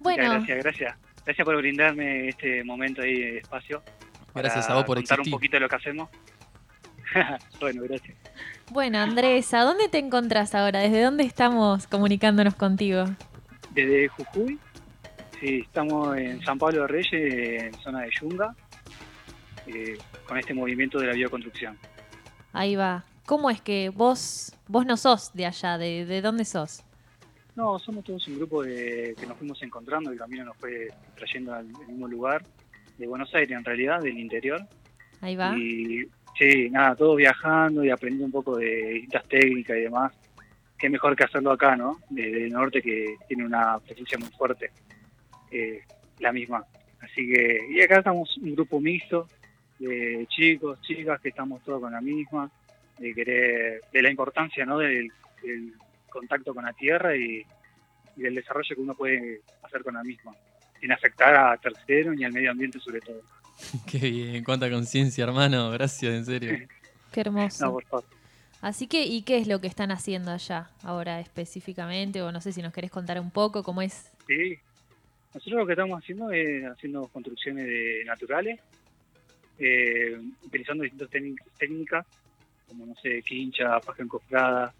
Bueno, 0.00 0.30
Gracias, 0.32 0.58
gracias. 0.64 0.96
Gracias 1.24 1.44
por 1.44 1.56
brindarme 1.58 2.28
este 2.28 2.64
momento 2.64 3.02
ahí 3.02 3.14
de 3.20 3.38
espacio. 3.38 3.82
para 4.32 4.44
Gracias 4.48 4.68
a 4.70 4.74
vos 4.74 4.84
por 4.84 4.96
contar 4.96 5.18
existir. 5.18 5.32
un 5.34 5.38
poquito 5.38 5.56
de 5.56 5.60
lo 5.60 5.68
que 5.68 5.76
hacemos. 5.76 6.08
bueno, 7.60 7.82
gracias. 7.82 8.16
bueno, 8.70 8.98
Andrés, 8.98 9.52
¿a 9.54 9.62
dónde 9.62 9.88
te 9.88 9.98
encontrás 9.98 10.54
ahora? 10.54 10.80
¿Desde 10.80 11.02
dónde 11.02 11.24
estamos 11.24 11.86
comunicándonos 11.86 12.54
contigo? 12.54 13.04
Desde 13.74 14.08
Jujuy, 14.08 14.58
sí, 15.40 15.60
estamos 15.60 16.16
en 16.16 16.42
San 16.42 16.58
Pablo 16.58 16.82
de 16.82 16.88
Reyes, 16.88 17.64
en 17.64 17.74
zona 17.80 18.02
de 18.02 18.10
Yunga, 18.20 18.54
eh, 19.66 19.98
con 20.26 20.38
este 20.38 20.54
movimiento 20.54 20.98
de 20.98 21.06
la 21.06 21.12
bioconstrucción. 21.12 21.78
Ahí 22.52 22.76
va. 22.76 23.04
¿Cómo 23.26 23.50
es 23.50 23.60
que 23.60 23.90
vos, 23.90 24.56
vos 24.66 24.86
no 24.86 24.96
sos 24.96 25.32
de 25.34 25.46
allá? 25.46 25.78
¿De, 25.78 26.04
de 26.04 26.20
dónde 26.20 26.44
sos? 26.44 26.82
No, 27.54 27.78
somos 27.78 28.04
todos 28.04 28.26
un 28.28 28.36
grupo 28.36 28.62
de, 28.62 29.14
que 29.18 29.26
nos 29.26 29.36
fuimos 29.36 29.62
encontrando, 29.62 30.10
el 30.10 30.18
camino 30.18 30.44
nos 30.44 30.56
fue 30.56 30.88
trayendo 31.14 31.52
al 31.52 31.66
al 31.78 31.86
mismo 31.88 32.08
lugar, 32.08 32.44
de 32.98 33.06
Buenos 33.06 33.34
Aires 33.34 33.56
en 33.56 33.64
realidad, 33.64 34.00
del 34.00 34.18
interior. 34.18 34.66
Ahí 35.20 35.36
va. 35.36 35.56
Y 35.56 36.08
sí, 36.40 36.70
nada, 36.70 36.96
todos 36.96 37.18
viajando 37.18 37.84
y 37.84 37.90
aprendiendo 37.90 38.24
un 38.24 38.32
poco 38.32 38.56
de 38.56 38.66
distintas 38.66 39.28
técnicas 39.28 39.76
y 39.76 39.82
demás. 39.82 40.12
Qué 40.78 40.88
mejor 40.88 41.14
que 41.14 41.24
hacerlo 41.24 41.52
acá, 41.52 41.76
¿no? 41.76 41.98
Desde 42.08 42.46
el 42.46 42.52
norte 42.52 42.80
que 42.80 43.16
tiene 43.28 43.44
una 43.44 43.78
presencia 43.78 44.16
muy 44.18 44.30
fuerte, 44.30 44.70
eh, 45.50 45.82
la 46.18 46.32
misma. 46.32 46.64
Así 47.02 47.30
que, 47.30 47.60
y 47.70 47.82
acá 47.82 47.98
estamos 47.98 48.34
un 48.38 48.54
grupo 48.54 48.80
mixto 48.80 49.28
de 49.78 50.26
chicos, 50.30 50.80
chicas 50.80 51.20
que 51.20 51.28
estamos 51.28 51.62
todos 51.62 51.82
con 51.82 51.92
la 51.92 52.00
misma, 52.00 52.50
de 52.98 53.14
querer, 53.14 53.82
de 53.92 54.02
la 54.02 54.10
importancia, 54.10 54.64
¿no? 54.64 54.78
Del, 54.78 55.12
contacto 56.10 56.52
con 56.52 56.64
la 56.64 56.72
tierra 56.72 57.16
y 57.16 57.46
del 58.16 58.34
desarrollo 58.34 58.74
que 58.74 58.80
uno 58.80 58.94
puede 58.94 59.42
hacer 59.62 59.82
con 59.84 59.94
la 59.94 60.02
misma, 60.02 60.34
sin 60.80 60.90
afectar 60.90 61.34
a 61.34 61.56
terceros 61.56 62.16
ni 62.16 62.24
al 62.24 62.32
medio 62.32 62.50
ambiente 62.50 62.80
sobre 62.80 63.00
todo. 63.00 63.22
Qué 63.90 63.98
bien. 63.98 64.44
Cuánta 64.44 64.70
conciencia, 64.70 65.24
hermano. 65.24 65.70
Gracias, 65.70 66.12
en 66.12 66.24
serio. 66.24 66.58
Qué 67.12 67.20
hermoso. 67.20 67.66
No, 67.66 67.72
por 67.72 67.84
favor. 67.84 68.04
Así 68.60 68.86
que, 68.86 69.04
¿y 69.04 69.22
qué 69.22 69.38
es 69.38 69.46
lo 69.48 69.60
que 69.60 69.66
están 69.68 69.90
haciendo 69.90 70.30
allá 70.30 70.70
ahora 70.82 71.20
específicamente? 71.20 72.20
O 72.22 72.30
no 72.30 72.40
sé 72.40 72.52
si 72.52 72.60
nos 72.62 72.72
querés 72.72 72.90
contar 72.90 73.18
un 73.20 73.30
poco 73.30 73.62
cómo 73.62 73.80
es. 73.80 74.10
Sí, 74.26 74.58
nosotros 75.32 75.60
lo 75.60 75.66
que 75.66 75.72
estamos 75.72 75.98
haciendo 76.02 76.30
es 76.30 76.64
haciendo 76.66 77.06
construcciones 77.08 77.64
de 77.66 78.02
naturales, 78.04 78.60
eh, 79.58 80.18
utilizando 80.44 80.82
distintas 80.84 81.10
técnicas, 81.10 81.46
técnicas, 81.58 82.06
como 82.68 82.86
no 82.86 82.94
sé, 83.02 83.22
quincha, 83.22 83.80
paja 83.80 84.02
encofrada, 84.02 84.74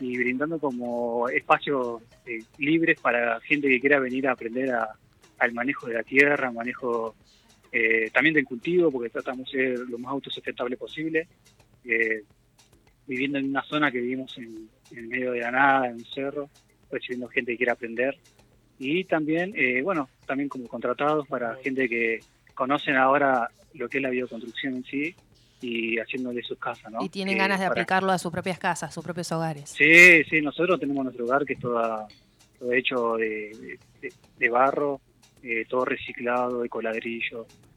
y 0.00 0.16
brindando 0.16 0.58
como 0.58 1.28
espacios 1.28 2.02
eh, 2.26 2.42
libres 2.58 2.98
para 3.00 3.40
gente 3.40 3.68
que 3.68 3.80
quiera 3.80 3.98
venir 4.00 4.26
a 4.28 4.32
aprender 4.32 4.70
a- 4.70 4.96
al 5.38 5.52
manejo 5.52 5.86
de 5.88 5.94
la 5.94 6.02
tierra, 6.02 6.50
manejo 6.52 7.14
eh, 7.72 8.10
también 8.12 8.34
del 8.34 8.44
cultivo, 8.44 8.90
porque 8.90 9.08
tratamos 9.10 9.50
de 9.50 9.76
ser 9.76 9.78
lo 9.88 9.98
más 9.98 10.12
autosustentable 10.12 10.76
posible, 10.76 11.26
eh, 11.84 12.22
viviendo 13.06 13.38
en 13.38 13.48
una 13.48 13.62
zona 13.62 13.90
que 13.90 13.98
vivimos 14.00 14.36
en, 14.38 14.68
en 14.90 14.98
el 14.98 15.06
medio 15.08 15.32
de 15.32 15.40
la 15.40 15.50
nada, 15.50 15.86
en 15.88 15.94
un 15.94 16.04
cerro, 16.04 16.48
recibiendo 16.90 17.28
gente 17.28 17.52
que 17.52 17.56
quiera 17.56 17.72
aprender 17.72 18.16
y 18.78 19.04
también, 19.04 19.52
eh, 19.56 19.80
bueno, 19.82 20.08
también 20.26 20.48
como 20.48 20.66
contratados 20.68 21.26
para 21.28 21.56
gente 21.56 21.88
que 21.88 22.20
conocen 22.54 22.96
ahora 22.96 23.48
lo 23.74 23.88
que 23.88 23.98
es 23.98 24.02
la 24.02 24.10
bioconstrucción 24.10 24.74
en 24.76 24.84
sí 24.84 25.14
y 25.60 25.96
haciéndole 25.98 26.42
sus 26.42 26.58
casas, 26.58 26.90
¿no? 26.92 27.02
Y 27.04 27.08
tienen 27.08 27.34
Que 27.36 27.38
ganas 27.40 27.60
de 27.60 27.66
para- 27.68 27.80
aplicarlo 27.80 28.10
a 28.12 28.18
sus 28.18 28.32
propias 28.32 28.58
casas, 28.58 28.90
a 28.90 28.92
sus 28.92 29.04
propios 29.04 29.30
hogares. 29.32 29.70
Sí, 29.70 30.24
sí, 30.24 30.40
nosotros 30.42 30.78
tenemos 30.80 31.04
nuestro 31.04 31.24
hogar 31.24 31.44
que 31.44 31.52
es 31.54 31.60
toda, 31.60 32.06
todo 32.58 32.72
hecho 32.72 33.16
de, 33.16 33.78
de- 34.00 34.12
de 34.38 34.48
barro, 34.50 35.00
eh, 35.42 35.64
todo 35.68 35.84
reciclado, 35.84 36.58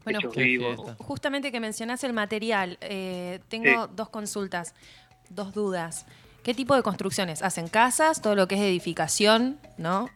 Bueno, 0.04 0.18
hechos 0.20 0.32
Qué 0.34 0.42
vivos. 0.42 0.76
fiesta. 0.76 0.96
Justamente 1.02 1.50
que 1.50 1.60
mencionás 1.60 2.04
el 2.04 2.12
material, 2.12 2.78
eh, 2.80 3.40
tengo 3.48 3.86
Sí. 3.86 3.90
dos 3.96 4.08
consultas, 4.08 4.74
dos 5.30 5.52
dudas. 5.52 6.06
¿Qué 6.44 6.54
tipo 6.54 6.76
de 6.76 6.82
construcciones? 6.82 7.42
¿Hacen 7.42 7.66
casas? 7.68 8.22
Todo 8.22 8.36
lo 8.36 8.46
que 8.46 8.54
es 8.54 8.60
edificación, 8.60 9.58
¿no? 9.78 10.08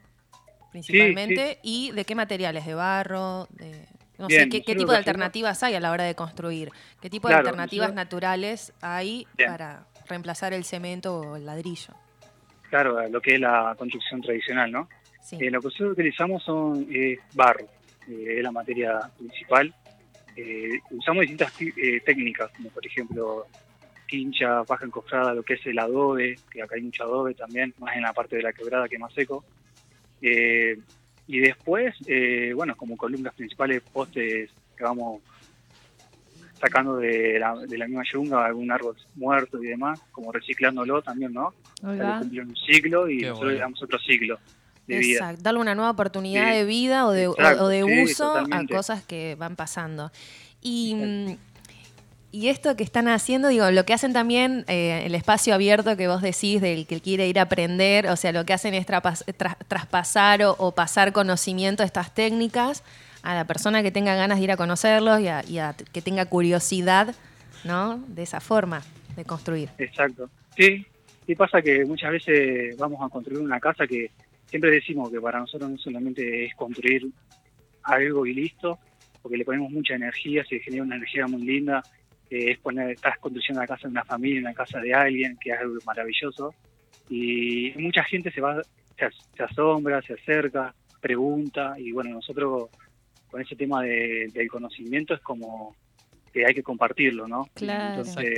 Principalmente. 0.70 1.58
¿Y 1.62 1.90
de 1.92 2.04
qué 2.04 2.14
materiales? 2.14 2.64
¿De 2.66 2.74
barro? 2.74 3.48
De, 3.50 3.86
no 4.18 4.28
sé, 4.28 4.48
¿qué, 4.48 4.60
tipo 4.60 4.74
de 4.74 4.74
hacemos- 4.74 4.94
alternativas 4.98 5.62
hay 5.64 5.74
a 5.74 5.80
la 5.80 5.90
hora 5.90 6.04
de 6.04 6.14
construir? 6.14 6.70
¿Qué 7.00 7.10
tipo 7.10 7.26
de 7.28 7.32
Claro, 7.34 7.48
alternativas 7.48 7.88
nosotros- 7.88 8.04
naturales 8.04 8.72
hay 8.80 9.26
Bien. 9.36 9.50
para 9.50 9.86
reemplazar 10.08 10.52
el 10.52 10.64
cemento 10.64 11.18
o 11.18 11.36
el 11.36 11.46
ladrillo? 11.46 11.94
Claro, 12.68 13.08
lo 13.08 13.20
que 13.20 13.34
es 13.34 13.40
la 13.40 13.74
construcción 13.76 14.20
tradicional, 14.22 14.70
¿no? 14.70 14.88
Sí. 15.22 15.36
Eh, 15.40 15.50
lo 15.50 15.60
que 15.60 15.66
nosotros 15.66 15.92
utilizamos 15.92 16.42
son 16.42 16.86
eh, 16.90 17.18
barro, 17.34 17.66
eh, 18.08 18.34
es 18.38 18.42
la 18.42 18.50
materia 18.50 18.98
principal. 19.18 19.72
Eh, 20.36 20.78
usamos 20.90 21.22
distintas 21.22 21.52
ti- 21.54 21.72
eh, 21.76 22.00
técnicas, 22.04 22.50
como 22.56 22.70
por 22.70 22.84
ejemplo 22.86 23.46
quincha, 24.08 24.64
paja 24.64 24.86
encofrada, 24.86 25.34
lo 25.34 25.42
que 25.42 25.54
es 25.54 25.66
el 25.66 25.78
adobe, 25.78 26.36
que 26.50 26.62
acá 26.62 26.74
hay 26.74 26.82
mucho 26.82 27.04
adobe 27.04 27.34
también, 27.34 27.72
más 27.78 27.94
en 27.96 28.02
la 28.02 28.12
parte 28.12 28.36
de 28.36 28.42
la 28.42 28.52
quebrada 28.52 28.88
que 28.88 28.96
es 28.96 29.00
más 29.00 29.12
seco. 29.14 29.44
Eh, 30.22 30.76
y 31.28 31.38
después, 31.38 31.94
eh, 32.06 32.52
bueno, 32.54 32.74
como 32.76 32.96
columnas 32.96 33.34
principales, 33.34 33.82
postes 33.92 34.50
que 34.76 34.82
vamos 34.84 35.22
sacando 36.60 36.96
de 36.96 37.38
la, 37.38 37.54
de 37.56 37.78
la 37.78 37.86
misma 37.86 38.02
yunga, 38.12 38.44
algún 38.44 38.70
árbol 38.70 38.96
muerto 39.14 39.62
y 39.62 39.68
demás, 39.68 40.00
como 40.10 40.32
reciclándolo 40.32 41.00
también, 41.02 41.32
¿no? 41.32 41.54
Que 41.80 42.18
cumplió 42.18 42.42
un 42.42 42.56
ciclo 42.56 43.08
y 43.08 43.18
Qué 43.18 43.26
nosotros 43.26 43.38
bueno. 43.40 43.52
le 43.54 43.60
damos 43.60 43.82
otro 43.82 43.98
ciclo 44.00 44.38
de 44.90 44.98
vida. 45.00 45.18
Exacto, 45.20 45.42
darle 45.42 45.60
una 45.60 45.74
nueva 45.74 45.90
oportunidad 45.90 46.50
Sí, 46.50 46.56
de 46.58 46.64
vida 46.64 47.06
o 47.06 47.10
de, 47.12 47.28
o- 47.28 47.32
exacto, 47.32 47.64
o 47.64 47.68
de 47.68 47.82
sí, 47.84 48.02
uso 48.02 48.34
a 48.36 48.66
cosas 48.66 49.02
que 49.04 49.36
van 49.38 49.56
pasando. 49.56 50.10
Y, 50.60 50.94
mm, 50.94 51.36
y 52.32 52.48
esto 52.48 52.76
que 52.76 52.84
están 52.84 53.08
haciendo, 53.08 53.48
digo, 53.48 53.68
lo 53.72 53.84
que 53.84 53.92
hacen 53.92 54.12
también, 54.12 54.64
eh, 54.68 55.02
el 55.04 55.14
espacio 55.16 55.52
abierto 55.54 55.96
que 55.96 56.06
vos 56.06 56.22
decís 56.22 56.60
del 56.60 56.86
que 56.86 57.00
quiere 57.00 57.26
ir 57.26 57.38
a 57.40 57.42
aprender, 57.42 58.06
o 58.06 58.14
sea, 58.16 58.30
lo 58.30 58.44
que 58.44 58.52
hacen 58.52 58.72
es 58.74 58.86
tra- 58.86 59.56
traspasar 59.66 60.42
o, 60.44 60.54
o 60.58 60.72
pasar 60.72 61.12
conocimiento 61.12 61.82
de 61.82 61.86
estas 61.88 62.14
técnicas 62.14 62.84
a 63.22 63.34
la 63.34 63.44
persona 63.46 63.82
que 63.82 63.90
tenga 63.90 64.14
ganas 64.14 64.38
de 64.38 64.44
ir 64.44 64.52
a 64.52 64.56
conocerlos 64.56 65.20
y 65.20 65.26
a, 65.28 65.44
y 65.46 65.58
a 65.58 65.74
que 65.92 66.02
tenga 66.02 66.24
curiosidad, 66.26 67.14
¿no? 67.64 67.98
De 68.06 68.22
esa 68.22 68.40
forma 68.40 68.82
de 69.16 69.24
construir. 69.24 69.68
Exacto. 69.78 70.30
Sí, 70.56 70.86
y 71.26 71.34
pasa 71.34 71.60
que 71.60 71.84
muchas 71.84 72.12
veces 72.12 72.76
vamos 72.78 73.00
a 73.04 73.08
construir 73.08 73.40
una 73.40 73.58
casa 73.58 73.86
que 73.88 74.10
siempre 74.50 74.70
decimos 74.70 75.10
que 75.10 75.20
para 75.20 75.38
nosotros 75.40 75.70
no 75.70 75.78
solamente 75.78 76.44
es 76.44 76.54
construir 76.54 77.06
algo 77.84 78.26
y 78.26 78.34
listo, 78.34 78.78
porque 79.22 79.38
le 79.38 79.44
ponemos 79.44 79.70
mucha 79.70 79.94
energía, 79.94 80.44
se 80.44 80.58
genera 80.60 80.82
una 80.82 80.96
energía 80.96 81.26
muy 81.26 81.42
linda, 81.42 81.82
eh, 82.30 82.50
es 82.52 82.58
poner, 82.58 82.90
estás 82.90 83.18
construyendo 83.18 83.60
la 83.60 83.66
casa 83.66 83.88
de 83.88 83.92
una 83.92 84.04
familia, 84.04 84.40
una 84.40 84.54
casa 84.54 84.80
de 84.80 84.92
alguien, 84.94 85.36
que 85.40 85.50
es 85.50 85.58
algo 85.58 85.76
maravilloso, 85.86 86.54
y 87.08 87.72
mucha 87.76 88.04
gente 88.04 88.30
se 88.30 88.40
va, 88.40 88.62
se, 88.98 89.04
as- 89.04 89.28
se 89.36 89.42
asombra, 89.42 90.00
se 90.02 90.14
acerca, 90.14 90.74
pregunta, 91.00 91.74
y 91.78 91.92
bueno, 91.92 92.10
nosotros 92.10 92.68
con 93.30 93.40
ese 93.40 93.56
tema 93.56 93.82
de- 93.82 94.28
del 94.32 94.48
conocimiento 94.48 95.14
es 95.14 95.20
como 95.20 95.74
que 96.32 96.46
hay 96.46 96.54
que 96.54 96.62
compartirlo, 96.62 97.26
¿no? 97.26 97.48
Claro, 97.54 98.02
Entonces, 98.02 98.34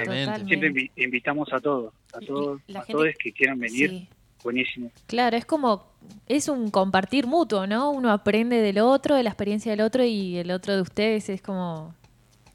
siempre 0.47 0.73
invi- 0.73 0.91
invitamos 0.97 1.53
a 1.53 1.61
todos, 1.61 1.93
a 2.15 2.21
todos, 2.21 2.61
la 2.69 2.81
a 2.81 2.83
gente- 2.85 2.93
todos 2.93 3.15
que 3.23 3.33
quieran 3.33 3.59
venir, 3.59 3.91
Sí. 3.91 4.09
Buenísimo. 4.43 4.91
Claro, 5.07 5.37
es 5.37 5.45
como, 5.45 5.87
es 6.27 6.49
un 6.49 6.71
compartir 6.71 7.27
mutuo, 7.27 7.67
¿no? 7.67 7.91
Uno 7.91 8.11
aprende 8.11 8.61
del 8.61 8.79
otro, 8.79 9.17
de 9.17 9.23
la 9.23 9.31
experiencia 9.31 9.73
del 9.73 9.81
otro 9.81 10.05
y 10.05 10.37
el 10.37 10.51
otro 10.51 10.75
de 10.75 10.83
ustedes 10.83 11.29
es 11.29 11.43
como 11.43 11.95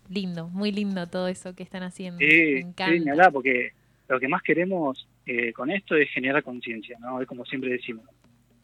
lindo, 0.09 0.47
muy 0.49 0.71
lindo 0.71 1.07
todo 1.07 1.27
eso 1.27 1.55
que 1.55 1.63
están 1.63 1.83
haciendo. 1.83 2.19
Sí, 2.19 2.61
sí, 2.61 3.05
porque 3.31 3.71
lo 4.07 4.19
que 4.19 4.27
más 4.27 4.41
queremos 4.41 5.07
eh, 5.25 5.51
con 5.53 5.69
esto 5.69 5.95
es 5.95 6.09
generar 6.11 6.43
conciencia, 6.43 6.97
¿no? 6.99 7.21
Es 7.21 7.27
como 7.27 7.45
siempre 7.45 7.71
decimos, 7.71 8.05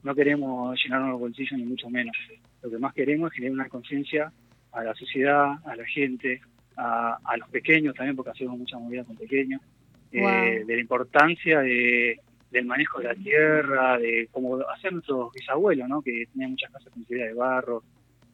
no 0.03 0.15
queremos 0.15 0.77
llenarnos 0.83 1.11
los 1.11 1.19
bolsillos 1.19 1.53
ni 1.53 1.65
mucho 1.65 1.89
menos. 1.89 2.15
Lo 2.61 2.69
que 2.69 2.77
más 2.77 2.93
queremos 2.93 3.31
es 3.31 3.35
generar 3.35 3.53
una 3.53 3.69
conciencia 3.69 4.31
a 4.71 4.83
la 4.83 4.95
sociedad, 4.95 5.55
a 5.65 5.75
la 5.75 5.85
gente, 5.85 6.41
a, 6.77 7.17
a 7.23 7.37
los 7.37 7.49
pequeños 7.49 7.95
también, 7.95 8.15
porque 8.15 8.31
hacemos 8.31 8.57
mucha 8.57 8.77
movida 8.77 9.03
con 9.03 9.15
pequeños, 9.15 9.61
eh, 10.13 10.63
de 10.65 10.75
la 10.75 10.81
importancia 10.81 11.61
de, 11.61 12.19
del 12.53 12.65
manejo 12.65 12.99
de 12.99 13.05
la 13.05 13.15
tierra, 13.15 13.97
de 13.97 14.29
cómo 14.31 14.59
hacer 14.69 14.93
nuestros 14.93 15.33
bisabuelos, 15.33 15.89
¿no? 15.89 16.01
Que 16.01 16.27
tenían 16.31 16.51
muchas 16.51 16.71
casas 16.71 16.93
con 16.93 17.03
de 17.03 17.33
barro, 17.33 17.83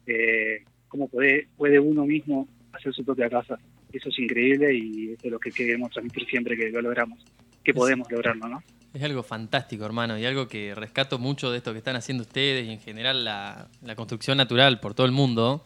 eh, 0.06 0.62
cómo 0.88 1.08
puede, 1.08 1.48
puede 1.56 1.80
uno 1.80 2.04
mismo 2.04 2.46
hacer 2.72 2.92
su 2.92 3.02
propia 3.04 3.30
casa. 3.30 3.58
Eso 3.90 4.10
es 4.10 4.18
increíble 4.18 4.74
y 4.74 5.12
es 5.12 5.18
de 5.18 5.30
lo 5.30 5.38
que 5.40 5.50
queremos 5.50 5.90
transmitir 5.90 6.28
siempre 6.28 6.56
que 6.56 6.70
lo 6.70 6.82
logramos, 6.82 7.24
que 7.64 7.72
podemos 7.72 8.10
lograrlo, 8.10 8.46
¿no? 8.46 8.62
Es 8.92 9.02
algo 9.02 9.22
fantástico, 9.22 9.86
hermano, 9.86 10.18
y 10.18 10.26
algo 10.26 10.48
que 10.48 10.74
rescato 10.74 11.18
mucho 11.18 11.50
de 11.50 11.58
esto 11.58 11.72
que 11.72 11.78
están 11.78 11.96
haciendo 11.96 12.22
ustedes 12.22 12.66
y 12.66 12.72
en 12.72 12.80
general 12.80 13.24
la, 13.24 13.68
la 13.82 13.94
construcción 13.96 14.36
natural 14.36 14.80
por 14.80 14.94
todo 14.94 15.06
el 15.06 15.12
mundo. 15.12 15.64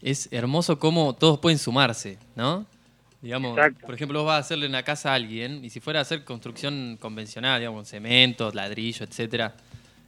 Es 0.00 0.32
hermoso 0.32 0.78
cómo 0.78 1.14
todos 1.16 1.40
pueden 1.40 1.58
sumarse, 1.58 2.18
¿no? 2.36 2.66
Digamos, 3.22 3.56
Exacto. 3.56 3.86
por 3.86 3.94
ejemplo, 3.94 4.20
vos 4.20 4.28
vas 4.28 4.36
a 4.36 4.38
hacerle 4.38 4.66
una 4.66 4.82
casa 4.82 5.12
a 5.12 5.14
alguien 5.14 5.64
y 5.64 5.70
si 5.70 5.80
fuera 5.80 5.98
a 5.98 6.02
hacer 6.02 6.24
construcción 6.24 6.96
convencional, 6.98 7.60
digamos, 7.60 7.78
con 7.78 7.86
cemento, 7.86 8.50
ladrillo, 8.52 9.04
etcétera, 9.04 9.54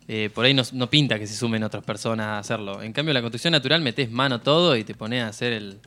eh, 0.08 0.30
por 0.34 0.44
ahí 0.44 0.54
no, 0.54 0.62
no 0.72 0.88
pinta 0.88 1.18
que 1.18 1.26
se 1.26 1.34
sumen 1.34 1.62
otras 1.62 1.84
personas 1.84 2.26
a 2.26 2.38
hacerlo. 2.38 2.82
En 2.82 2.92
cambio, 2.92 3.12
la 3.12 3.20
construcción 3.20 3.52
natural 3.52 3.82
metés 3.82 4.10
mano 4.10 4.40
todo 4.40 4.76
y 4.76 4.84
te 4.84 4.94
pones 4.94 5.22
a 5.22 5.28
hacer 5.28 5.52
el, 5.52 5.78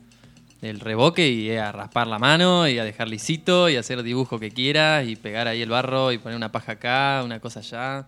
el 0.62 0.80
revoque 0.80 1.28
y 1.28 1.50
a 1.56 1.72
raspar 1.72 2.06
la 2.06 2.18
mano 2.18 2.68
y 2.68 2.78
a 2.78 2.84
dejar 2.84 3.08
lisito 3.08 3.68
y 3.68 3.76
a 3.76 3.80
hacer 3.80 4.02
dibujo 4.02 4.38
que 4.38 4.50
quieras 4.50 5.06
y 5.06 5.16
pegar 5.16 5.48
ahí 5.48 5.62
el 5.62 5.68
barro 5.68 6.12
y 6.12 6.18
poner 6.18 6.36
una 6.36 6.52
paja 6.52 6.72
acá, 6.72 7.22
una 7.24 7.40
cosa 7.40 7.60
allá. 7.60 8.06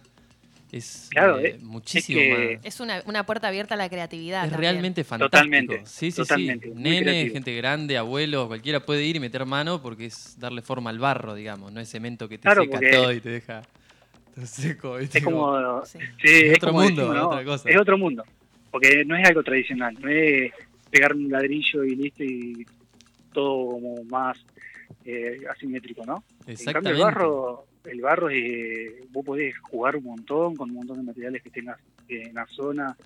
Es 0.70 1.08
Claro, 1.10 1.38
eh, 1.38 1.54
es- 1.56 1.62
muchísimo 1.62 2.20
es 2.20 2.26
que- 2.36 2.56
más. 2.56 2.66
Es 2.66 2.80
una, 2.80 3.02
una 3.06 3.24
puerta 3.24 3.48
abierta 3.48 3.74
a 3.74 3.78
la 3.78 3.88
creatividad. 3.88 4.44
Es 4.44 4.50
también. 4.50 4.72
realmente 4.72 5.02
fantástico. 5.04 5.30
Totalmente, 5.38 5.82
Sí, 5.86 6.10
sí, 6.10 6.16
totalmente, 6.18 6.66
sí. 6.68 6.72
Nene, 6.76 7.02
creativo. 7.02 7.32
gente 7.34 7.56
grande, 7.56 7.96
abuelo, 7.96 8.48
cualquiera 8.48 8.80
puede 8.84 9.04
ir 9.04 9.16
y 9.16 9.20
meter 9.20 9.46
mano 9.46 9.80
porque 9.80 10.06
es 10.06 10.38
darle 10.38 10.60
forma 10.62 10.90
al 10.90 10.98
barro, 10.98 11.34
digamos. 11.34 11.72
No 11.72 11.80
es 11.80 11.88
cemento 11.88 12.28
que 12.28 12.36
te 12.38 12.42
Claro, 12.42 12.62
seca 12.64 12.72
porque- 12.72 12.90
todo 12.90 13.12
y 13.12 13.20
te 13.20 13.30
deja 13.30 13.62
todo 14.34 14.46
seco. 14.46 14.98
Es 14.98 15.24
como, 15.24 15.84
Sí. 15.86 15.98
sí, 16.20 16.28
Es 16.28 16.42
es 16.44 16.56
otro 16.58 16.68
como 16.70 16.82
mundo, 16.82 17.02
decimos, 17.02 17.16
¿no? 17.22 17.28
otra 17.28 17.44
cosa. 17.44 17.70
Es 17.70 17.76
otro 17.80 17.96
mundo, 17.98 18.24
porque 18.70 19.04
no 19.06 19.16
es 19.16 19.26
algo 19.26 19.42
tradicional, 19.42 19.96
no 19.98 20.08
es 20.10 20.52
pegar 20.90 21.14
un 21.14 21.30
ladrillo 21.30 21.82
y 21.84 21.96
listo 21.96 22.24
y 22.24 22.66
todo 23.32 23.70
como 23.72 24.04
más 24.04 24.38
eh, 25.04 25.40
asimétrico, 25.50 26.04
¿no? 26.04 26.16
En 26.16 26.20
cambio 26.38 26.52
Exactamente. 26.52 26.90
el 26.90 26.98
barro, 26.98 27.66
el 27.90 28.00
barro 28.00 28.30
eh, 28.30 29.02
vos 29.10 29.24
podés 29.24 29.56
jugar 29.58 29.96
un 29.96 30.04
montón 30.04 30.56
con 30.56 30.70
un 30.70 30.76
montón 30.76 30.98
de 30.98 31.02
materiales 31.04 31.42
que 31.42 31.50
tengas 31.50 31.78
en 32.08 32.34
la 32.34 32.46
zona. 32.46 32.96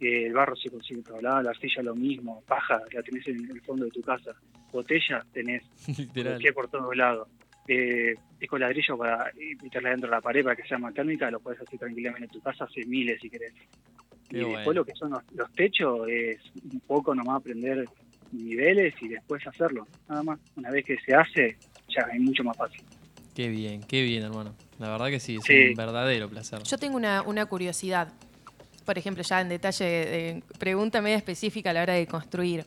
Eh, 0.00 0.26
el 0.26 0.32
barro 0.32 0.56
se 0.56 0.70
consigue 0.70 1.00
en 1.00 1.04
todos 1.04 1.22
lados, 1.22 1.44
la 1.44 1.50
arcilla 1.50 1.82
lo 1.82 1.94
mismo, 1.94 2.42
paja 2.46 2.80
la 2.92 3.02
tenés 3.02 3.26
en 3.28 3.50
el 3.50 3.60
fondo 3.62 3.84
de 3.84 3.90
tu 3.90 4.02
casa, 4.02 4.32
botella 4.72 5.24
tenés 5.32 5.62
por 6.54 6.68
todos 6.68 6.96
lados. 6.96 7.28
Eh, 7.66 8.14
disco 8.38 8.58
ladrillo 8.58 8.98
para 8.98 9.32
meterla 9.62 9.90
dentro 9.90 10.10
de 10.10 10.16
la 10.16 10.20
pared 10.20 10.44
para 10.44 10.56
que 10.56 10.68
sea 10.68 10.78
más 10.78 10.92
térmica, 10.92 11.30
lo 11.30 11.40
puedes 11.40 11.60
hacer 11.62 11.78
tranquilamente 11.78 12.24
en 12.24 12.30
tu 12.30 12.40
casa, 12.40 12.64
hace 12.64 12.84
miles 12.86 13.20
si 13.20 13.30
querés. 13.30 13.54
Qué 14.28 14.38
y 14.38 14.44
después 14.44 14.74
lo 14.74 14.84
que 14.84 14.94
son 14.94 15.10
los, 15.10 15.22
los 15.32 15.50
techos 15.52 16.08
es 16.08 16.38
un 16.72 16.80
poco 16.80 17.14
nomás 17.14 17.36
aprender 17.36 17.86
niveles 18.32 18.94
y 19.00 19.08
después 19.08 19.46
hacerlo. 19.46 19.86
Nada 20.08 20.22
más, 20.22 20.40
una 20.56 20.70
vez 20.70 20.84
que 20.84 20.98
se 20.98 21.14
hace, 21.14 21.56
ya 21.88 22.02
es 22.12 22.20
mucho 22.20 22.44
más 22.44 22.56
fácil. 22.56 22.82
Qué 23.34 23.48
bien, 23.48 23.82
qué 23.82 24.02
bien, 24.02 24.22
hermano. 24.24 24.54
La 24.78 24.88
verdad 24.90 25.06
que 25.08 25.20
sí, 25.20 25.36
es 25.36 25.44
Sí. 25.44 25.68
un 25.70 25.74
verdadero 25.74 26.28
placer. 26.28 26.62
Yo 26.62 26.78
tengo 26.78 26.96
una, 26.96 27.22
una 27.22 27.46
curiosidad. 27.46 28.08
Por 28.84 28.98
ejemplo, 28.98 29.22
ya 29.22 29.40
en 29.40 29.48
detalle, 29.48 29.84
eh, 29.86 30.42
pregunta 30.58 31.00
media 31.00 31.16
específica 31.16 31.70
a 31.70 31.72
la 31.72 31.82
hora 31.82 31.94
de 31.94 32.06
construir. 32.06 32.66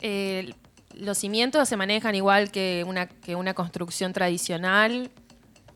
Eh, 0.00 0.52
¿Los 0.94 1.18
cimientos 1.18 1.68
se 1.68 1.76
manejan 1.76 2.14
igual 2.14 2.50
que 2.50 2.84
una, 2.86 3.06
que 3.06 3.34
una 3.36 3.54
construcción 3.54 4.12
tradicional? 4.12 5.10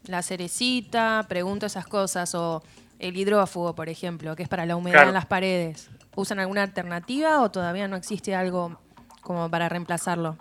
La 0.06 0.22
cerecita, 0.22 1.26
pregunto 1.28 1.66
esas 1.66 1.86
cosas. 1.86 2.34
O 2.34 2.62
el 2.98 3.16
hidrófugo, 3.16 3.74
por 3.74 3.88
ejemplo, 3.88 4.34
que 4.36 4.44
es 4.44 4.48
para 4.48 4.64
la 4.66 4.76
humedad 4.76 4.94
Claro. 4.94 5.08
en 5.08 5.14
las 5.14 5.26
paredes. 5.26 5.90
¿Usan 6.14 6.38
alguna 6.38 6.62
alternativa 6.62 7.42
o 7.42 7.50
todavía 7.50 7.86
no 7.88 7.96
existe 7.96 8.34
algo 8.34 8.78
como 9.20 9.50
para 9.50 9.68
reemplazarlo? 9.68 10.36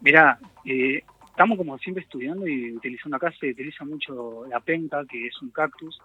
Mirá, 0.00 0.38
eh, 0.64 1.02
estamos 1.40 1.56
como 1.56 1.78
siempre 1.78 2.04
estudiando 2.04 2.46
y 2.46 2.76
utilizando 2.76 3.16
acá 3.16 3.32
se 3.40 3.48
utiliza 3.50 3.82
mucho 3.86 4.44
la 4.46 4.60
penca, 4.60 5.02
que 5.10 5.26
es 5.26 5.40
un 5.40 5.48
cactus. 5.50 5.98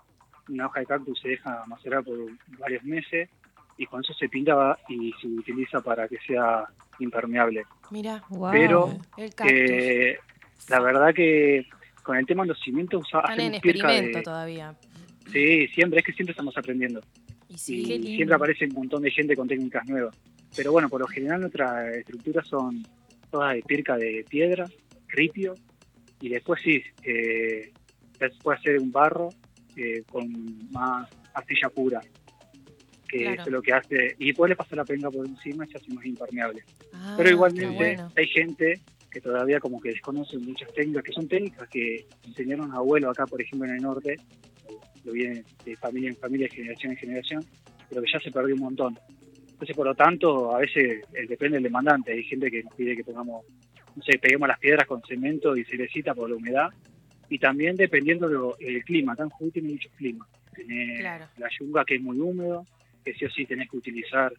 Una 0.47 0.67
hoja 0.67 0.79
de 0.79 0.85
cactus 0.85 1.19
se 1.19 1.27
deja 1.29 1.61
macerar 1.67 2.05
por 2.05 2.17
varios 2.57 2.81
meses 2.85 3.27
y 3.77 3.85
con 3.85 3.99
eso 3.99 4.13
se 4.13 4.29
pinta 4.29 4.77
y 4.87 5.11
se 5.19 5.27
utiliza 5.27 5.81
para 5.81 6.07
que 6.07 6.17
sea 6.25 6.63
impermeable. 6.99 7.63
Mira, 7.91 8.23
Wow. 8.29 8.51
Pero 8.51 8.97
el 9.17 9.35
cactus. 9.35 9.51
eh, 9.59 10.17
la 10.69 10.79
verdad 10.79 11.13
que 11.13 11.65
con 12.01 12.15
el 12.15 12.25
tema 12.25 12.43
de 12.43 12.49
los 12.49 12.59
cimientos 12.61 13.03
Están 13.05 13.37
en 13.41 13.55
experimento 13.55 14.17
de- 14.19 14.23
todavía. 14.23 14.73
Sí, 15.33 15.67
siempre, 15.67 15.99
es 15.99 16.05
que 16.05 16.13
siempre 16.13 16.31
estamos 16.31 16.57
aprendiendo. 16.57 17.01
Y 17.49 17.57
sí, 17.57 17.81
y 17.81 17.85
qué 17.87 17.93
lindo. 17.95 18.07
siempre 18.15 18.35
aparece 18.35 18.65
un 18.67 18.73
montón 18.73 19.01
de 19.01 19.11
gente 19.11 19.35
con 19.35 19.49
técnicas 19.49 19.85
nuevas. 19.89 20.15
Pero 20.55 20.71
bueno, 20.71 20.87
por 20.87 21.01
lo 21.01 21.07
general 21.07 21.41
nuestras 21.41 21.93
estructuras 21.97 22.47
son 22.47 22.85
todas 23.29 23.53
de 23.55 23.61
pirca 23.63 23.97
de 23.97 24.23
piedra, 24.29 24.65
ripio, 25.15 25.55
y 26.21 26.29
después 26.29 26.61
sí, 26.63 26.81
eh, 27.03 27.71
se 28.19 28.29
puede 28.41 28.57
hacer 28.57 28.79
un 28.79 28.91
barro 28.91 29.29
eh, 29.75 30.03
con 30.09 30.25
más 30.71 31.09
arcilla 31.33 31.69
pura, 31.69 32.01
que 33.07 33.19
Claro. 33.19 33.41
es 33.43 33.47
lo 33.49 33.61
que 33.61 33.73
hace, 33.73 34.15
y 34.19 34.27
después 34.27 34.49
le 34.49 34.55
pasa 34.55 34.75
la 34.75 34.85
penca 34.85 35.09
por 35.11 35.27
encima 35.27 35.65
y 35.65 35.69
se 35.69 35.77
hace 35.77 35.93
más 35.93 36.05
impermeable. 36.05 36.63
Ah, 36.93 37.13
Pero 37.17 37.29
igualmente 37.29 37.75
bueno. 37.75 38.11
hay 38.15 38.27
gente 38.27 38.79
que 39.11 39.21
todavía 39.21 39.59
como 39.59 39.79
que 39.79 39.89
desconoce 39.89 40.37
muchas 40.39 40.73
técnicas, 40.73 41.03
que 41.03 41.11
son 41.13 41.27
técnicas 41.27 41.69
que 41.69 42.05
enseñaron 42.25 42.71
a 42.71 42.77
abuelos 42.77 43.11
acá, 43.11 43.25
por 43.25 43.41
ejemplo, 43.41 43.67
en 43.67 43.75
el 43.75 43.81
norte, 43.81 44.17
lo 45.05 45.11
viene 45.13 45.43
de 45.63 45.75
familia 45.77 46.09
en 46.09 46.15
familia, 46.17 46.47
de 46.47 46.55
generación 46.55 46.91
en 46.93 46.97
generación, 46.97 47.45
pero 47.89 48.01
que 48.01 48.11
ya 48.11 48.19
se 48.19 48.31
perdió 48.31 48.55
un 48.55 48.61
montón. 48.61 48.97
Entonces, 49.51 49.75
por 49.75 49.85
lo 49.85 49.95
tanto, 49.95 50.53
a 50.53 50.59
veces 50.59 51.03
eh, 51.13 51.25
depende 51.29 51.55
del 51.57 51.63
demandante. 51.63 52.11
Hay 52.11 52.23
gente 52.23 52.51
que 52.51 52.63
nos 52.63 52.73
pide 52.73 52.95
que 52.95 53.03
pongamos, 53.05 53.45
no 53.95 54.03
sé, 54.03 54.17
peguemos 54.19 54.47
las 54.47 54.59
piedras 54.59 54.87
con 54.87 55.01
cemento 55.03 55.55
y 55.55 55.63
cerecita 55.63 56.13
por 56.13 56.29
la 56.29 56.35
humedad. 56.35 56.69
Y 57.29 57.39
también 57.39 57.75
dependiendo 57.75 58.55
del 58.59 58.83
clima. 58.83 59.15
Jujuy 59.15 59.51
tiene 59.51 59.69
muchos 59.69 59.91
climas. 59.93 60.27
Tenés 60.53 60.99
Claro. 60.99 61.25
la 61.37 61.49
yunga 61.59 61.83
que 61.85 61.95
es 61.95 62.01
muy 62.01 62.19
húmedo, 62.19 62.65
que 63.03 63.13
sí 63.13 63.25
o 63.25 63.29
sí 63.31 63.45
tenés 63.45 63.69
que 63.69 63.77
utilizar 63.77 64.31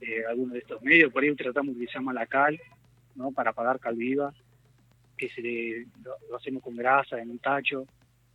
eh, 0.00 0.22
alguno 0.28 0.52
de 0.54 0.60
estos 0.60 0.80
medios. 0.82 1.12
Por 1.12 1.22
ahí 1.24 1.34
tratamos 1.34 1.68
de 1.74 1.80
utilizar 1.82 2.02
más 2.02 2.14
la 2.14 2.26
cal, 2.26 2.60
¿no? 3.16 3.32
Para 3.32 3.50
apagar 3.50 3.80
cal 3.80 3.96
viva, 3.96 4.32
que 5.16 5.28
se 5.30 5.40
le- 5.42 5.86
lo, 6.04 6.12
lo 6.30 6.36
hacemos 6.36 6.62
con 6.62 6.76
grasa 6.76 7.20
en 7.20 7.30
un 7.30 7.38
tacho, 7.40 7.86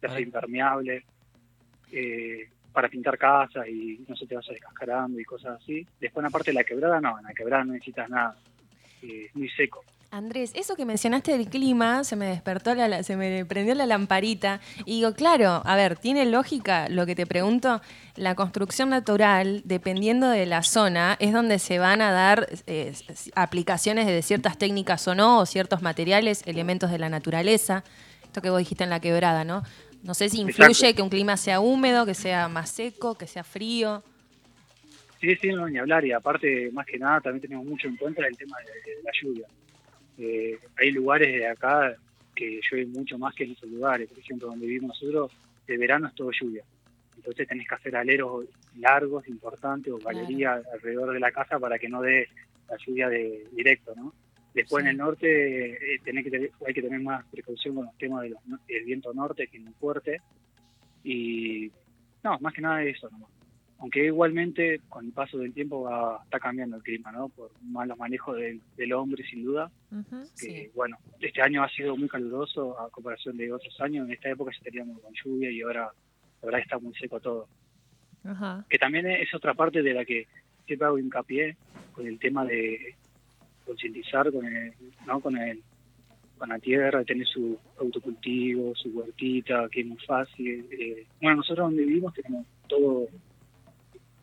se 0.01 0.07
hace 0.07 0.21
impermeable, 0.21 1.05
eh, 1.91 2.49
para 2.73 2.89
pintar 2.89 3.17
casas 3.17 3.67
y 3.67 4.03
no 4.07 4.15
se 4.15 4.25
te 4.25 4.35
vaya 4.35 4.51
descascarando 4.51 5.19
y 5.19 5.23
cosas 5.23 5.61
así. 5.61 5.85
Después, 6.01 6.25
aparte 6.25 6.51
de 6.51 6.55
la 6.55 6.63
quebrada, 6.63 6.99
no, 6.99 7.17
en 7.19 7.23
la 7.23 7.33
quebrada 7.33 7.63
no 7.63 7.73
necesitas 7.73 8.09
nada, 8.09 8.35
eh, 9.01 9.25
es 9.27 9.35
muy 9.35 9.47
seco. 9.49 9.83
Andrés, 10.13 10.51
eso 10.53 10.75
que 10.75 10.85
mencionaste 10.85 11.35
del 11.35 11.47
clima, 11.47 12.03
se 12.03 12.15
me 12.15 12.27
despertó, 12.27 12.75
la, 12.75 13.01
se 13.01 13.17
me 13.17 13.45
prendió 13.45 13.73
la 13.73 13.87
lamparita. 13.87 14.61
Y 14.85 14.97
digo, 14.97 15.13
claro, 15.13 15.63
a 15.65 15.75
ver, 15.75 15.95
tiene 15.95 16.23
lógica 16.25 16.87
lo 16.87 17.07
que 17.07 17.15
te 17.15 17.25
pregunto. 17.25 17.81
La 18.15 18.35
construcción 18.35 18.89
natural, 18.89 19.63
dependiendo 19.65 20.29
de 20.29 20.45
la 20.45 20.61
zona, 20.61 21.17
es 21.19 21.33
donde 21.33 21.57
se 21.57 21.79
van 21.79 21.99
a 22.01 22.11
dar 22.11 22.47
eh, 22.67 22.93
aplicaciones 23.33 24.05
de 24.05 24.21
ciertas 24.21 24.59
técnicas 24.59 25.07
o 25.07 25.15
no, 25.15 25.39
o 25.39 25.47
ciertos 25.47 25.81
materiales, 25.81 26.43
elementos 26.45 26.91
de 26.91 26.99
la 26.99 27.09
naturaleza. 27.09 27.83
Esto 28.23 28.39
que 28.43 28.51
vos 28.51 28.59
dijiste 28.59 28.83
en 28.83 28.91
la 28.91 28.99
quebrada, 28.99 29.43
¿no? 29.43 29.63
No 30.03 30.13
sé 30.13 30.29
si 30.29 30.41
influye 30.41 30.69
Exacto. 30.73 30.95
que 30.95 31.01
un 31.01 31.09
clima 31.09 31.37
sea 31.37 31.59
húmedo, 31.59 32.05
que 32.05 32.13
sea 32.13 32.47
más 32.49 32.69
seco, 32.69 33.15
que 33.15 33.25
sea 33.25 33.43
frío. 33.43 34.03
Sí, 35.19 35.35
sí, 35.37 35.47
no, 35.47 35.67
ni 35.67 35.79
hablar. 35.79 36.05
Y 36.05 36.11
aparte, 36.11 36.69
más 36.71 36.85
que 36.85 36.99
nada, 36.99 37.19
también 37.19 37.41
tenemos 37.41 37.65
mucho 37.65 37.87
en 37.87 37.95
cuenta 37.95 38.27
el 38.27 38.37
tema 38.37 38.57
de, 38.59 38.91
de 38.91 39.01
la 39.01 39.11
lluvia. 39.19 39.47
Eh, 40.17 40.59
hay 40.77 40.91
lugares 40.91 41.33
de 41.33 41.47
acá 41.47 41.95
que 42.35 42.59
llueve 42.71 42.87
mucho 42.87 43.17
más 43.17 43.33
que 43.35 43.43
en 43.45 43.51
otros 43.51 43.71
lugares. 43.71 44.09
Por 44.09 44.19
ejemplo, 44.19 44.47
donde 44.47 44.65
vivimos 44.67 44.89
nosotros, 45.01 45.31
de 45.67 45.77
verano 45.77 46.07
es 46.07 46.15
todo 46.15 46.31
lluvia. 46.31 46.63
Entonces 47.15 47.47
tenés 47.47 47.67
que 47.67 47.75
hacer 47.75 47.95
aleros 47.95 48.45
largos, 48.77 49.27
importantes, 49.27 49.93
o 49.93 49.97
Claro. 49.99 50.17
galerías 50.17 50.65
alrededor 50.73 51.13
de 51.13 51.19
la 51.19 51.31
casa 51.31 51.59
para 51.59 51.77
que 51.79 51.87
no 51.89 52.01
dé 52.01 52.27
la 52.69 52.77
lluvia 52.85 53.07
de 53.09 53.45
directo, 53.51 53.93
¿no? 53.95 54.13
Después 54.53 54.83
Sí. 54.83 54.87
en 54.87 54.91
el 54.91 54.97
norte 54.97 55.71
eh, 55.95 55.99
tenés 56.03 56.23
que 56.23 56.31
tener- 56.31 56.51
hay 56.65 56.73
que 56.73 56.81
tener 56.81 56.99
más 56.99 57.25
precaución 57.27 57.75
con 57.75 57.85
los 57.85 57.97
temas 57.97 58.23
de 58.23 58.29
los 58.29 58.39
del 58.67 58.83
viento 58.83 59.13
norte, 59.13 59.47
que 59.47 59.57
es 59.57 59.63
muy 59.63 59.73
fuerte. 59.73 60.21
Y 61.03 61.71
no, 62.23 62.37
más 62.39 62.53
que 62.53 62.61
nada 62.61 62.83
eso 62.83 63.09
nomás 63.09 63.29
aunque 63.83 64.05
igualmente 64.05 64.79
con 64.87 65.05
el 65.05 65.11
paso 65.11 65.37
del 65.37 65.53
tiempo 65.53 65.81
va, 65.81 66.21
está 66.23 66.39
cambiando 66.39 66.77
el 66.77 66.83
clima, 66.83 67.11
¿no? 67.11 67.27
Por 67.27 67.51
malos 67.61 67.97
manejos 67.97 68.37
del, 68.37 68.61
del 68.77 68.93
hombre, 68.93 69.25
sin 69.25 69.43
duda. 69.43 69.69
Que, 69.89 70.25
Sí. 70.35 70.69
bueno, 70.73 70.97
este 71.19 71.41
año 71.41 71.61
ha 71.61 71.67
sido 71.67 71.97
muy 71.97 72.07
caluroso 72.07 72.79
a 72.79 72.89
comparación 72.89 73.35
de 73.35 73.51
otros 73.51 73.75
años. 73.81 74.07
En 74.07 74.13
esta 74.13 74.29
época 74.29 74.53
ya 74.55 74.63
teníamos 74.63 75.01
con 75.01 75.11
lluvia 75.13 75.51
y 75.51 75.61
ahora 75.63 75.91
la 76.41 76.45
verdad 76.45 76.61
está 76.61 76.79
muy 76.79 76.93
seco 76.95 77.19
todo. 77.19 77.49
Que 78.69 78.79
también 78.79 79.05
es 79.05 79.33
otra 79.33 79.53
parte 79.53 79.81
de 79.81 79.93
la 79.93 80.05
que 80.05 80.27
siempre 80.65 80.87
hago 80.87 80.97
hincapié 80.97 81.57
con 81.91 82.07
el 82.07 82.17
tema 82.19 82.45
de 82.45 82.95
concientizar 83.65 84.31
con 84.31 84.45
el, 84.45 84.71
¿no? 85.05 85.19
Con 85.19 85.37
el 85.37 85.61
con 86.37 86.47
la 86.49 86.59
tierra, 86.59 87.03
tener 87.03 87.27
su 87.27 87.59
autocultivo, 87.79 88.73
su 88.75 88.89
huertita, 88.91 89.67
que 89.69 89.81
es 89.81 89.87
muy 89.87 89.97
fácil. 90.07 90.65
Eh, 90.71 91.05
bueno, 91.21 91.37
nosotros 91.37 91.67
donde 91.67 91.83
vivimos 91.83 92.13
tenemos 92.13 92.45
todo 92.69 93.07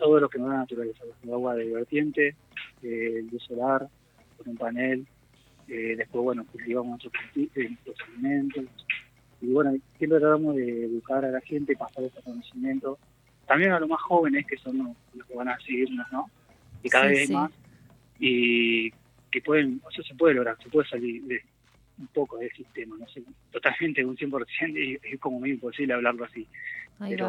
todo 0.01 0.19
lo 0.19 0.29
que 0.29 0.39
nos 0.39 0.49
da 0.49 0.57
naturaleza, 0.57 1.05
el 1.23 1.33
agua 1.33 1.55
de 1.55 1.71
vertiente, 1.71 2.35
eh, 2.83 3.15
el 3.19 3.29
luz 3.29 3.43
solar, 3.45 3.87
con 4.39 4.49
un 4.49 4.57
panel, 4.57 5.07
eh, 5.69 5.95
después, 5.97 6.25
bueno, 6.25 6.45
cultivamos 6.51 6.99
nuestros, 7.05 7.13
eh, 7.37 7.69
nuestros 7.69 7.97
alimentos, 8.09 8.65
y 9.43 9.47
bueno, 9.53 9.77
siempre 9.99 10.19
tratamos 10.19 10.57
de 10.57 10.85
educar 10.87 11.25
a 11.25 11.31
la 11.31 11.41
gente, 11.43 11.77
pasar 11.77 12.05
ese 12.05 12.21
conocimiento, 12.23 12.99
también 13.47 13.73
a 13.73 13.81
los 13.81 13.89
más 13.89 14.01
jóvenes, 14.01 14.47
que 14.47 14.57
son 14.57 14.79
los, 14.79 14.89
los 15.15 15.27
que 15.27 15.35
van 15.35 15.49
a 15.49 15.59
seguirnos, 15.61 16.07
¿no? 16.11 16.31
Y 16.83 16.89
cada 16.89 17.09
Sí, 17.09 17.15
vez 17.15 17.27
sí. 17.29 17.33
más, 17.35 17.51
y 18.19 18.91
que 19.31 19.41
pueden, 19.45 19.81
o 19.87 19.91
sea, 19.91 20.03
se 20.05 20.15
puede 20.15 20.35
lograr, 20.35 20.57
se 20.63 20.71
puede 20.71 20.89
salir 20.89 21.23
de, 21.25 21.43
un 22.01 22.09
poco 22.09 22.39
del 22.39 22.51
sistema, 22.53 22.97
no 22.99 23.07
sé, 23.09 23.23
totalmente 23.53 24.05
un 24.05 24.17
100%, 24.17 24.79
y 24.79 24.99
es 25.03 25.21
como 25.21 25.39
muy 25.39 25.51
imposible 25.51 25.93
hablarlo 25.95 26.25
así. 26.25 26.47
Ahí 26.99 27.13
pero 27.13 27.27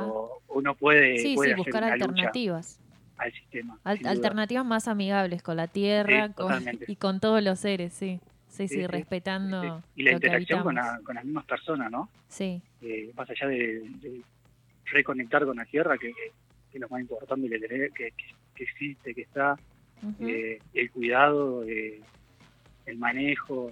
va. 0.47 0.55
uno 0.55 0.75
puede, 0.75 1.17
Sí, 1.17 1.35
puede 1.35 1.49
sí, 1.49 1.53
hacer 1.53 1.57
buscar 1.57 1.83
una 1.83 1.95
lucha 1.95 2.05
alternativas. 2.05 2.79
al 3.17 3.31
sistema. 3.33 3.79
Al- 3.83 3.97
sin 3.97 4.03
duda. 4.03 4.11
alternativas 4.13 4.65
más 4.65 4.87
amigables 4.87 5.43
con 5.43 5.57
la 5.57 5.67
tierra 5.67 6.27
Sí, 6.27 6.33
con- 6.33 6.47
totalmente. 6.47 6.85
y 6.87 6.95
con 6.95 7.19
todos 7.19 7.43
los 7.43 7.59
seres, 7.59 7.93
sí. 7.93 8.19
Sí, 8.47 8.67
sí, 8.67 8.85
respetando 8.85 9.81
Y 9.95 10.03
la 10.03 10.11
lo 10.11 10.19
que 10.19 10.25
interacción 10.27 10.63
con, 10.63 10.75
la- 10.75 10.99
con 11.05 11.15
las 11.15 11.23
mismas 11.25 11.45
personas, 11.45 11.89
¿no? 11.91 12.09
Sí, 12.27 12.61
Eh, 12.81 13.11
más 13.15 13.29
allá 13.29 13.47
de, 13.47 13.79
de 14.01 14.21
reconectar 14.85 15.45
con 15.45 15.55
la 15.57 15.65
tierra, 15.65 15.97
que, 15.97 16.11
que 16.11 16.31
es 16.73 16.81
lo 16.81 16.89
más 16.89 16.99
importante 17.01 17.47
que, 17.95 18.13
existe, 18.63 19.13
que 19.13 19.21
está, 19.21 19.55
eh, 20.19 20.59
el 20.73 20.91
cuidado, 20.91 21.63
eh, 21.63 22.01
el 22.85 22.97
manejo, 22.97 23.71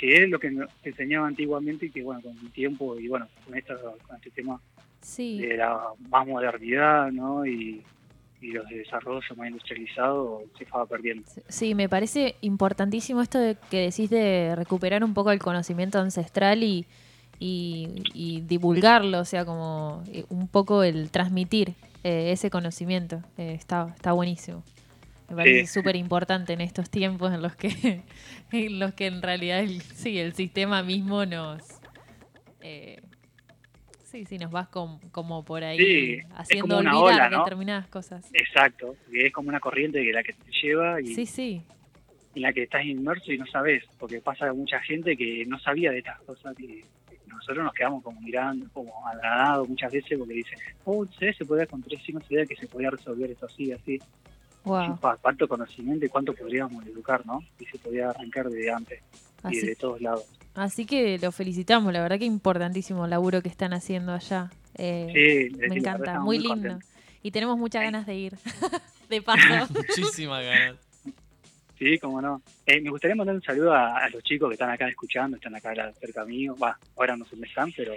que 0.00 0.22
es 0.24 0.30
lo 0.30 0.38
que 0.38 0.50
nos 0.50 0.70
enseñaba 0.82 1.26
antiguamente 1.26 1.84
y 1.84 1.90
que, 1.90 2.02
bueno, 2.02 2.22
con 2.22 2.32
el 2.38 2.50
tiempo 2.52 2.98
y, 2.98 3.06
bueno, 3.06 3.28
con, 3.44 3.54
esta, 3.54 3.76
con 3.76 4.16
este 4.16 4.30
tema 4.30 4.58
sí. 5.02 5.42
de 5.42 5.58
la 5.58 5.78
más 6.08 6.26
modernidad, 6.26 7.12
¿no? 7.12 7.44
Y, 7.44 7.82
y 8.40 8.52
los 8.52 8.66
desarrollos 8.70 9.36
más 9.36 9.48
industrializados 9.48 10.44
se 10.56 10.64
estaba 10.64 10.86
perdiendo. 10.86 11.28
Sí, 11.48 11.74
me 11.74 11.90
parece 11.90 12.36
importantísimo 12.40 13.20
esto 13.20 13.38
de 13.38 13.58
que 13.70 13.90
decís 13.90 14.08
de 14.08 14.54
recuperar 14.56 15.04
un 15.04 15.12
poco 15.12 15.32
el 15.32 15.38
conocimiento 15.38 15.98
ancestral 15.98 16.62
y, 16.62 16.86
y, 17.38 18.02
y 18.14 18.40
divulgarlo, 18.40 19.20
o 19.20 19.24
sea, 19.26 19.44
como 19.44 20.02
eh, 20.10 20.24
un 20.30 20.48
poco 20.48 20.82
el 20.82 21.10
transmitir 21.10 21.74
eh, 22.04 22.32
ese 22.32 22.48
conocimiento. 22.48 23.22
Eh, 23.36 23.52
está, 23.52 23.92
está 23.94 24.12
buenísimo. 24.12 24.62
Me 25.30 25.36
parece 25.36 25.60
Sí. 25.66 25.66
súper 25.74 25.94
importante 25.96 26.52
en 26.52 26.60
estos 26.60 26.90
tiempos 26.90 27.32
en 27.32 27.40
los 27.40 27.54
que 27.54 27.68
en 28.52 28.78
los 28.80 28.92
que 28.94 29.06
en 29.06 29.22
realidad 29.22 29.60
el, 29.60 29.80
sí, 29.80 30.18
el 30.18 30.34
sistema 30.34 30.82
mismo 30.82 31.24
nos... 31.24 31.62
eh, 32.60 33.00
sí, 34.04 34.24
sí, 34.26 34.38
nos 34.38 34.50
vas 34.50 34.68
com- 34.68 34.98
como 35.12 35.44
por 35.44 35.62
ahí 35.62 35.78
Sí, 35.78 36.18
haciendo 36.34 36.78
olvidar 36.78 36.94
ola, 36.96 37.30
¿no? 37.30 37.38
determinadas 37.44 37.86
cosas. 37.86 38.28
Exacto, 38.32 38.96
es 39.12 39.32
como 39.32 39.48
una 39.50 39.60
corriente 39.60 40.02
que 40.02 40.12
la 40.12 40.22
que 40.24 40.32
te 40.32 40.50
lleva 40.62 41.00
y 41.00 41.06
Sí, 41.14 41.26
sí. 41.26 41.62
en 42.34 42.42
la 42.42 42.52
que 42.52 42.64
estás 42.64 42.84
inmerso 42.84 43.32
y 43.32 43.38
no 43.38 43.46
sabes, 43.46 43.84
porque 44.00 44.20
pasa 44.20 44.52
mucha 44.52 44.80
gente 44.80 45.16
que 45.16 45.44
no 45.46 45.58
sabía 45.60 45.92
de 45.92 45.98
estas 45.98 46.20
cosas 46.22 46.56
que 46.56 46.84
nosotros 47.26 47.64
nos 47.64 47.72
quedamos 47.72 48.02
como 48.02 48.20
mirando, 48.20 48.66
como 48.72 49.06
agradados 49.06 49.68
muchas 49.68 49.92
veces 49.92 50.18
porque 50.18 50.34
dicen, 50.34 50.58
oh, 50.84 51.06
se 51.06 51.32
podía 51.44 51.66
con 51.66 51.80
tres 51.82 52.00
no 52.12 52.20
sabía 52.20 52.44
que 52.46 52.56
se 52.56 52.66
podía 52.66 52.90
resolver 52.90 53.30
esto 53.30 53.46
así, 53.46 53.70
así. 53.70 54.00
Wow. 54.64 54.98
Cuánto 55.22 55.48
conocimiento 55.48 56.04
y 56.04 56.08
cuánto 56.08 56.34
podríamos 56.34 56.84
educar, 56.86 57.24
¿no? 57.26 57.40
Y 57.58 57.64
se 57.66 57.78
podía 57.78 58.10
arrancar 58.10 58.48
desde 58.50 58.70
antes 58.70 59.00
y 59.44 59.46
Así 59.48 59.66
de 59.66 59.76
todos 59.76 60.00
lados. 60.00 60.24
Así 60.54 60.84
que 60.84 61.18
lo 61.18 61.32
felicitamos, 61.32 61.92
la 61.92 62.02
verdad 62.02 62.18
que 62.18 62.24
importantísimo 62.26 63.04
el 63.04 63.10
laburo 63.10 63.40
que 63.40 63.48
están 63.48 63.72
haciendo 63.72 64.12
allá. 64.12 64.50
Eh, 64.76 65.48
Sí, 65.50 65.56
me 65.56 65.76
encanta, 65.76 66.20
muy 66.20 66.38
muy 66.38 66.48
lindo. 66.48 66.78
Y 67.22 67.30
tenemos 67.30 67.58
muchas 67.58 67.82
ganas 67.82 68.06
de 68.06 68.14
ir. 68.16 68.34
de 69.08 69.22
paso. 69.22 69.72
Muchísimas 69.72 70.44
ganas. 70.44 70.76
Sí, 71.78 71.98
cómo 71.98 72.20
no. 72.20 72.42
Eh, 72.66 72.80
me 72.82 72.90
gustaría 72.90 73.16
mandar 73.16 73.34
un 73.34 73.42
saludo 73.42 73.72
a, 73.72 73.96
a 74.04 74.08
los 74.10 74.22
chicos 74.22 74.48
que 74.50 74.54
están 74.54 74.68
acá 74.70 74.86
escuchando, 74.88 75.36
están 75.38 75.54
acá 75.54 75.72
cerca 75.98 76.24
mío. 76.26 76.54
Va, 76.62 76.78
ahora 76.96 77.16
no 77.16 77.24
sé 77.24 77.30
dónde 77.32 77.48
están, 77.48 77.72
pero 77.74 77.94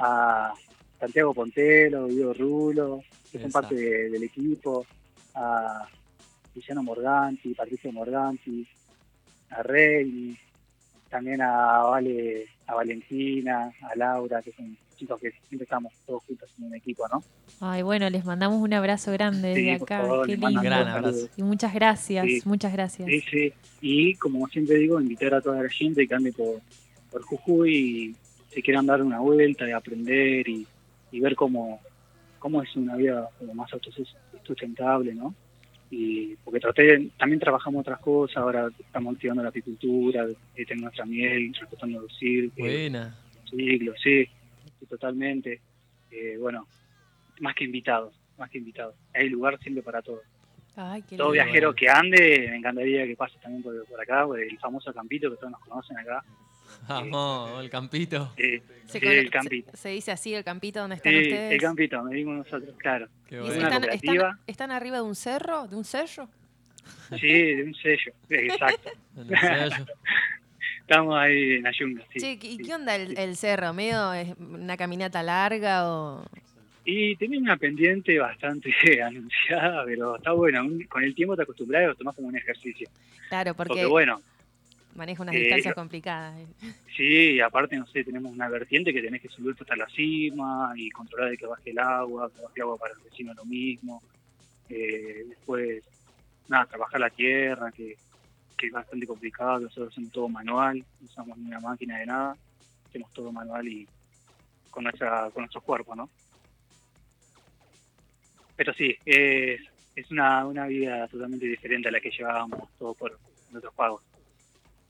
a 0.00 0.52
Santiago 0.98 1.32
Pontelo, 1.32 2.08
Guido 2.08 2.34
Rulo, 2.34 3.02
que 3.30 3.38
son 3.40 3.52
parte 3.52 3.74
de- 3.76 4.10
del 4.10 4.22
equipo, 4.24 4.84
a 5.34 5.88
Luciano 6.54 6.82
Morganti, 6.82 7.54
Patricio 7.54 7.92
Morganti, 7.92 8.66
a 9.50 9.62
Rey, 9.62 10.36
también 11.08 11.40
a 11.42 11.78
Vale, 11.84 12.46
a 12.66 12.74
Valentina, 12.74 13.70
a 13.82 13.96
Laura, 13.96 14.42
que 14.42 14.52
son 14.52 14.76
chicos 14.96 15.20
que 15.20 15.30
siempre 15.48 15.64
estamos 15.64 15.92
todos 16.06 16.22
juntos 16.24 16.48
en 16.58 16.64
un 16.66 16.74
equipo, 16.74 17.06
¿no? 17.08 17.22
Ay, 17.60 17.82
bueno, 17.82 18.08
les 18.08 18.24
mandamos 18.24 18.60
un 18.62 18.72
abrazo 18.72 19.10
grande 19.12 19.54
Sí, 19.54 19.62
desde 19.62 19.82
acá. 19.84 20.00
favor, 20.02 20.26
Qué 20.26 20.36
lindo. 20.36 20.62
Gran 20.62 20.88
abrazo. 20.88 21.28
Y 21.36 21.42
muchas 21.42 21.74
gracias, 21.74 22.24
Sí. 22.26 22.40
muchas 22.44 22.72
gracias. 22.72 23.08
Sí, 23.08 23.20
sí. 23.30 23.52
Y 23.80 24.14
como 24.16 24.46
siempre 24.48 24.76
digo, 24.76 25.00
invitar 25.00 25.34
a 25.34 25.40
toda 25.40 25.62
la 25.62 25.68
gente 25.68 26.06
que 26.06 26.14
ande 26.14 26.32
por, 26.32 26.60
por 27.10 27.22
Jujuy 27.22 27.74
y 27.74 28.16
se 28.54 28.62
quieran 28.62 28.86
dar 28.86 29.02
una 29.02 29.18
vuelta 29.18 29.66
y 29.68 29.72
aprender 29.72 30.48
y, 30.48 30.66
y 31.10 31.20
ver 31.20 31.34
cómo, 31.34 31.80
cómo 32.38 32.62
es 32.62 32.74
una 32.76 32.96
vida 32.96 33.28
como 33.38 33.54
más 33.54 33.72
autosustentable, 34.42 35.14
¿no? 35.14 35.34
Y 35.90 36.36
porque 36.36 36.60
traté, 36.60 36.82
de- 36.84 37.10
también 37.18 37.38
trabajamos 37.40 37.80
otras 37.80 38.00
cosas, 38.00 38.38
ahora 38.38 38.68
estamos 38.78 39.14
activando 39.14 39.42
la 39.42 39.50
apicultura, 39.50 40.26
eh, 40.54 40.64
tenemos 40.66 40.84
nuestra 40.84 41.04
miel, 41.04 41.54
respetando 41.58 42.00
los 42.00 42.16
círculos, 42.16 42.72
Buena. 42.72 43.14
ciclos, 43.50 43.96
sí, 44.02 44.24
sí, 44.78 44.86
totalmente. 44.86 45.60
Eh, 46.10 46.36
bueno, 46.38 46.66
más 47.40 47.54
que 47.54 47.64
invitados, 47.64 48.14
más 48.38 48.50
que 48.50 48.58
invitados. 48.58 48.94
Hay 49.14 49.28
lugar 49.28 49.58
siempre 49.60 49.82
para 49.82 50.00
todos 50.02 50.20
Ay, 50.76 51.02
qué 51.02 51.16
todo 51.18 51.32
lindo. 51.32 51.44
viajero 51.44 51.74
que 51.74 51.88
ande, 51.90 52.46
me 52.50 52.56
encantaría 52.56 53.06
que 53.06 53.14
pase 53.16 53.36
también 53.42 53.62
por, 53.62 53.86
por 53.86 54.00
acá, 54.00 54.24
por 54.26 54.40
el 54.40 54.58
famoso 54.58 54.92
campito 54.94 55.30
que 55.30 55.36
todos 55.36 55.50
nos 55.52 55.60
conocen 55.60 55.98
acá. 55.98 56.24
Vamos, 56.88 57.62
el 57.62 57.70
campito. 57.70 58.32
Eh, 58.36 58.62
Se, 58.86 58.98
el 58.98 59.30
campito. 59.30 59.70
se- 59.72 59.76
se 59.76 59.88
dice 59.90 60.12
así 60.12 60.34
el 60.34 60.44
campito 60.44 60.80
donde 60.80 60.96
están 60.96 61.12
Sí, 61.12 61.20
ustedes. 61.22 61.52
el 61.52 61.60
campito, 61.60 62.02
me 62.02 62.14
dimos 62.16 62.36
nosotros, 62.38 62.74
claro. 62.78 63.08
Qué 63.28 63.36
¿Y 63.36 63.38
bueno. 63.38 63.54
una 63.54 63.62
están, 63.66 63.80
cooperativa. 63.82 64.14
están- 64.14 64.38
están 64.46 64.70
arriba 64.72 64.96
de 64.96 65.02
un 65.02 65.14
cerro? 65.14 65.66
¿De 65.68 65.76
un 65.76 65.84
cerro? 65.84 66.28
Sí, 67.18 67.28
de 67.28 67.62
un 67.64 67.74
sello, 67.74 68.12
exacto. 68.28 68.90
Sello. 69.40 69.86
Estamos 70.80 71.16
ahí 71.18 71.54
en 71.54 71.66
Ayunga, 71.66 72.02
sí. 72.12 72.18
Che, 72.18 72.32
¿y 72.46 72.56
sí. 72.56 72.58
qué 72.58 72.74
onda 72.74 72.96
el, 72.96 73.16
el 73.16 73.36
cerro? 73.36 73.72
¿Medio 73.72 74.12
es 74.12 74.34
una 74.38 74.76
caminata 74.76 75.22
larga 75.22 75.88
o...? 75.88 76.24
Y 76.84 77.14
tenía 77.16 77.38
una 77.38 77.56
pendiente 77.56 78.18
bastante 78.18 78.72
anunciada, 79.02 79.84
pero 79.84 80.16
está 80.16 80.32
bueno. 80.32 80.62
un- 80.64 80.82
Con 80.84 81.04
el 81.04 81.14
tiempo 81.14 81.36
te 81.36 81.42
acostumbras 81.42 81.82
y 81.84 81.86
lo 81.86 81.94
tomás 81.94 82.16
como 82.16 82.26
un 82.28 82.36
ejercicio. 82.36 82.88
Claro, 83.28 83.54
porque, 83.54 83.68
Porque 83.68 83.86
bueno, 83.86 84.20
maneja 84.94 85.22
unas 85.22 85.34
eh, 85.34 85.38
distancias 85.38 85.74
complicadas. 85.74 86.38
sí, 86.96 87.40
aparte, 87.40 87.76
no 87.76 87.86
sé, 87.86 88.04
tenemos 88.04 88.32
una 88.32 88.48
vertiente 88.48 88.92
que 88.92 89.02
tenés 89.02 89.22
que 89.22 89.28
subir 89.28 89.54
hasta 89.58 89.76
la 89.76 89.88
cima 89.88 90.72
y 90.76 90.90
controlar 90.90 91.30
de 91.30 91.36
que 91.36 91.46
baje 91.46 91.70
el 91.70 91.78
agua, 91.78 92.30
que 92.30 92.42
baje 92.42 92.54
el 92.56 92.62
agua 92.62 92.78
para 92.78 92.94
el 92.94 93.00
vecino 93.00 93.34
lo 93.34 93.44
mismo. 93.44 94.02
Eh, 94.68 95.24
después, 95.28 95.84
nada, 96.48 96.66
trabajar 96.66 97.00
la 97.00 97.10
tierra, 97.10 97.70
que, 97.72 97.96
que 98.56 98.66
es 98.66 98.72
bastante 98.72 99.06
complicado, 99.06 99.60
nosotros 99.60 99.92
hacemos 99.92 100.12
todo 100.12 100.28
manual, 100.28 100.78
no 100.78 101.06
usamos 101.06 101.38
ni 101.38 101.46
una 101.46 101.60
máquina 101.60 101.98
de 101.98 102.06
nada, 102.06 102.36
hacemos 102.88 103.12
todo 103.12 103.32
manual 103.32 103.66
y 103.68 103.86
con 104.70 104.84
nuestra 104.84 105.30
con 105.30 105.42
nuestro 105.42 105.60
cuerpo, 105.60 105.94
¿no? 105.94 106.08
Pero 108.56 108.72
sí, 108.74 108.96
es, 109.04 109.60
es 109.94 110.10
una, 110.10 110.46
una 110.46 110.66
vida 110.66 111.08
totalmente 111.08 111.46
diferente 111.46 111.88
a 111.88 111.92
la 111.92 112.00
que 112.00 112.10
llevábamos 112.10 112.68
todos 112.78 112.96
por 112.96 113.18
nuestros 113.50 113.74
pagos. 113.74 114.02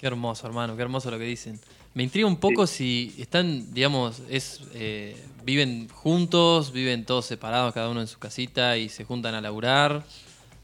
Qué 0.03 0.09
hermoso, 0.09 0.49
hermano, 0.49 0.75
qué 0.75 0.83
hermoso 0.83 1.13
lo 1.13 1.19
que 1.21 1.23
dicen. 1.27 1.61
Me 1.95 2.03
intriga 2.03 2.27
un 2.27 2.41
poco 2.41 2.67
si 2.67 3.15
están, 3.21 3.73
digamos, 3.73 4.21
es 4.29 4.61
eh, 4.75 5.15
viven 5.45 5.89
juntos, 5.91 6.73
viven 6.73 7.05
todos 7.05 7.25
separados, 7.27 7.73
cada 7.73 7.89
uno 7.89 8.01
en 8.01 8.09
su 8.09 8.19
casita 8.19 8.77
y 8.77 8.89
se 8.89 9.05
juntan 9.05 9.37
a 9.37 9.41
laburar. 9.41 10.03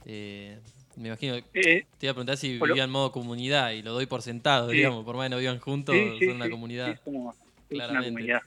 Eh, 0.07 0.59
me 0.97 1.07
imagino, 1.07 1.41
te 1.53 1.77
Eh, 1.79 1.87
iba 2.01 2.11
a 2.11 2.15
preguntar 2.15 2.37
si 2.37 2.59
vivían 2.59 2.87
en 2.87 2.91
modo 2.91 3.13
comunidad 3.13 3.71
y 3.71 3.83
lo 3.83 3.93
doy 3.93 4.07
por 4.07 4.23
sentado, 4.23 4.71
Sí. 4.71 4.79
digamos, 4.79 5.05
por 5.05 5.15
más 5.15 5.27
que 5.27 5.31
no 5.31 5.39
vivan 5.39 5.61
juntos, 5.61 5.95
sí, 6.19 6.27
son 6.27 6.35
una 6.35 6.47
sí, 6.47 6.51
comunidad. 6.51 7.01
somos- 7.05 7.37
es 7.37 7.77
una 7.77 7.85
Claramente. 7.87 8.09
comunidad. 8.11 8.41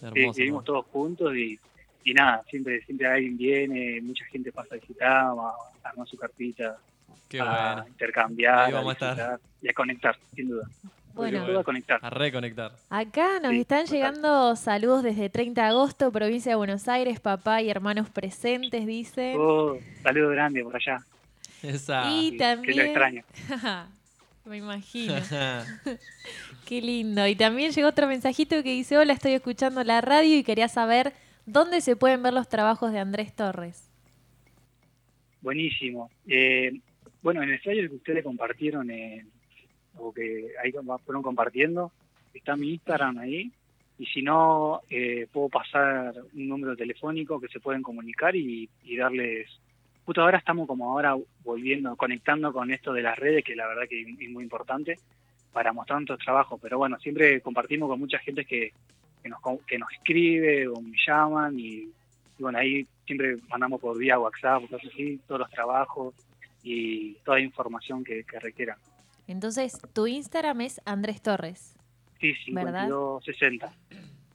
Hermoso. 0.00 0.38
vivimos 0.38 0.64
todos 0.64 0.86
juntos 0.86 1.36
y, 1.36 1.58
y 2.04 2.14
nada, 2.14 2.42
siempre 2.48 2.80
siempre 2.86 3.06
alguien 3.06 3.36
viene, 3.36 4.00
mucha 4.00 4.24
gente 4.32 4.50
pasa 4.50 4.76
a 4.76 4.78
visitar, 4.78 5.08
a 5.10 5.30
a 5.84 5.90
armar 5.90 6.08
su 6.08 6.16
carpita, 6.16 6.78
Qué 7.28 7.40
a 7.40 7.74
bueno. 7.74 7.88
intercambiar, 7.88 8.58
Ahí 8.58 8.72
a 8.72 8.74
vamos 8.76 8.90
a 8.90 8.92
estar. 8.92 9.10
disfrutar 9.16 9.40
y 9.62 9.68
a 9.68 9.72
conectar, 9.72 10.16
sin 10.34 10.48
duda. 10.48 10.68
Bueno. 11.14 11.58
a 11.58 11.64
conectar. 11.64 11.98
A 12.00 12.10
reconectar. 12.10 12.72
Acá 12.90 13.40
nos 13.40 13.50
Sí, 13.50 13.60
están 13.60 13.84
total. 13.86 13.94
llegando 13.96 14.54
saludos 14.56 15.02
desde 15.02 15.28
30 15.28 15.62
de 15.62 15.68
agosto, 15.68 16.12
provincia 16.12 16.52
de 16.52 16.56
Buenos 16.56 16.86
Aires, 16.86 17.18
papá 17.18 17.60
y 17.60 17.70
hermanos 17.70 18.08
presentes, 18.08 18.86
dice. 18.86 19.34
Oh, 19.36 19.76
saludo 20.04 20.28
grande 20.30 20.62
por 20.62 20.76
allá, 20.76 20.98
Esa. 21.62 22.04
y 22.08 22.30
que 22.30 22.36
lo 22.36 22.44
también... 22.44 22.80
extraño. 22.80 23.24
Me 24.44 24.58
imagino. 24.58 25.14
Qué 26.66 26.80
lindo. 26.80 27.26
Y 27.26 27.34
también 27.34 27.72
llegó 27.72 27.88
otro 27.88 28.06
mensajito 28.06 28.62
que 28.62 28.70
dice, 28.70 28.96
hola, 28.96 29.12
estoy 29.12 29.32
escuchando 29.32 29.82
la 29.84 30.00
radio 30.00 30.36
y 30.38 30.44
quería 30.44 30.68
saber 30.68 31.12
dónde 31.46 31.80
se 31.80 31.96
pueden 31.96 32.22
ver 32.22 32.32
los 32.32 32.48
trabajos 32.48 32.92
de 32.92 33.00
Andrés 33.00 33.34
Torres. 33.34 33.90
Buenísimo. 35.40 36.10
Eh, 36.26 36.80
bueno, 37.22 37.42
en 37.42 37.50
el 37.50 37.58
flyer 37.60 37.88
que 37.88 37.96
ustedes 37.96 38.24
compartieron, 38.24 38.90
eh, 38.90 39.24
o 39.96 40.12
que 40.12 40.52
ahí 40.62 40.72
fueron 41.04 41.22
compartiendo, 41.22 41.92
está 42.32 42.56
mi 42.56 42.72
Instagram 42.74 43.18
ahí. 43.18 43.50
Y 43.98 44.06
si 44.06 44.22
no, 44.22 44.82
eh, 44.88 45.26
puedo 45.32 45.48
pasar 45.48 46.14
un 46.32 46.48
número 46.48 46.76
telefónico 46.76 47.40
que 47.40 47.48
se 47.48 47.60
pueden 47.60 47.82
comunicar 47.82 48.36
y, 48.36 48.68
darles... 48.96 49.48
Justo 50.04 50.22
ahora 50.22 50.38
estamos 50.38 50.66
como 50.66 50.90
ahora 50.90 51.16
volviendo, 51.44 51.94
conectando 51.96 52.52
con 52.52 52.70
esto 52.70 52.92
de 52.92 53.02
las 53.02 53.18
redes, 53.18 53.44
que 53.44 53.56
la 53.56 53.66
verdad 53.66 53.82
que 53.88 54.00
es 54.00 54.30
muy 54.30 54.44
importante. 54.44 54.98
para 55.52 55.72
mostrar 55.72 55.98
nuestros 55.98 56.20
trabajos, 56.20 56.60
pero 56.62 56.78
bueno, 56.78 56.98
siempre 56.98 57.40
compartimos 57.40 57.88
con 57.88 57.98
mucha 57.98 58.18
gente 58.20 58.44
que, 58.44 58.72
que, 59.22 59.28
nos, 59.28 59.40
que 59.66 59.78
nos 59.78 59.92
escribe 59.92 60.68
o 60.68 60.80
me 60.80 60.96
llaman 61.04 61.58
y, 61.58 61.90
bueno, 62.38 62.58
ahí 62.58 62.86
siempre 63.04 63.38
mandamos 63.48 63.80
por 63.80 63.98
vía 63.98 64.18
WhatsApp 64.18 64.62
cosas 64.68 64.88
así, 64.92 65.18
todos 65.26 65.40
los 65.40 65.50
trabajos 65.50 66.14
y 66.62 67.14
toda 67.24 67.40
información 67.40 68.04
que, 68.04 68.24
que 68.24 68.38
requieran. 68.40 68.76
Entonces, 69.26 69.78
tu 69.92 70.06
Instagram 70.06 70.60
es 70.62 70.80
Andrés 70.84 71.20
Torres. 71.22 71.74
Sí, 72.20 72.34
¿Verdad? 72.52 72.86
5260. 72.88 73.72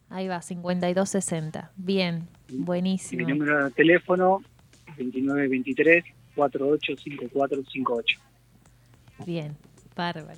Ahí 0.09 0.27
va, 0.27 0.41
5260. 0.41 1.71
Bien, 1.75 2.27
Y 2.49 2.53
mi 2.53 2.63
buenísimo. 2.63 3.27
número 3.27 3.65
de 3.65 3.71
teléfono 3.71 4.41
2923 4.97 6.03
485458. 6.35 8.19
Bien, 9.25 9.55
bárbaro. 9.95 10.37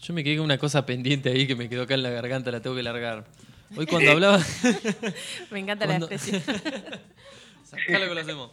Yo 0.00 0.14
me 0.14 0.22
quedé 0.22 0.36
con 0.36 0.44
una 0.44 0.58
cosa 0.58 0.84
pendiente 0.86 1.30
ahí 1.30 1.46
que 1.46 1.56
me 1.56 1.68
quedó 1.68 1.82
acá 1.82 1.94
en 1.94 2.02
la 2.02 2.10
garganta, 2.10 2.50
la 2.50 2.60
tengo 2.60 2.76
que 2.76 2.82
largar. 2.82 3.24
Hoy 3.76 3.86
cuando 3.86 4.12
hablaba... 4.12 4.38
Me 5.50 5.58
encanta 5.58 5.86
Cuando- 5.86 6.08
la 6.08 6.14
expresión. 6.14 6.42
Sacalo 7.64 8.06
que 8.08 8.14
lo 8.14 8.20
hacemos. 8.20 8.50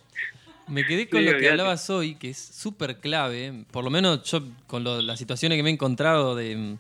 Me 0.68 0.86
quedé 0.86 1.10
con 1.10 1.20
Sí, 1.20 1.26
lo 1.26 1.38
que 1.38 1.50
hablabas 1.50 1.90
hoy, 1.90 2.16
que 2.16 2.30
es 2.30 2.38
súper 2.38 3.00
clave. 3.00 3.66
Por 3.72 3.84
lo 3.84 3.90
menos 3.90 4.24
yo, 4.24 4.42
con 4.68 4.84
lo- 4.84 5.02
las 5.02 5.20
situaciones 5.20 5.58
que 5.58 5.64
me 5.64 5.70
he 5.70 5.74
encontrado 5.74 6.36
de, 6.36 6.56
mm, 6.56 6.78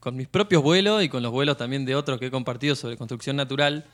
con 0.00 0.16
mis 0.16 0.28
propios 0.28 0.62
vuelos 0.62 1.02
y 1.02 1.08
con 1.08 1.22
los 1.22 1.32
vuelos 1.32 1.56
también 1.56 1.84
de 1.84 1.96
otros 1.96 2.20
que 2.20 2.26
he 2.26 2.30
compartido 2.30 2.76
sobre 2.76 2.96
construcción 2.96 3.34
natural, 3.36 3.84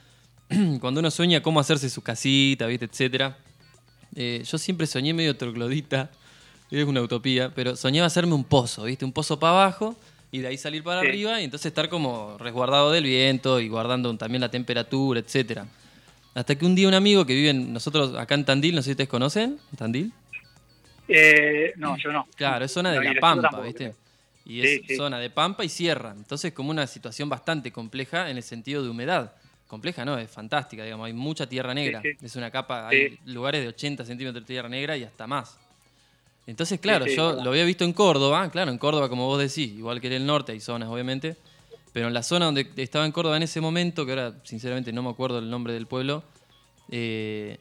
cuando 0.81 1.01
uno 1.01 1.11
sueña 1.11 1.41
cómo 1.43 1.61
hacerse 1.61 1.89
su 1.89 2.03
casita, 2.03 2.67
¿viste? 2.67 2.85
etcétera. 2.85 3.39
eh, 4.15 4.43
yo 4.45 4.59
siempre 4.59 4.87
soñé 4.87 5.15
medio 5.15 5.35
troglodita, 5.37 6.11
es 6.71 6.85
una 6.85 7.01
utopía, 7.01 7.51
pero 7.55 7.75
soñaba 7.77 8.07
hacerme 8.09 8.35
un 8.35 8.45
pozo, 8.45 8.85
¿viste? 8.85 9.07
Un 9.07 9.13
pozo 9.13 9.39
para 9.39 9.53
abajo 9.55 9.97
y 10.31 10.41
de 10.41 10.49
ahí 10.49 10.59
salir 10.59 10.83
para 10.83 11.01
Sí. 11.01 11.07
arriba 11.09 11.41
y 11.41 11.45
entonces 11.45 11.67
estar 11.67 11.89
como 11.89 12.37
resguardado 12.39 12.91
del 12.93 13.05
viento 13.05 13.59
y 13.61 13.69
guardando 13.69 14.15
también 14.19 14.43
la 14.43 14.51
temperatura, 14.51 15.21
etcétera. 15.21 15.67
Hasta 16.35 16.57
que 16.57 16.65
un 16.65 16.75
día 16.75 16.89
un 16.89 16.95
amigo 16.95 17.27
que 17.27 17.35
vive 17.35 17.51
en, 17.51 17.73
nosotros 17.73 18.17
acá 18.17 18.35
en 18.35 18.45
Tandil, 18.45 18.75
no 18.75 18.83
sé 18.83 18.87
si 18.87 18.91
ustedes 18.93 19.09
conocen, 19.09 19.59
Tandil. 19.77 20.13
Eh, 21.09 21.73
no, 21.77 21.97
yo 21.99 22.11
no. 22.11 22.27
Claro, 22.37 22.65
es 22.65 22.73
zona 22.73 22.91
de 22.93 22.97
No, 22.97 23.13
la 23.13 23.21
Pampa, 23.21 23.43
tampoco, 23.43 23.65
¿viste? 23.65 23.95
Y 24.45 24.61
es 24.61 24.81
sí. 24.87 24.97
zona 24.97 25.19
de 25.19 25.31
Pampa 25.31 25.65
y 25.65 25.69
sierra. 25.69 26.15
Entonces, 26.17 26.53
como 26.53 26.71
una 26.71 26.87
situación 26.87 27.29
bastante 27.29 27.71
compleja 27.71 28.31
en 28.31 28.37
el 28.39 28.43
sentido 28.43 28.83
de 28.83 28.89
humedad. 28.89 29.33
Compleja, 29.67 30.05
¿no? 30.05 30.19
Es 30.19 30.31
fantástica, 30.31 30.85
digamos. 30.85 31.07
Hay 31.07 31.13
mucha 31.13 31.47
tierra 31.47 31.75
negra. 31.75 32.01
sí. 32.03 32.11
Es 32.23 32.37
una 32.37 32.51
capa, 32.51 32.89
hay 32.89 33.19
lugares 33.27 33.63
de 33.63 33.69
80 33.69 34.05
centímetros 34.05 34.43
de 34.43 34.47
tierra 34.47 34.69
negra 34.69 34.97
y 34.97 35.05
hasta 35.05 35.27
más. 35.27 35.59
Entonces, 36.47 36.81
claro, 36.81 37.07
yo 37.07 37.35
lo 37.43 37.51
había 37.51 37.65
visto 37.65 37.85
en 37.85 37.93
Córdoba. 37.93 38.51
Claro, 38.51 38.71
en 38.71 38.79
Córdoba, 38.79 39.09
como 39.09 39.27
vos 39.27 39.39
decís, 39.39 39.73
igual 39.73 40.01
que 40.01 40.09
en 40.09 40.15
el 40.15 40.27
norte 40.27 40.53
hay 40.53 40.61
zonas, 40.61 40.89
obviamente. 40.89 41.37
Pero 41.93 42.09
en 42.09 42.15
la 42.15 42.23
zona 42.23 42.47
donde 42.47 42.71
estaba 42.77 43.05
en 43.05 43.13
Córdoba 43.13 43.37
en 43.37 43.43
ese 43.43 43.61
momento, 43.61 44.07
que 44.07 44.13
ahora 44.13 44.35
sinceramente 44.45 44.93
no 44.93 45.03
me 45.03 45.11
acuerdo 45.11 45.39
el 45.39 45.51
nombre 45.51 45.75
del 45.75 45.87
pueblo, 45.87 46.23
eh, 46.91 47.59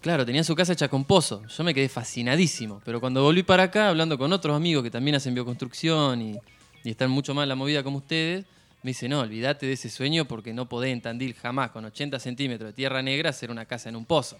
claro, 0.00 0.24
tenía 0.24 0.44
su 0.44 0.54
casa 0.54 0.72
hecha 0.72 0.88
con 0.88 1.04
pozo. 1.04 1.42
Yo 1.46 1.64
me 1.64 1.74
quedé 1.74 1.88
fascinadísimo. 1.88 2.80
Pero 2.84 3.00
cuando 3.00 3.22
volví 3.22 3.42
para 3.42 3.64
acá, 3.64 3.88
hablando 3.88 4.16
con 4.16 4.32
otros 4.32 4.56
amigos 4.56 4.82
que 4.82 4.90
también 4.90 5.16
hacen 5.16 5.34
bioconstrucción 5.34 6.22
y, 6.22 6.38
están 6.84 7.10
mucho 7.10 7.34
más 7.34 7.42
en 7.42 7.48
la 7.48 7.56
movida 7.56 7.82
como 7.82 7.98
ustedes, 7.98 8.44
me 8.84 8.90
dice, 8.90 9.08
no, 9.08 9.18
olvídate 9.18 9.66
de 9.66 9.72
ese 9.72 9.90
sueño 9.90 10.26
porque 10.26 10.52
no 10.52 10.68
podés 10.68 10.92
en 10.92 11.00
Tandil 11.00 11.34
jamás 11.34 11.72
con 11.72 11.84
80 11.84 12.20
centímetros 12.20 12.68
de 12.68 12.72
tierra 12.74 13.02
negra 13.02 13.30
hacer 13.30 13.50
una 13.50 13.64
casa 13.64 13.88
en 13.88 13.96
un 13.96 14.04
pozo. 14.04 14.38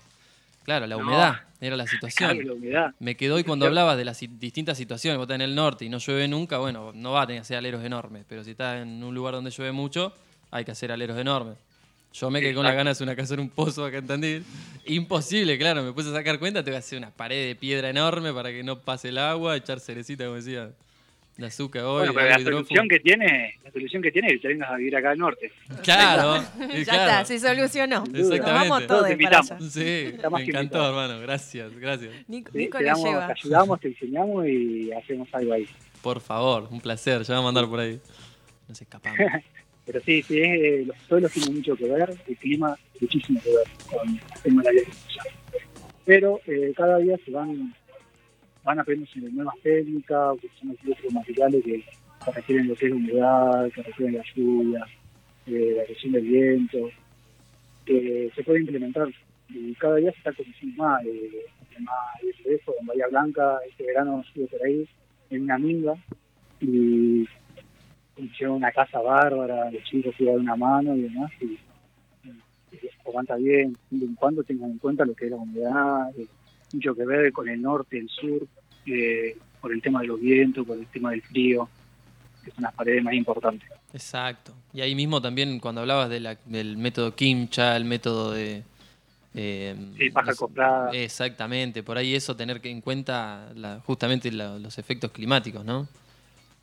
Claro, 0.67 0.87
la 0.89 0.97
No. 0.97 1.03
humedad 1.03 1.41
era 1.61 1.77
la 1.77 1.87
situación. 1.87 2.31
Claro, 2.33 2.45
la 2.49 2.53
humedad. 2.55 2.95
Me 2.99 3.17
quedó 3.17 3.37
hoy 3.37 3.45
cuando 3.45 3.67
hablabas 3.67 3.97
de 3.97 4.05
las 4.05 4.19
distintas 4.21 4.77
situaciones, 4.77 5.17
vos 5.17 5.25
estás 5.25 5.37
en 5.37 5.43
el 5.43 5.55
norte 5.55 5.85
y 5.85 5.89
no 5.89 5.99
llueve 5.99 6.27
nunca, 6.27 6.59
bueno, 6.59 6.91
no 6.93 7.13
va 7.13 7.23
a 7.23 7.27
tener 7.29 7.41
que 7.41 7.43
hacer 7.43 7.57
aleros 7.57 7.85
enormes, 7.85 8.25
pero 8.29 8.43
si 8.43 8.51
estás 8.51 8.83
en 8.83 9.03
un 9.03 9.15
lugar 9.15 9.33
donde 9.35 9.51
llueve 9.53 9.71
mucho, 9.71 10.13
hay 10.51 10.65
que 10.65 10.73
hacer 10.73 10.91
aleros 10.91 11.17
enormes. 11.19 11.57
Yo 12.13 12.31
me 12.31 12.41
quedé 12.41 12.53
con 12.55 12.65
las 12.65 12.75
ganas 12.75 12.99
de 12.99 13.05
una 13.05 13.15
casa 13.15 13.35
en 13.35 13.41
un 13.41 13.51
pozo 13.51 13.85
acá 13.85 13.99
en 13.99 14.07
Tandil. 14.09 14.45
Imposible, 14.87 15.57
claro, 15.57 15.83
me 15.85 15.93
puse 15.93 16.09
a 16.09 16.13
sacar 16.13 16.39
cuenta, 16.41 16.65
tengo 16.65 16.75
que 16.75 16.79
hacer 16.81 16.99
una 16.99 17.11
pared 17.11 17.47
de 17.47 17.55
piedra 17.55 17.89
enorme 17.91 18.33
para 18.33 18.51
que 18.51 18.65
no 18.65 18.81
pase 18.81 19.11
el 19.11 19.19
agua, 19.19 19.55
echar 19.57 19.79
cerecita, 19.81 20.25
como 20.25 20.37
decía, 20.37 20.71
de 21.37 21.47
azúcar 21.47 21.83
hoy, 21.85 21.99
Bueno, 22.09 22.15
pero 22.15 22.29
la 22.31 22.39
solución 22.39 22.89
que 22.89 22.99
tiene, 23.01 23.59
la 23.63 23.71
solución 23.71 24.01
que 24.03 24.11
tiene 24.11 24.29
es 24.29 24.33
que 24.35 24.39
te 24.41 24.49
vengas 24.49 24.71
a 24.71 24.77
vivir 24.77 24.97
acá 24.97 25.11
al 25.11 25.19
norte. 25.19 25.53
Claro, 25.83 26.37
ya 26.59 26.85
claro. 26.85 27.03
está, 27.11 27.25
se 27.27 27.39
solucionó. 27.39 28.05
Exactamente. 28.05 28.39
Nos 28.39 28.53
vamos 28.55 28.87
Todos 28.87 29.01
para 29.03 29.13
invitamos. 29.13 29.51
allá. 29.51 29.61
Sí, 29.71 29.83
Está 30.15 30.31
más 30.31 30.41
me 30.41 30.45
que 30.47 30.51
encantó, 30.53 30.89
hermano, 30.89 31.21
gracias, 31.21 31.75
gracias. 31.79 32.13
Nico, 32.29 32.51
Sí, 32.53 32.59
Nico 32.59 32.79
te, 32.79 32.85
lo 32.85 32.91
damos- 32.91 33.05
lleva. 33.05 33.27
te 33.27 33.33
ayudamos, 33.33 33.81
te 33.81 33.89
enseñamos 33.89 34.47
y 34.49 34.93
hacemos 34.93 35.29
algo 35.33 35.53
ahí. 35.53 35.69
Por 36.03 36.21
favor, 36.21 36.69
un 36.71 36.81
placer, 36.81 37.23
ya 37.23 37.35
vamos 37.35 37.47
a 37.47 37.49
andar 37.51 37.69
por 37.69 37.81
ahí. 37.81 38.01
Nos 38.69 38.81
escapamos. 38.81 39.19
Pero 39.87 40.01
sí, 40.05 40.23
sí 40.23 40.41
es, 40.41 40.49
eh, 40.49 40.85
los 40.87 40.97
suelos 41.07 41.31
tienen 41.33 41.55
mucho 41.55 41.77
que 41.77 41.85
ver, 41.85 42.13
el 42.27 42.37
clima 42.39 42.77
muchísimo 43.01 43.41
que 43.43 43.51
ver 43.51 43.67
con 43.89 44.09
el 44.09 44.43
tema 44.43 44.63
de 44.63 44.73
la 44.73 44.81
agricultura. 44.81 45.25
Pero 46.05 46.41
eh, 46.47 46.73
cada 46.77 46.99
día 46.99 47.17
se 47.25 47.31
van 47.31 47.75
van 48.67 48.81
aprendiendo 48.81 49.31
nuevas 49.31 49.55
técnicas, 49.63 50.35
utilizando 50.35 50.75
otros 50.91 51.15
materiales 51.15 51.65
que, 51.65 51.85
que 52.25 52.31
requieren 52.35 52.69
lo 52.69 52.75
que 52.75 52.87
es 52.87 52.93
humedad, 52.93 53.71
que 53.71 53.83
requieren 53.83 54.17
la 54.17 54.25
lluvia, 54.35 54.87
eh, 55.47 55.75
la 55.77 55.85
presión 55.85 56.13
del 56.13 56.25
viento, 56.25 56.91
que 57.85 58.31
se 58.35 58.43
puede 58.43 58.61
implementar. 58.61 59.09
Y 59.49 59.73
cada 59.75 59.97
día 59.97 60.11
se 60.11 60.19
está 60.19 60.33
conociendo 60.33 60.83
más, 60.83 61.05
eh, 61.05 61.47
más 61.79 61.95
de 62.45 62.55
eso, 62.55 62.75
en 62.81 62.87
Bahía 62.87 63.07
Blanca, 63.07 63.59
este 63.69 63.87
verano 63.87 64.25
estuve 64.27 64.49
por 64.49 64.67
ahí, 64.67 64.89
en 65.31 65.43
una 65.43 65.59
minga, 65.59 65.95
y 66.61 67.25
hicieron 68.17 68.57
una 68.57 68.73
casa 68.73 68.99
bárbara, 69.01 69.71
los 69.71 69.85
chicos 69.85 70.13
se 70.19 70.25
dar 70.25 70.39
una 70.39 70.57
mano 70.57 70.97
y 70.97 71.03
demás, 71.03 71.31
y, 71.41 71.57
y 72.25 72.89
aguanta 73.07 73.37
bien, 73.37 73.77
siempre 73.89 74.09
y 74.11 74.15
cuando 74.17 74.43
tengan 74.43 74.73
en 74.73 74.79
cuenta 74.79 75.05
lo 75.05 75.15
que 75.15 75.27
es 75.27 75.31
la 75.31 75.37
humedad, 75.37 76.19
eh, 76.19 76.27
mucho 76.73 76.95
que 76.95 77.05
ver 77.05 77.33
con 77.33 77.49
el 77.49 77.61
norte, 77.63 77.99
el 77.99 78.09
sur, 78.09 78.47
eh, 78.87 79.37
por 79.61 79.73
el 79.73 79.81
tema 79.83 80.01
de 80.01 80.09
los 80.09 80.21
vientos, 80.21 80.67
por 80.67 80.79
el 80.79 80.87
tema 80.87 81.11
del 81.11 81.23
frío, 81.23 81.69
que 82.45 82.51
son 82.51 82.63
las 82.63 82.75
paredes 82.75 83.03
más 83.03 83.15
importantes. 83.15 83.69
Exacto. 83.93 84.53
Y 84.73 84.81
ahí 84.81 84.95
mismo 84.95 85.21
también 85.23 85.59
cuando 85.59 85.81
hablabas 85.81 86.11
de 86.11 86.21
la- 86.21 86.39
del 86.45 86.77
método 86.77 87.15
Kimcha, 87.15 87.77
el 87.77 87.85
método 87.85 88.33
de... 88.33 88.63
eh, 89.35 89.75
Sí, 89.97 90.11
paja 90.11 90.33
acoplada. 90.33 90.91
Exactamente, 90.93 91.83
por 91.83 91.97
ahí 91.99 92.15
eso 92.15 92.37
tener 92.37 92.61
que 92.61 92.71
en 92.71 92.81
cuenta 92.81 93.51
la- 93.55 93.81
justamente 93.81 94.31
la- 94.33 94.59
los 94.59 94.79
efectos 94.79 95.11
climáticos, 95.13 95.65
¿no? 95.65 95.89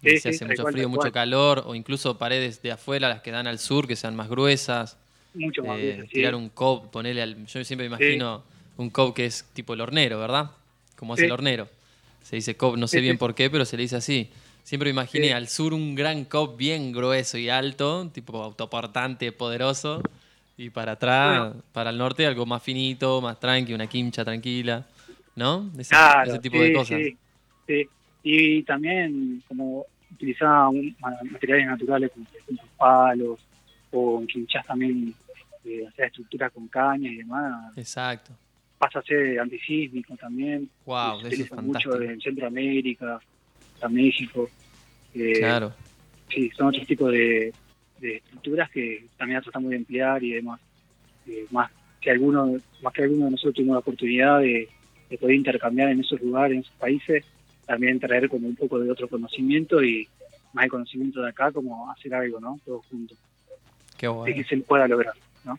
Sí, 0.02 0.10
si 0.12 0.20
sí, 0.20 0.30
hace 0.30 0.46
mucho 0.46 0.66
frío, 0.66 0.89
mucho 0.89 1.12
calor, 1.12 1.63
o 1.66 1.76
incluso 1.76 2.18
paredes 2.18 2.62
de 2.62 2.72
afuera, 2.74 3.08
las 3.10 3.22
que 3.22 3.32
dan 3.32 3.48
al 3.48 3.58
sur, 3.58 3.88
que 3.88 3.96
sean 3.96 4.16
más 4.16 4.28
gruesas. 4.30 4.98
Mucho 5.34 5.63
más 5.63 5.78
Eh, 5.80 5.94
gruesas, 5.94 6.10
sí. 6.10 6.16
tirar 6.16 6.36
un 6.36 6.50
cob, 6.50 6.92
ponerle 6.92 7.22
al. 7.22 7.46
Yo 7.46 7.63
siempre 7.63 7.88
me 7.89 7.96
imagino 7.96 8.44
un 8.78 8.90
cob 8.90 9.14
que 9.14 9.26
es 9.26 9.46
tipo 9.54 9.74
el 9.74 9.82
hornero, 9.82 10.20
¿verdad? 10.20 10.52
Como 10.96 11.14
es 11.14 11.20
Sí. 11.20 11.26
el 11.26 11.32
hornero. 11.32 11.68
Se 12.22 12.36
dice 12.38 12.56
cob, 12.56 12.78
no 12.78 12.88
sé 12.88 13.02
bien 13.02 13.18
por 13.18 13.36
qué, 13.36 13.50
pero 13.50 13.66
se 13.66 13.76
le 13.78 13.84
dice 13.84 13.98
así. 13.98 14.30
Siempre 14.64 14.88
me 14.88 14.92
imaginé 15.02 15.28
Sí. 15.28 15.32
al 15.34 15.48
sur 15.50 15.74
un 15.74 15.94
gran 15.94 16.24
cob 16.26 16.56
bien 16.56 16.92
grueso 16.94 17.38
y 17.38 17.50
alto, 17.50 18.10
tipo 18.14 18.42
autoportante, 18.42 19.32
poderoso. 19.34 20.02
Y 20.56 20.70
para 20.70 20.94
atrás, 20.94 21.40
Bueno. 21.50 21.64
para 21.74 21.90
el 21.90 21.98
norte, 21.98 22.26
algo 22.26 22.46
más 22.46 22.64
finito, 22.64 23.20
más 23.22 23.40
tranqui, 23.40 23.74
una 23.74 23.88
quincha 23.88 24.24
tranquila. 24.24 24.86
¿No? 25.36 25.70
Ese, 25.80 25.90
Claro, 25.90 26.30
ese 26.32 26.40
tipo 26.40 26.58
sí, 26.58 26.64
de 26.64 26.74
cosas. 26.74 27.00
sí, 27.02 27.18
sí. 27.68 27.90
Y 28.22 28.64
también 28.64 29.44
como 29.48 29.86
un- 30.20 30.96
ma- 31.00 31.18
materiales 31.32 31.66
naturales 31.66 32.12
como 32.14 32.26
palos 32.78 33.40
o 33.92 34.20
en 34.22 34.28
quinchás 34.28 34.66
también 34.66 35.14
eh, 35.66 35.88
estructuras 35.98 36.52
con 36.52 36.68
cañas 36.68 37.12
y 37.14 37.18
demás. 37.18 37.72
Exacto. 37.76 38.32
Pasa 38.86 39.00
a 39.00 39.04
ser 39.04 39.39
antisísmico 39.39 40.15
también. 40.17 40.69
Wow, 40.86 41.22
se 41.22 41.28
eso 41.28 41.28
es 41.28 41.34
utiliza 41.34 41.56
mucho 41.62 41.89
fantástico. 41.91 42.12
en 42.12 42.22
Centroamérica, 42.22 43.19
a 43.82 43.88
México. 43.89 44.50
Eh, 45.13 45.34
Claro. 45.39 45.74
Sí, 46.30 46.50
son 46.58 46.67
otros 46.67 46.86
tipos 46.88 47.12
de, 47.12 47.54
de 48.00 48.15
estructuras 48.17 48.69
que 48.72 49.06
también 49.17 49.41
tratamos 49.41 49.69
de 49.69 49.76
emplear 49.78 50.24
y 50.24 50.32
demás. 50.32 50.60
Eh, 51.28 51.46
más 51.52 51.72
que 52.02 52.12
algunos, 52.12 52.62
más 52.82 52.93
que 52.93 53.04
algunos 53.04 53.26
de 53.26 53.32
nosotros 53.32 53.54
tuvimos 53.56 53.76
la 53.76 53.80
oportunidad 53.80 54.39
de, 54.39 54.67
de 55.10 55.17
poder 55.17 55.36
intercambiar 55.36 55.90
en 55.90 56.02
esos 56.02 56.19
lugares, 56.21 56.56
en 56.56 56.60
esos 56.62 56.73
países, 56.75 57.23
también 57.65 58.00
traer 58.00 58.27
como 58.27 58.48
un 58.48 58.56
poco 58.58 58.79
de 58.79 58.92
otro 58.92 59.08
conocimiento 59.08 59.81
y 59.84 60.08
más 60.54 60.65
el 60.65 60.71
conocimiento 60.71 61.21
de 61.21 61.29
acá, 61.29 61.52
como 61.52 61.90
hacer 61.92 62.13
algo, 62.15 62.40
¿no? 62.42 62.60
Todos 62.65 62.86
juntos. 62.88 63.17
Qué 63.98 64.08
Y 64.08 64.10
bueno. 64.10 64.36
que 64.36 64.44
se 64.44 64.58
pueda 64.58 64.88
lograr, 64.88 65.13
¿no? 65.46 65.58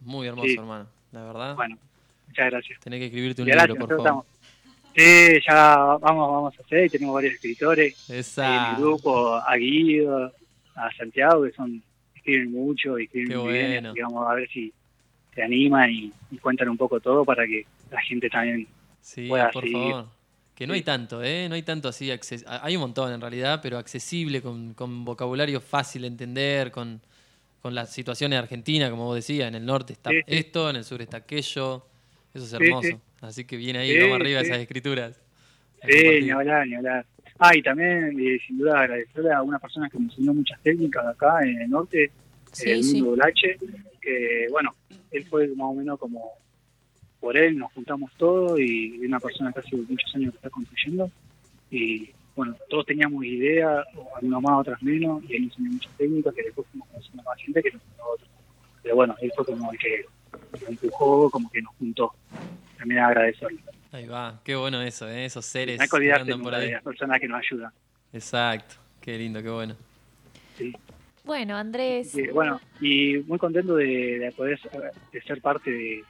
Muy 0.00 0.26
hermoso, 0.28 0.48
Sí. 0.48 0.54
hermano. 0.56 0.86
La 1.12 1.24
verdad. 1.24 1.54
Bueno, 1.56 1.76
muchas 2.28 2.50
gracias. 2.50 2.80
Tenés 2.80 3.00
que 3.00 3.06
escribirte 3.06 3.42
un 3.42 3.48
Gracias, 3.48 3.68
libro, 3.70 3.86
por 3.86 3.96
favor. 3.96 4.06
estamos- 4.06 4.26
Sí, 4.96 5.40
ya 5.48 5.76
vamos, 6.00 6.32
vamos 6.32 6.58
a 6.58 6.62
hacer, 6.62 6.90
tenemos 6.90 7.14
varios 7.14 7.34
escritores. 7.34 8.10
Esa. 8.10 8.70
En 8.70 8.74
mi 8.76 8.80
grupo, 8.82 9.34
a 9.36 9.56
Guido, 9.56 10.32
a 10.74 10.92
Santiago, 10.96 11.44
que 11.44 11.52
son 11.52 11.82
escriben 12.16 12.50
mucho 12.52 12.98
y 12.98 13.04
escriben 13.04 13.28
Qué 13.28 13.36
muy 13.36 13.52
bien. 13.52 13.66
bueno. 13.72 13.88
así 13.90 13.96
que 13.96 14.02
vamos 14.02 14.28
a 14.30 14.34
ver 14.34 14.48
si 14.48 14.72
se 15.34 15.42
animan 15.42 15.90
y, 15.90 16.12
y 16.32 16.38
cuentan 16.38 16.68
un 16.68 16.76
poco 16.76 16.98
todo 17.00 17.24
para 17.24 17.46
que 17.46 17.64
la 17.90 18.00
gente 18.02 18.28
también 18.28 18.66
Sí, 19.00 19.28
pueda 19.28 19.50
por 19.50 19.62
seguir. 19.62 19.78
favor. 19.78 20.06
Que 20.56 20.66
no 20.66 20.72
hay 20.74 20.82
tanto, 20.82 21.22
¿eh? 21.22 21.46
No 21.48 21.54
hay 21.54 21.62
tanto 21.62 21.88
así. 21.88 22.10
acces- 22.10 22.44
Hay 22.48 22.74
un 22.74 22.80
montón 22.82 23.12
en 23.12 23.20
realidad, 23.20 23.60
pero 23.62 23.78
accesible, 23.78 24.42
con, 24.42 24.74
con 24.74 25.04
vocabulario 25.04 25.60
fácil 25.60 26.02
de 26.02 26.08
entender, 26.08 26.72
con, 26.72 27.00
con 27.62 27.72
las 27.76 27.92
situaciones 27.92 28.34
de 28.36 28.42
Argentina, 28.42 28.90
como 28.90 29.04
vos 29.04 29.14
decías. 29.14 29.46
En 29.46 29.54
el 29.54 29.64
norte 29.64 29.92
está 29.92 30.10
sí. 30.10 30.16
esto, 30.26 30.68
en 30.68 30.74
el 30.76 30.84
sur 30.84 31.00
está 31.00 31.18
aquello. 31.18 31.86
Eso 32.34 32.44
es 32.44 32.52
hermoso. 32.52 32.88
sí. 32.88 32.96
Así 33.20 33.44
que 33.44 33.56
viene 33.56 33.80
ahí, 33.80 33.92
Sí, 33.92 33.98
vamos 34.00 34.20
arriba 34.20 34.40
sí. 34.40 34.46
esas 34.46 34.58
escrituras. 34.60 35.20
A 35.82 35.86
Sí, 35.86 36.20
ni 36.22 36.30
hablar, 36.30 36.66
ni 36.66 36.74
hablar. 36.74 37.06
Ah, 37.38 37.54
y 37.56 37.62
también, 37.62 38.18
eh, 38.20 38.38
sin 38.46 38.58
duda, 38.58 38.80
agradecerle 38.80 39.32
a 39.32 39.42
una 39.42 39.58
persona 39.58 39.88
que 39.88 39.98
me 39.98 40.06
enseñó 40.06 40.34
muchas 40.34 40.60
técnicas 40.62 41.06
acá 41.06 41.40
en 41.42 41.60
el 41.62 41.70
norte, 41.70 42.10
Sí, 42.52 42.70
el 42.70 42.82
sí. 42.82 42.94
mundo 43.02 43.12
del 43.12 43.22
H, 43.22 43.56
que, 44.00 44.46
bueno, 44.50 44.74
él 45.10 45.24
fue 45.26 45.46
más 45.48 45.68
o 45.68 45.74
menos 45.74 45.98
como 45.98 46.32
por 47.20 47.36
él, 47.36 47.56
nos 47.58 47.72
juntamos 47.72 48.10
todos 48.16 48.58
y 48.60 48.98
una 49.06 49.20
persona 49.20 49.52
que 49.52 49.60
hace 49.60 49.76
muchos 49.76 50.14
años 50.14 50.30
que 50.32 50.36
está 50.36 50.50
construyendo. 50.50 51.10
Y, 51.70 52.10
bueno, 52.34 52.56
todos 52.68 52.86
teníamos 52.86 53.24
ideas, 53.24 53.84
algunos 54.16 54.42
más, 54.42 54.60
otras 54.60 54.82
menos, 54.82 55.22
y 55.28 55.36
él 55.36 55.44
enseñó 55.44 55.70
muchas 55.72 55.96
técnicas 55.96 56.34
que 56.34 56.42
después 56.44 56.66
fuimos 56.70 56.88
conociendo 56.88 57.22
más 57.24 57.38
gente 57.40 57.62
que 57.62 57.70
nos 57.72 57.82
enseñó 57.82 58.04
otros. 58.14 58.30
Pero 58.82 58.94
bueno, 58.96 59.14
él 59.20 59.32
fue 59.36 59.44
como 59.44 59.72
el 59.72 59.78
que 59.78 60.04
empujó, 60.68 61.30
como 61.30 61.50
que 61.50 61.62
nos 61.62 61.74
juntó. 61.76 62.12
También 62.78 63.00
agradecerle. 63.00 63.60
Ahí 63.92 64.06
va, 64.06 64.40
qué 64.44 64.54
bueno 64.54 64.82
eso, 64.82 65.08
¿eh? 65.08 65.24
esos 65.24 65.44
seres 65.46 65.78
que 65.78 66.12
andan 66.12 66.42
por 66.42 66.54
de 66.56 66.72
las 66.72 66.82
personas 66.82 67.18
que 67.20 67.26
nos 67.28 67.40
ayudan. 67.40 67.72
Exacto, 68.12 68.74
qué 69.00 69.16
lindo, 69.18 69.42
qué 69.42 69.48
bueno. 69.50 69.76
Bueno, 71.24 71.56
Andrés. 71.56 72.16
Bueno, 72.32 72.60
y 72.80 73.18
muy 73.26 73.38
contento 73.38 73.76
de, 73.76 74.18
de 74.18 74.32
poder 74.32 74.58
ser- 74.60 74.92
de 75.12 75.22
ser 75.22 75.40
parte 75.40 75.70
de, 75.70 76.04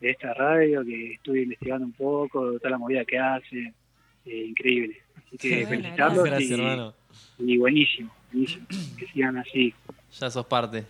de 0.00 0.10
esta 0.10 0.34
radio, 0.34 0.84
que 0.84 1.14
estuve 1.14 1.42
investigando 1.42 1.84
un 1.86 1.92
poco, 1.92 2.58
toda 2.58 2.70
la 2.70 2.78
movida 2.78 3.04
que 3.04 3.18
hace, 3.18 3.72
eh, 4.24 4.44
increíble. 4.48 5.00
Así 5.26 5.36
que 5.38 5.66
felicitarlos 5.66 6.24
gracias, 6.24 6.50
y, 6.50 6.54
hermano. 6.54 6.94
y 7.38 7.58
buenísimo, 7.58 8.12
buenísimo, 8.32 8.66
que 8.98 9.06
sigan 9.08 9.36
así, 9.38 9.74
Ya 10.18 10.30
sos 10.30 10.46
parte. 10.46 10.84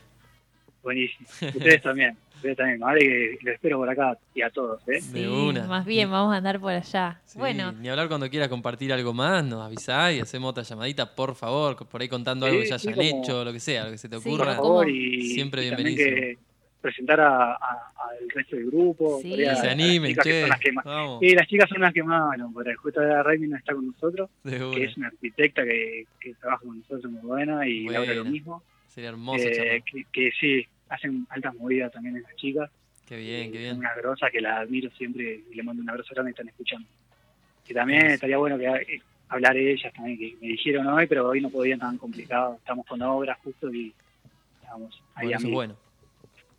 buenísimo. 0.83 1.27
Ustedes 1.43 1.83
también, 1.83 2.17
ustedes 2.37 2.57
también, 2.57 2.79
vale 2.81 3.01
que 3.01 3.39
los 3.43 3.55
espero 3.55 3.79
por 3.79 3.89
acá 3.91 4.17
y 4.35 4.43
a 4.43 4.51
todos, 4.51 4.81
¿eh? 4.89 4.93
De 4.93 5.01
Sí, 5.01 5.27
una. 5.27 5.65
Más 5.67 5.85
bien, 5.85 6.11
vamos 6.11 6.33
a 6.33 6.37
andar 6.39 6.61
por 6.61 6.73
allá. 6.73 7.21
Sí, 7.25 7.39
Bueno, 7.39 7.73
Ni 7.73 7.89
hablar 7.89 8.09
cuando 8.09 8.29
quieras 8.31 8.49
compartir 8.49 8.93
algo 8.93 9.13
más, 9.13 9.45
nos 9.45 9.65
avisás 9.67 10.15
y 10.15 10.21
hacemos 10.21 10.51
otra 10.51 10.63
llamadita, 10.63 11.15
por 11.15 11.35
favor, 11.35 11.77
por 11.89 12.01
ahí 12.01 12.09
contando 12.09 12.47
Sí, 12.47 12.51
algo 12.51 12.63
que 12.63 12.69
ya 12.71 12.79
sí, 12.79 12.89
hayan 12.89 13.11
como- 13.11 13.23
hecho, 13.25 13.45
lo 13.45 13.53
que 13.53 13.61
sea, 13.61 13.85
lo 13.85 13.91
que 13.91 13.99
se 13.99 14.09
te 14.09 14.19
Sí, 14.21 14.29
ocurra. 14.29 14.45
Por 14.47 14.55
favor, 14.57 14.89
y, 14.91 15.23
Siempre 15.31 15.63
y 15.63 15.67
bienvenido. 15.67 15.97
que 15.97 16.39
presentar 16.81 17.21
a- 17.21 17.53
a- 17.55 17.93
al 18.11 18.31
resto 18.33 18.55
del 18.55 18.67
grupo. 18.67 19.19
Sí. 19.21 19.33
a- 19.33 19.37
Que 19.37 19.43
se 19.45 19.51
a 19.51 19.55
las 19.55 19.65
animen, 19.73 20.11
chicas 20.13 20.25
que 20.25 20.31
che. 20.31 20.41
son 20.43 20.49
las 20.51 20.61
que 20.61 20.73
más- 20.73 20.85
Vamos, 20.85 21.21
las 21.23 21.47
chicas 21.49 21.69
son 21.69 21.81
las 21.81 21.93
que 21.93 22.03
más, 22.05 22.27
bueno, 22.27 22.51
por 22.53 22.69
el 22.69 22.77
justo 22.77 23.01
de 23.01 23.23
Raimi 23.25 23.49
no 23.49 23.57
está 23.57 23.75
con 23.75 23.87
nosotros, 23.87 24.31
de 24.45 24.59
que 24.73 24.85
es 24.85 24.97
una 24.97 25.09
arquitecta 25.09 25.65
que, 25.65 26.05
que 26.21 26.35
trabaja 26.35 26.63
con 26.65 26.79
nosotros 26.79 27.11
muy 27.11 27.23
buena 27.23 27.67
y 27.67 27.89
Laura 27.89 28.13
lo 28.15 28.21
Buena. 28.21 28.31
mismo. 28.31 28.63
Sería 28.87 29.11
hermoso 29.11 29.45
Eh, 29.45 29.83
que, 29.91 30.05
que 30.13 30.31
sí, 30.41 30.65
hacen 30.89 31.27
altas 31.31 31.55
movidas 31.55 31.93
también 31.93 32.17
esas 32.17 32.35
chicas. 32.37 32.71
Qué 33.07 33.17
bien, 33.17 33.53
qué 33.53 33.59
Eh, 33.59 33.61
bien. 33.61 33.71
Son 33.73 33.79
unas 33.81 33.97
grosas 33.97 34.31
que 34.33 34.41
las 34.41 34.59
admiro 34.59 34.91
siempre 34.93 35.43
y 35.51 35.55
le 35.55 35.63
mando 35.63 35.83
un 35.83 35.91
abrazo 35.91 36.09
grande 36.15 36.31
y 36.31 36.33
están 36.33 36.49
escuchando. 36.49 36.89
Y 37.69 37.75
también 37.75 38.07
estaría 38.07 38.37
bueno 38.39 38.59
que 38.59 38.67
eh, 38.67 39.03
hablar 39.29 39.57
ellas 39.57 39.93
también, 39.95 40.19
que 40.19 40.37
me 40.41 40.49
dijeron 40.49 40.87
hoy, 40.89 41.07
pero 41.07 41.29
hoy 41.29 41.41
no 41.41 41.51
podían 41.51 41.79
tan 41.79 41.99
complicado. 41.99 42.55
Estamos 42.57 42.87
con 42.87 43.01
obras 43.03 43.39
justo 43.43 43.73
y 43.73 43.93
estamos 44.63 45.03
ahí 45.15 45.27
Bueno, 45.27 45.37
a 45.39 45.41
mil. 45.43 45.53
bueno. 45.55 45.77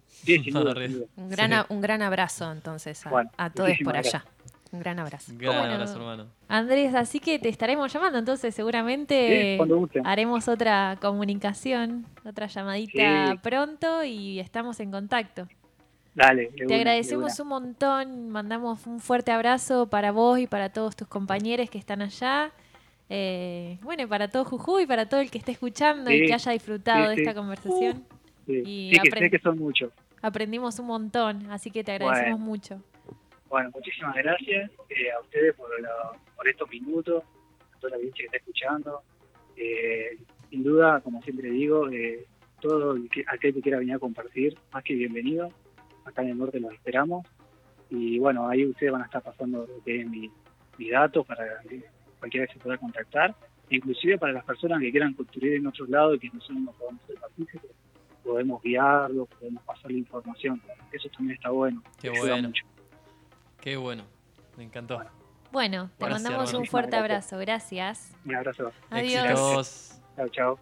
Sí, 0.08 0.40
sin 0.44 0.54
duda, 0.54 0.74
Re. 0.74 0.88
sin 0.88 0.98
duda. 1.00 1.08
Un 1.18 1.30
gran, 1.30 1.50
Sí. 1.50 1.56
a- 1.56 1.66
un 1.70 1.82
gran 1.82 2.02
abrazo 2.02 2.52
entonces 2.52 3.06
a, 3.06 3.10
Bueno, 3.10 3.30
a 3.38 3.50
todos 3.50 3.70
por 3.84 3.96
allá. 3.96 4.10
gracias. 4.12 4.24
Un 4.72 4.80
gran 4.80 4.99
abrazo. 4.99 5.32
Gran 5.36 5.57
Bueno. 5.59 5.74
abrazo, 5.74 5.95
hermano. 5.97 6.28
Andrés, 6.47 6.93
así 6.95 7.20
que 7.20 7.39
te 7.39 7.49
estaremos 7.49 7.91
llamando, 7.91 8.20
entonces 8.20 8.53
seguramente 8.55 9.57
Sí, 9.59 9.99
haremos 10.03 10.47
otra 10.47 10.97
comunicación, 11.01 12.05
otra 12.26 12.47
llamadita 12.47 13.32
Sí. 13.32 13.39
pronto 13.41 14.03
y 14.03 14.39
estamos 14.39 14.80
en 14.80 14.91
contacto. 14.91 15.47
Dale, 16.15 16.47
Te 16.47 16.65
una, 16.65 16.76
agradecemos 16.78 17.39
un 17.39 17.47
montón, 17.49 18.30
mandamos 18.30 18.88
un 18.88 18.99
fuerte 18.99 19.32
abrazo 19.32 19.88
para 19.88 20.11
vos 20.11 20.39
y 20.39 20.47
para 20.47 20.70
todos 20.70 20.95
tus 20.95 21.07
compañeros 21.07 21.70
que 21.70 21.78
están 21.78 22.01
allá. 22.01 22.51
Eh, 23.09 23.78
bueno, 23.84 24.03
y 24.03 24.05
para 24.07 24.28
todo 24.28 24.43
Jujuy, 24.43 24.86
para 24.88 25.07
todo 25.07 25.20
el 25.22 25.30
que 25.32 25.38
esté 25.38 25.51
escuchando 25.51 26.11
y 26.11 26.26
que 26.26 26.34
haya 26.34 26.51
disfrutado 26.51 27.09
sí, 27.11 27.15
de 27.15 27.22
esta 27.22 27.34
conversación. 27.36 28.03
Sí, 28.47 28.63
y 28.65 28.91
sí, 28.93 28.99
que 29.11 29.20
sé 29.20 29.30
que 29.30 29.39
son 29.39 29.59
muchos. 29.59 29.91
Aprendimos 30.22 30.80
un 30.80 30.88
montón, 30.88 31.51
así 31.51 31.70
que 31.70 31.84
te 31.84 31.91
agradecemos 31.91 32.39
Bueno. 32.39 32.45
mucho. 32.45 32.82
Bueno, 33.50 33.72
muchísimas 33.74 34.16
gracias 34.16 34.72
eh, 34.89 35.12
a 35.12 35.22
ustedes 35.22 35.56
por, 35.56 35.70
la- 35.82 36.12
por 36.36 36.48
estos 36.48 36.70
minutos, 36.70 37.24
a 37.76 37.80
toda 37.80 37.91
la 37.91 37.95
audiencia 37.98 38.22
que 38.24 38.26
está 38.26 38.38
escuchando. 38.38 39.02
Eh, 39.56 40.18
sin 40.50 40.64
duda, 40.64 41.02
como 41.02 41.22
siempre 41.24 41.50
digo, 41.50 41.89
eh, 41.89 42.26
todo 42.62 42.93
el 42.93 43.10
que, 43.10 43.24
aquel 43.28 43.54
que 43.54 43.62
quiera 43.62 43.80
venir 43.80 43.95
a 43.95 44.00
compartir, 44.00 44.58
más 44.72 44.84
que 44.84 44.93
bienvenido. 44.95 45.50
Acá 46.06 46.22
en 46.24 46.30
el 46.30 46.38
norte 46.38 46.60
los 46.60 46.74
esperamos. 46.74 47.26
Y 47.89 48.20
bueno, 48.20 48.48
ahí 48.50 48.66
ustedes 48.66 48.91
van 48.91 49.02
a 49.02 49.06
estar 49.06 49.22
pasando 49.22 49.66
lo 49.66 49.84
que 49.84 50.02
es 50.02 50.10
mi, 50.10 50.30
mi 50.78 50.89
datos 50.89 51.26
para 51.26 51.60
que 51.62 51.84
cualquiera 52.20 52.48
que 52.48 52.54
se 52.54 52.60
pueda 52.60 52.78
contactar. 52.78 53.36
Inclusive 53.70 54.18
para 54.18 54.34
las 54.34 54.45
personas 54.45 54.80
que 54.80 54.91
quieran 54.91 55.14
construir 55.14 55.54
en 55.56 55.68
otro 55.68 55.86
lado 55.88 56.16
y 56.16 56.20
que 56.20 56.30
nosotros 56.30 56.60
no 56.60 56.72
podamos 56.74 57.02
ser 57.06 57.16
partícipes, 57.18 57.72
podemos 58.24 58.62
guiarlos, 58.62 59.28
podemos 59.30 59.64
pasarle 59.64 59.98
información. 60.00 60.62
Eso 60.91 61.10
también 61.10 61.36
está 61.36 61.50
bueno. 61.50 61.82
Qué 62.02 62.10
bueno. 62.10 62.48
mucho. 62.50 62.64
Qué 63.68 63.76
bueno. 63.76 64.05
Me 64.55 64.63
encantó. 64.63 64.97
Bueno, 65.51 65.89
te 65.97 66.05
Gracias, 66.05 66.24
mandamos 66.24 66.49
hermano. 66.51 66.59
un 66.59 66.65
fuerte 66.68 66.91
Gracias. 66.91 67.34
abrazo, 67.34 67.38
gracias. 67.38 68.18
Un 68.24 68.36
abrazo. 68.36 68.72
Adiós. 68.89 69.26
Éxitos. 69.26 70.01
Chao, 70.15 70.30
chao. 70.30 70.59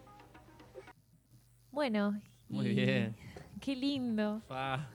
Bueno, 1.69 2.19
Muy 2.49 2.65
y- 2.65 2.73
bien. 2.73 3.15
Qué 3.61 3.75
lindo. 3.75 4.41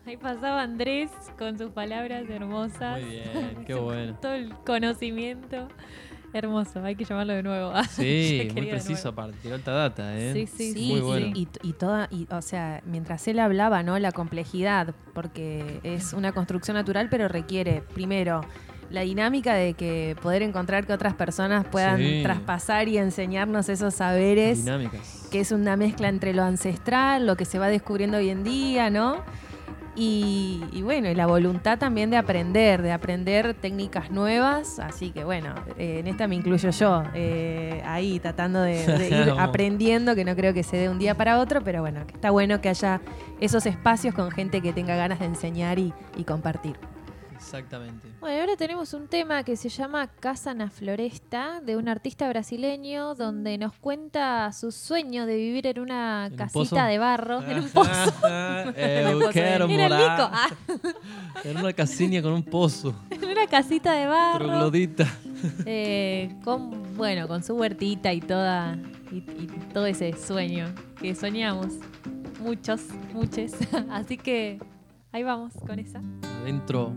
Ahí 0.05 0.17
pasaba 0.17 0.61
Andrés 0.63 1.13
con 1.39 1.57
sus 1.57 1.71
palabras 1.71 2.29
hermosas. 2.29 3.01
Muy 3.01 3.11
bien, 3.11 3.65
qué 3.65 3.75
bueno. 3.75 4.19
Todo 4.21 4.35
el 4.35 4.57
conocimiento. 4.67 5.69
Hermoso, 6.33 6.83
hay 6.85 6.95
que 6.95 7.05
llamarlo 7.05 7.33
de 7.35 7.43
nuevo. 7.43 7.73
Sí, 7.91 8.49
muy 8.55 8.67
preciso 8.67 8.93
nuevo. 8.93 9.09
aparte. 9.23 9.37
Tiró 9.43 9.55
alta 9.57 9.73
data, 9.73 10.17
¿eh? 10.19 10.33
Sí, 10.33 10.47
sí, 10.47 10.73
Sí, 10.75 10.89
Muy 10.89 10.99
y- 10.99 11.03
bueno. 11.03 11.27
y, 11.35 11.49
y 11.63 11.73
toda, 11.73 12.09
y, 12.11 12.27
o 12.31 12.41
sea, 12.43 12.83
mientras 12.87 13.27
él 13.29 13.39
hablaba, 13.41 13.83
¿no? 13.83 13.99
La 13.99 14.13
complejidad, 14.13 14.95
porque 15.13 15.81
es 15.83 16.13
una 16.13 16.33
construcción 16.33 16.77
natural, 16.77 17.09
pero 17.11 17.27
requiere, 17.29 17.83
primero, 17.95 18.43
la 18.91 19.03
dinámica 19.03 19.55
de 19.55 19.75
que 19.75 20.17
poder 20.21 20.43
encontrar 20.43 20.87
que 20.87 20.93
otras 20.93 21.15
personas 21.15 21.65
puedan 21.67 21.99
Sí. 21.99 22.21
traspasar 22.23 22.89
y 22.89 22.99
enseñarnos 22.99 23.69
esos 23.69 23.95
saberes, 23.95 24.65
Dinámicas. 24.65 25.29
que 25.31 25.41
es 25.41 25.53
una 25.53 25.77
mezcla 25.77 26.09
entre 26.09 26.33
lo 26.35 26.43
ancestral, 26.43 27.27
lo 27.27 27.37
que 27.37 27.45
se 27.45 27.59
va 27.59 27.69
descubriendo 27.69 28.19
hoy 28.19 28.31
en 28.31 28.43
día, 28.45 28.91
¿no? 28.91 29.23
Y, 29.97 30.63
y 30.73 30.83
bueno, 30.83 31.09
y 31.11 31.15
la 31.15 31.27
voluntad 31.27 31.79
también 31.79 32.11
de 32.11 32.17
aprender, 32.17 32.81
de 32.81 32.93
aprender 32.93 33.55
técnicas 33.55 34.11
nuevas. 34.11 34.79
Así 34.79 35.11
que 35.11 35.25
bueno, 35.25 35.55
eh, 35.79 35.99
en 35.99 36.07
esta 36.07 36.29
me 36.29 36.37
incluyo 36.37 36.71
yo, 36.71 37.03
eh, 37.15 37.83
ahí 37.85 38.21
tratando 38.21 38.61
de, 38.63 38.87
de 38.87 39.09
ir 39.09 39.35
aprendiendo, 39.39 40.15
que 40.15 40.25
no 40.25 40.37
creo 40.37 40.55
que 40.55 40.63
se 40.63 40.77
dé 40.77 40.89
un 40.89 40.99
día 40.99 41.17
para 41.17 41.39
otro, 41.41 41.63
pero 41.63 41.81
bueno, 41.81 42.07
que 42.07 42.15
está 42.15 42.31
bueno 42.31 42.61
que 42.61 42.69
haya 42.69 43.01
esos 43.41 43.67
espacios 43.67 44.15
con 44.15 44.31
gente 44.31 44.61
que 44.61 44.73
tenga 44.73 44.97
ganas 44.97 45.19
de 45.19 45.27
enseñar 45.27 45.79
y, 45.79 45.93
y 46.17 46.25
compartir. 46.25 46.77
Exactamente. 47.41 48.07
Bueno, 48.21 48.41
ahora 48.43 48.55
tenemos 48.57 48.93
un 48.93 49.09
tema 49.09 49.43
que 49.45 49.57
se 49.57 49.71
llama 49.71 50.07
Casa 50.09 50.53
na 50.53 50.69
Floresta, 50.69 51.61
de 51.63 51.77
un 51.77 51.89
artista 51.89 52.29
brasileño, 52.29 53.15
donde 53.15 53.57
nos 53.57 53.73
cuenta 53.73 54.53
su 54.53 54.71
sueño 54.71 55.25
de 55.25 55.37
vivir 55.37 55.67
en 55.67 55.81
una 55.81 56.27
¿En 56.27 56.33
un 56.33 56.39
casita 56.39 56.87
de 56.87 56.99
barro. 56.99 57.43
en 57.43 57.61
un 57.61 57.69
pozo. 57.73 58.13
En 58.29 59.07
el 59.07 59.17
morar. 59.17 60.31
Ah, 60.33 60.49
en 61.45 61.57
una 61.57 61.73
casinha 61.73 62.21
con 62.23 62.33
un 62.35 62.43
pozo. 62.45 62.95
en 63.11 63.25
una 63.25 63.47
casita 63.47 63.93
de 63.95 64.07
barro. 64.07 64.47
Troglodita. 64.47 65.07
eh, 65.65 66.35
con, 66.45 66.95
bueno, 66.97 67.27
con 67.27 67.43
su 67.43 67.55
huertita 67.55 68.13
y 68.13 68.21
toda 68.21 68.77
y, 69.11 69.17
y 69.17 69.47
todo 69.73 69.87
ese 69.87 70.13
sueño 70.13 70.67
que 71.01 71.15
soñamos. 71.15 71.69
Muchos, 72.39 72.83
muchos. 73.13 73.53
Así 73.91 74.17
que 74.19 74.59
ahí 75.13 75.23
vamos 75.23 75.53
con 75.67 75.79
esa. 75.79 76.01
Adentro. 76.43 76.95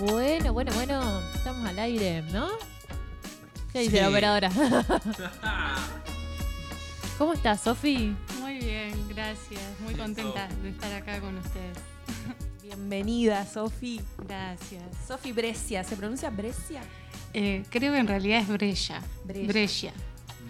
Bueno, 0.00 0.52
bueno, 0.52 0.72
bueno. 0.74 1.20
Estamos 1.34 1.66
al 1.68 1.78
aire, 1.78 2.22
¿no? 2.32 2.48
¿Qué 3.72 3.80
dice 3.80 3.96
Sí. 3.96 4.02
la 4.02 4.08
operadora? 4.08 4.50
¿Cómo 7.18 7.32
estás, 7.32 7.60
Sofi? 7.62 8.14
Muy 8.40 8.58
bien, 8.58 8.92
gracias. 9.08 9.62
Muy 9.80 9.94
contenta 9.94 10.48
de 10.62 10.70
estar 10.70 10.92
acá 10.92 11.20
con 11.20 11.36
ustedes. 11.38 11.78
Bienvenida, 12.62 13.46
Sofi. 13.46 14.00
Gracias. 14.26 14.82
Sofi 15.06 15.32
Brescia, 15.32 15.84
¿se 15.84 15.96
pronuncia 15.96 16.30
Brescia? 16.30 16.80
Eh, 17.32 17.64
creo 17.70 17.92
que 17.92 17.98
en 17.98 18.08
realidad 18.08 18.40
es 18.40 18.48
Brescia. 18.48 19.00
Brescia. 19.24 19.46
Brescia. 19.46 19.92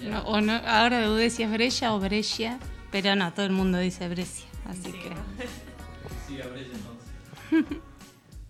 No, 0.03 0.21
o 0.23 0.41
no, 0.41 0.53
ahora 0.67 1.07
dudé 1.07 1.31
si 1.31 1.43
es 1.43 1.51
Brescia 1.51 1.95
o 1.95 2.01
Brescia, 2.01 2.59
pero 2.91 3.15
no, 3.17 3.33
todo 3.33 3.47
el 3.47 3.53
mundo 3.53 3.79
dice 3.79 4.09
Brescia. 4.09 4.47
Así 4.67 4.93
que. 4.93 5.13
siga 6.27 6.45
por 6.45 6.59
ella 6.59 6.71
entonces. 6.73 7.79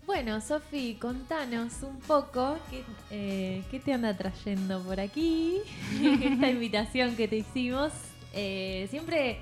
Bueno, 0.05 0.39
Sofi, 0.39 0.97
contanos 1.01 1.81
un 1.81 1.99
poco 1.99 2.59
qué, 2.69 2.83
eh, 3.09 3.63
qué 3.71 3.79
te 3.79 3.91
anda 3.91 4.15
trayendo 4.15 4.79
por 4.83 4.99
aquí, 4.99 5.61
esta 6.21 6.47
invitación 6.47 7.15
que 7.15 7.27
te 7.27 7.37
hicimos. 7.37 7.91
Eh, 8.31 8.87
siempre 8.91 9.39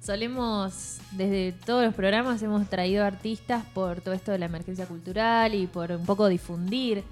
solemos, 0.00 0.98
desde 1.10 1.52
todos 1.52 1.84
los 1.84 1.94
programas, 1.94 2.42
hemos 2.42 2.66
traído 2.70 3.04
artistas 3.04 3.64
por 3.74 4.00
todo 4.00 4.14
esto 4.14 4.32
de 4.32 4.38
la 4.38 4.46
emergencia 4.46 4.86
cultural 4.86 5.54
y 5.54 5.66
por 5.66 5.92
un 5.92 6.06
poco 6.06 6.28
difundir 6.28 7.04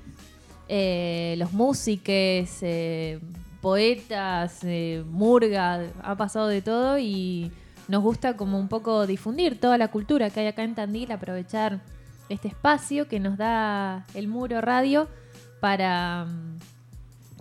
eh, 0.68 1.34
los 1.36 1.52
músicos, 1.52 2.06
eh, 2.62 3.18
poetas, 3.64 4.58
eh, 4.62 5.02
murga, 5.08 5.86
ha 6.02 6.16
pasado 6.16 6.48
de 6.48 6.60
todo 6.60 6.98
y 6.98 7.50
nos 7.88 8.02
gusta 8.02 8.36
como 8.36 8.60
un 8.60 8.68
poco 8.68 9.06
difundir 9.06 9.58
toda 9.58 9.78
la 9.78 9.88
cultura 9.88 10.28
que 10.28 10.40
hay 10.40 10.48
acá 10.48 10.64
en 10.64 10.74
Tandil, 10.74 11.10
aprovechar 11.10 11.80
este 12.28 12.48
espacio 12.48 13.08
que 13.08 13.20
nos 13.20 13.38
da 13.38 14.04
el 14.12 14.28
Muro 14.28 14.60
Radio 14.60 15.08
para, 15.60 16.26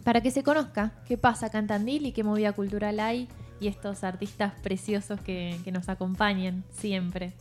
para 0.06 0.22
que 0.22 0.32
se 0.32 0.44
conozca 0.44 0.94
qué 1.06 1.18
pasa 1.18 1.48
acá 1.48 1.60
en 1.60 1.68
Tandil 1.68 2.06
y 2.06 2.14
qué 2.14 2.24
movida 2.24 2.54
cultural 2.54 3.02
hay 3.02 3.28
y 3.60 3.68
estos 3.68 4.06
artistas 4.06 4.54
preciosos 4.64 5.20
que, 5.20 5.60
que 5.66 5.74
nos 5.74 5.90
acompañan 5.90 6.64
siempre. 6.72 7.34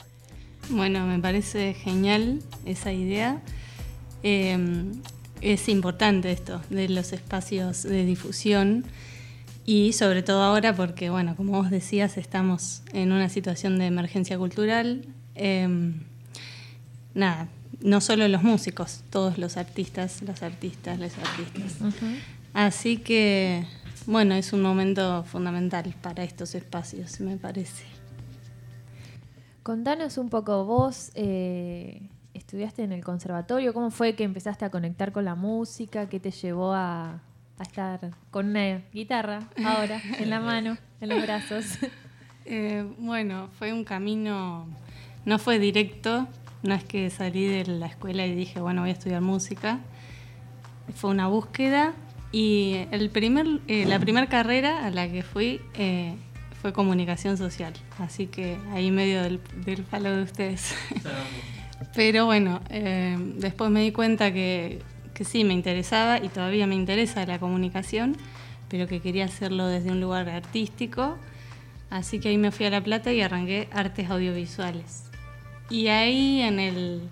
Bueno, 0.70 1.07
me 1.07 1.20
parece 1.20 1.74
genial 1.74 2.41
esa 2.64 2.91
idea. 2.91 3.43
Eh, 4.24 4.59
es 5.43 5.68
importante 5.68 6.30
esto 6.30 6.62
de 6.70 6.88
los 6.88 7.12
espacios 7.12 7.82
de 7.82 8.05
difusión 8.05 8.84
y 9.66 9.93
sobre 9.93 10.22
todo 10.22 10.43
ahora 10.43 10.74
porque, 10.74 11.11
bueno, 11.11 11.36
como 11.36 11.53
vos 11.53 11.70
decías, 11.70 12.16
estamos 12.16 12.82
en 12.93 13.12
una 13.12 13.28
situación 13.28 13.78
de 13.78 13.86
emergencia 13.86 14.38
cultural. 14.38 15.05
Eh, 15.34 15.93
nada, 17.14 17.49
no 17.80 18.01
solo 18.01 18.26
los 18.28 18.43
músicos, 18.43 19.03
todos 19.11 19.38
los 19.38 19.57
artistas, 19.57 20.22
las 20.22 20.43
artistas, 20.43 20.99
los 20.99 21.12
artistas. 21.18 21.95
Así 22.55 22.99
que, 22.99 23.66
bueno, 24.07 24.34
es 24.34 24.53
un 24.53 24.62
momento 24.62 25.24
fundamental 25.24 25.95
para 26.01 26.24
estos 26.24 26.55
espacios, 26.55 27.20
me 27.20 27.36
parece. 27.36 27.84
Contanos 29.62 30.18
un 30.18 30.28
poco, 30.28 30.64
vos 30.64 31.12
eh, 31.14 32.03
estudiaste 32.53 32.82
en 32.82 32.92
el 32.92 33.03
conservatorio, 33.03 33.72
¿cómo 33.72 33.90
fue 33.90 34.14
que 34.14 34.24
empezaste 34.24 34.66
a 34.66 34.70
conectar 34.70 35.11
con 35.11 35.24
la 35.24 35.34
música? 35.34 36.11
¿Qué 36.11 36.20
te 36.20 36.30
llevó 36.30 36.74
a, 36.74 37.22
a 37.59 37.62
estar 37.62 38.11
con 38.30 38.48
una 38.48 38.82
guitarra 38.92 39.48
ahora 39.64 40.03
en 40.18 40.28
la 40.28 40.38
mano, 40.38 40.76
en 41.00 41.09
los 41.09 41.22
brazos? 41.22 41.78
Eh, 42.44 42.84
bueno, 42.98 43.50
fue 43.57 43.72
un 43.72 43.84
camino, 43.84 44.66
no 45.24 45.38
fue 45.38 45.61
directo, 45.61 46.26
no 46.64 46.74
es 46.74 46.82
que 46.82 47.09
salí 47.09 47.46
de 47.46 47.64
la 47.66 47.86
escuela 47.86 48.26
y 48.26 48.34
dije, 48.34 48.61
bueno, 48.61 48.80
voy 48.80 48.90
a 48.90 48.94
estudiar 48.94 49.20
música. 49.20 49.78
Fue 50.96 51.11
una 51.11 51.28
búsqueda 51.28 51.92
y 52.32 52.88
el 52.90 53.11
primer, 53.11 53.46
eh, 53.68 53.86
la 53.86 54.00
primera 54.00 54.26
carrera 54.26 54.84
a 54.84 54.90
la 54.90 55.09
que 55.09 55.22
fui 55.22 55.61
eh, 55.74 56.16
fue 56.61 56.72
comunicación 56.72 57.36
social, 57.36 57.74
así 58.00 58.26
que 58.26 58.59
ahí 58.72 58.90
medio 58.90 59.22
del, 59.22 59.40
del 59.64 59.84
palo 59.84 60.11
de 60.16 60.24
ustedes. 60.24 60.74
Pero 61.95 62.26
bueno, 62.26 62.61
eh, 62.70 63.16
después 63.37 63.70
me 63.70 63.80
di 63.83 63.93
cuenta 63.93 64.33
que, 64.33 64.80
que 65.14 65.24
sí, 65.24 65.45
me 65.45 65.55
interesaba 65.55 66.18
y 66.22 66.28
todavía 66.28 66.66
me 66.66 66.74
interesa 66.74 67.24
la 67.26 67.39
comunicación, 67.39 68.16
pero 68.68 68.87
que 68.87 69.01
quería 69.01 69.24
hacerlo 69.26 69.66
desde 69.66 69.91
un 69.91 70.01
lugar 70.01 70.28
artístico. 70.28 71.18
Así 71.91 72.20
que 72.20 72.30
ahí 72.30 72.39
me 72.39 72.51
fui 72.51 72.64
a 72.66 72.70
La 72.70 72.83
Plata 72.83 73.12
y 73.12 73.20
arranqué 73.20 73.68
artes 73.72 74.09
audiovisuales. 74.09 75.05
Y 75.68 75.89
ahí 75.89 76.41
en 76.41 76.59
el, 76.59 77.03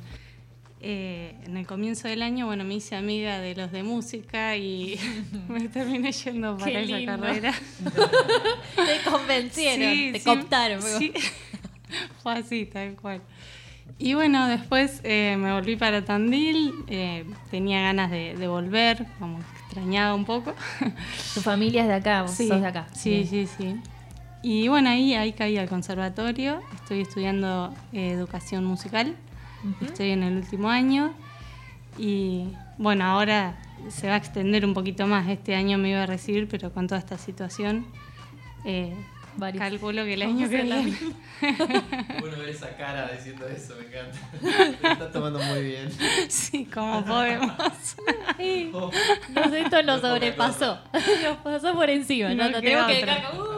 eh, 0.80 1.34
en 1.44 1.56
el 1.58 1.66
comienzo 1.66 2.08
del 2.08 2.22
año, 2.22 2.46
bueno, 2.46 2.64
me 2.64 2.74
hice 2.74 2.96
amiga 2.96 3.38
de 3.40 3.54
los 3.54 3.72
de 3.72 3.82
música 3.82 4.56
y 4.56 4.98
me 5.48 5.68
terminé 5.68 6.12
yendo 6.12 6.56
para 6.56 6.72
Qué 6.72 6.82
esa 6.82 6.96
lindo. 6.96 7.20
carrera. 7.20 7.52
te 8.76 9.10
convencieron, 9.10 9.92
Sí, 9.94 10.10
te 10.12 10.18
sí, 10.18 10.24
cooptaron. 10.24 10.82
sí. 10.82 11.12
Fue 12.22 12.32
así, 12.34 12.66
tal 12.66 12.94
cual. 12.94 13.20
Y 14.02 14.14
bueno, 14.14 14.48
después 14.48 15.00
eh, 15.04 15.36
me 15.38 15.52
volví 15.52 15.76
para 15.76 16.02
Tandil, 16.04 16.72
eh, 16.88 17.26
tenía 17.50 17.82
ganas 17.82 18.10
de, 18.10 18.34
de 18.34 18.48
volver, 18.48 19.06
como 19.18 19.38
extrañaba 19.66 20.14
un 20.14 20.24
poco. 20.24 20.54
Tu 21.34 21.40
familia 21.42 21.82
es 21.82 21.88
de 21.88 21.94
acá, 21.94 22.22
vos 22.22 22.30
Sí, 22.30 22.48
sos 22.48 22.62
de 22.62 22.66
acá. 22.66 22.86
Sí, 22.94 23.10
Bien. 23.10 23.26
sí, 23.28 23.46
sí. 23.46 23.76
Y 24.42 24.68
bueno, 24.68 24.88
ahí, 24.88 25.12
ahí 25.14 25.34
caí 25.34 25.58
al 25.58 25.68
conservatorio, 25.68 26.62
estoy 26.74 27.02
estudiando 27.02 27.74
eh, 27.92 28.12
educación 28.12 28.64
musical, 28.64 29.14
estoy 29.82 30.12
en 30.12 30.22
el 30.22 30.38
último 30.38 30.70
año 30.70 31.12
y 31.98 32.48
bueno, 32.78 33.04
ahora 33.04 33.58
se 33.90 34.08
va 34.08 34.14
a 34.14 34.16
extender 34.16 34.64
un 34.64 34.72
poquito 34.72 35.06
más, 35.06 35.28
este 35.28 35.54
año 35.54 35.76
me 35.76 35.90
iba 35.90 36.04
a 36.04 36.06
recibir, 36.06 36.48
pero 36.48 36.72
con 36.72 36.86
toda 36.86 36.98
esta 36.98 37.18
situación, 37.18 37.84
eh, 39.42 39.58
calculo 39.58 40.04
que 40.04 40.14
el 40.14 40.22
año 40.22 40.48
que 40.48 40.62
viene... 40.62 40.94
Bueno 42.20 42.36
ver 42.38 42.48
esa 42.50 42.76
cara 42.76 43.10
diciendo 43.12 43.46
eso, 43.48 43.74
me 43.76 43.86
encanta. 43.86 44.18
Te 44.80 44.92
estás 44.92 45.12
tomando 45.12 45.38
muy 45.38 45.62
bien. 45.62 45.88
Sí, 46.28 46.66
como 46.66 47.04
podemos. 47.04 47.52
Sí. 48.36 48.70
Nos, 48.72 49.52
esto 49.52 49.82
nos 49.82 50.00
sobrepasó. 50.02 50.78
Nos 50.92 51.36
pasó 51.38 51.72
por 51.74 51.88
encima. 51.88 52.34
No, 52.34 52.50
No 52.50 52.60
tenemos 52.60 52.86
que 52.86 52.94
dejar 52.94 53.30
como, 53.30 53.42
uh, 53.44 53.56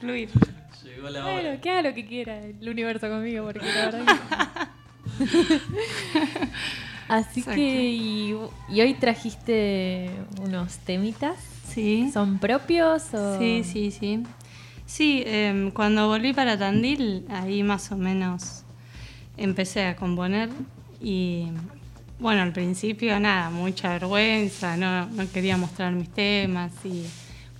Fluir. 0.00 0.30
Llegó 0.82 1.10
la 1.10 1.22
bueno, 1.22 1.48
hora. 1.50 1.60
que 1.60 1.70
haga 1.70 1.82
lo 1.82 1.94
que 1.94 2.06
quiera 2.06 2.38
el 2.38 2.68
universo 2.68 3.08
conmigo, 3.08 3.44
porque 3.44 3.66
la 3.66 3.84
verdad 3.90 4.04
que- 4.06 5.26
Así 7.08 7.40
Exacto. 7.40 7.56
que, 7.56 7.84
y, 7.90 8.34
y 8.68 8.80
hoy 8.80 8.94
trajiste 8.94 10.10
unos 10.40 10.78
temitas. 10.78 11.36
Sí. 11.68 12.10
¿Son 12.12 12.38
propios 12.38 13.12
o...? 13.14 13.38
Sí, 13.38 13.62
sí, 13.64 13.90
sí. 13.90 14.22
Sí, 14.90 15.22
em, 15.24 15.70
cuando 15.70 16.08
volví 16.08 16.32
para 16.32 16.58
Tandil, 16.58 17.24
ahí 17.28 17.62
más 17.62 17.92
o 17.92 17.96
menos 17.96 18.64
empecé 19.36 19.84
a 19.86 19.94
componer 19.94 20.48
y 21.00 21.46
bueno, 22.18 22.42
al 22.42 22.52
principio 22.52 23.20
nada, 23.20 23.50
mucha 23.50 23.90
vergüenza, 23.90 24.76
no, 24.76 25.06
no 25.06 25.30
quería 25.30 25.56
mostrar 25.56 25.92
mis 25.92 26.08
temas 26.10 26.72
y 26.84 27.04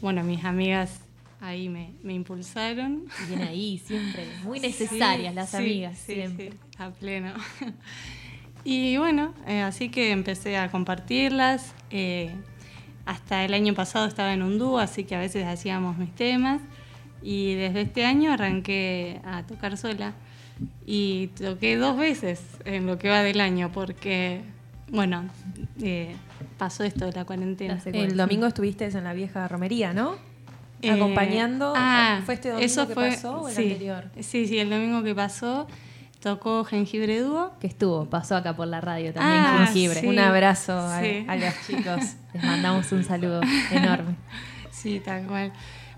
bueno, 0.02 0.24
mis 0.24 0.44
amigas 0.44 1.02
ahí 1.40 1.68
me, 1.68 1.92
me 2.02 2.14
impulsaron. 2.14 3.04
Bien 3.28 3.42
ahí, 3.42 3.78
siempre. 3.78 4.24
Muy 4.42 4.58
necesarias 4.58 5.30
Sí, 5.30 5.34
las 5.36 5.50
sí, 5.50 5.56
amigas, 5.56 5.98
sí, 5.98 6.14
siempre. 6.14 6.50
sí, 6.50 6.56
a 6.78 6.90
pleno. 6.90 7.32
Y 8.62 8.98
bueno, 8.98 9.32
eh, 9.46 9.62
así 9.62 9.88
que 9.88 10.10
empecé 10.10 10.58
a 10.58 10.70
compartirlas. 10.70 11.72
eh, 11.90 12.30
hasta 13.06 13.44
el 13.46 13.54
año 13.54 13.72
pasado 13.72 14.06
estaba 14.06 14.34
en 14.34 14.42
un 14.42 14.58
dúo, 14.58 14.78
así 14.78 15.04
que 15.04 15.14
a 15.16 15.18
veces 15.18 15.46
hacíamos 15.46 15.96
mis 15.96 16.14
temas. 16.14 16.60
Y 17.22 17.54
desde 17.54 17.82
este 17.82 18.04
año 18.04 18.32
arranqué 18.32 19.20
a 19.24 19.42
tocar 19.44 19.76
sola. 19.76 20.12
Y 20.86 21.28
toqué 21.28 21.76
dos 21.76 21.96
veces 21.96 22.40
en 22.64 22.86
lo 22.86 22.98
que 22.98 23.08
va 23.08 23.22
del 23.22 23.40
año, 23.40 23.70
porque, 23.72 24.42
bueno, 24.90 25.24
eh, 25.80 26.14
pasó 26.58 26.84
esto 26.84 27.06
de 27.06 27.12
la 27.12 27.24
cuarentena. 27.24 27.78
El 27.86 28.16
domingo 28.16 28.46
estuviste 28.46 28.86
en 28.86 29.04
la 29.04 29.12
vieja 29.14 29.48
romería, 29.48 29.92
¿no? 29.92 30.16
Eh, 30.82 30.90
Acompañando. 30.90 31.72
ah, 31.76 32.20
¿Fue 32.24 32.34
este 32.34 32.48
domingo 32.50 32.64
eso 32.66 32.88
que 32.88 32.94
fue- 32.94 33.10
pasó 33.10 33.40
o 33.42 33.48
el 33.48 33.54
sí, 33.54 33.62
anterior? 33.64 34.04
Sí, 34.20 34.46
sí, 34.46 34.58
el 34.58 34.70
domingo 34.70 35.02
que 35.02 35.14
pasó 35.14 35.66
tocó 36.20 36.64
Jengibre 36.64 37.20
Dúo. 37.20 37.52
Que 37.60 37.66
estuvo, 37.66 38.06
pasó 38.06 38.36
acá 38.36 38.54
por 38.56 38.66
la 38.66 38.80
radio 38.80 39.12
también, 39.12 39.42
Ah, 39.44 39.64
Jengibre. 39.66 40.00
sí. 40.00 40.06
Un 40.06 40.18
abrazo 40.18 40.78
a, 40.78 41.00
Sí. 41.02 41.24
a 41.28 41.36
los 41.36 41.54
chicos. 41.66 42.00
Les 42.34 42.44
mandamos 42.44 42.90
un 42.92 43.04
saludo 43.04 43.40
enorme. 43.70 44.14
Sí, 44.70 45.00
tal 45.04 45.26
cual. 45.26 45.52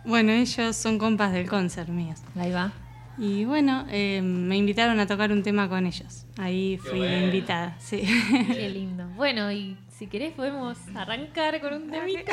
Bueno, 0.05 0.32
ellos 0.32 0.76
son 0.76 0.98
compas 0.98 1.32
del 1.32 1.48
concert 1.48 1.88
míos. 1.88 2.20
Ahí 2.36 2.50
va. 2.50 2.72
Y 3.18 3.44
bueno, 3.44 3.86
eh, 3.90 4.20
me 4.22 4.57
invitaron 4.57 4.98
a 4.98 5.07
tocar 5.07 5.30
un 5.32 5.42
tema 5.42 5.68
con 5.68 5.86
ellos. 5.86 6.26
Ahí 6.38 6.78
fui 6.78 6.98
bueno. 6.98 7.26
invitada, 7.26 7.76
sí. 7.78 8.03
Qué 8.48 8.68
lindo. 8.70 9.07
Bueno, 9.16 9.53
y 9.53 9.76
si 9.96 10.07
querés 10.07 10.32
podemos 10.32 10.78
arrancar 10.94 11.61
con 11.61 11.74
un 11.74 11.90
temita. 11.90 12.32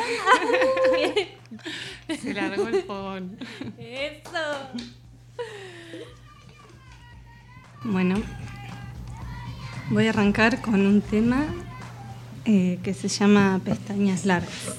Se 2.19 2.33
largó 2.33 2.67
el 2.67 2.83
fogón. 2.83 3.37
Eso. 3.77 4.39
Bueno, 7.83 8.15
voy 9.89 10.07
a 10.07 10.09
arrancar 10.09 10.61
con 10.61 10.85
un 10.85 11.01
tema 11.01 11.45
eh, 12.45 12.79
que 12.83 12.93
se 12.93 13.09
llama 13.09 13.61
Pestañas 13.63 14.25
Largas. 14.25 14.75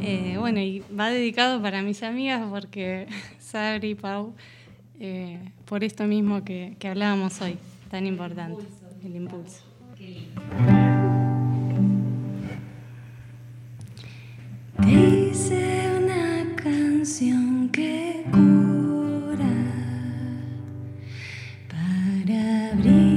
Eh, 0.00 0.36
bueno, 0.38 0.60
y 0.60 0.82
va 0.98 1.10
dedicado 1.10 1.60
para 1.60 1.82
mis 1.82 2.02
amigas 2.02 2.46
porque 2.48 3.06
Sabri 3.38 3.90
y 3.90 3.94
Pau, 3.94 4.34
eh, 5.00 5.38
por 5.66 5.84
esto 5.84 6.04
mismo 6.04 6.44
que, 6.44 6.76
que 6.78 6.88
hablábamos 6.88 7.40
hoy, 7.42 7.58
tan 7.90 8.06
importante, 8.06 8.64
el 9.04 9.16
impulso. 9.16 9.64
hice 14.86 15.90
una 15.98 16.56
canción 16.56 17.68
que 17.70 18.24
cura 18.32 19.46
para 21.68 22.70
abrir 22.72 23.07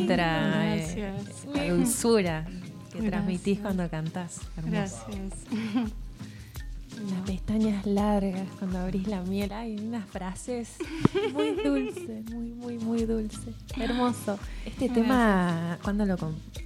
letra. 0.00 0.76
eh. 0.76 1.14
La 1.54 1.68
dulzura 1.74 2.44
que 2.46 2.98
Gracias. 2.98 3.10
transmitís 3.10 3.58
cuando 3.60 3.88
cantás. 3.90 4.40
Hermoso. 4.56 4.70
Gracias. 5.08 5.32
Las 7.10 7.20
pestañas 7.26 7.84
largas 7.84 8.48
cuando 8.58 8.78
abrís 8.78 9.06
la 9.06 9.20
miel. 9.20 9.52
Hay 9.52 9.76
unas 9.76 10.06
frases 10.08 10.76
Muy 11.34 11.50
dulce, 11.62 12.22
muy, 12.32 12.52
muy, 12.52 12.78
muy 12.78 13.04
dulce. 13.04 13.52
Hermoso. 13.78 14.38
Este 14.64 14.88
tema, 14.88 15.76
¿cuándo 15.82 16.06
lo 16.06 16.16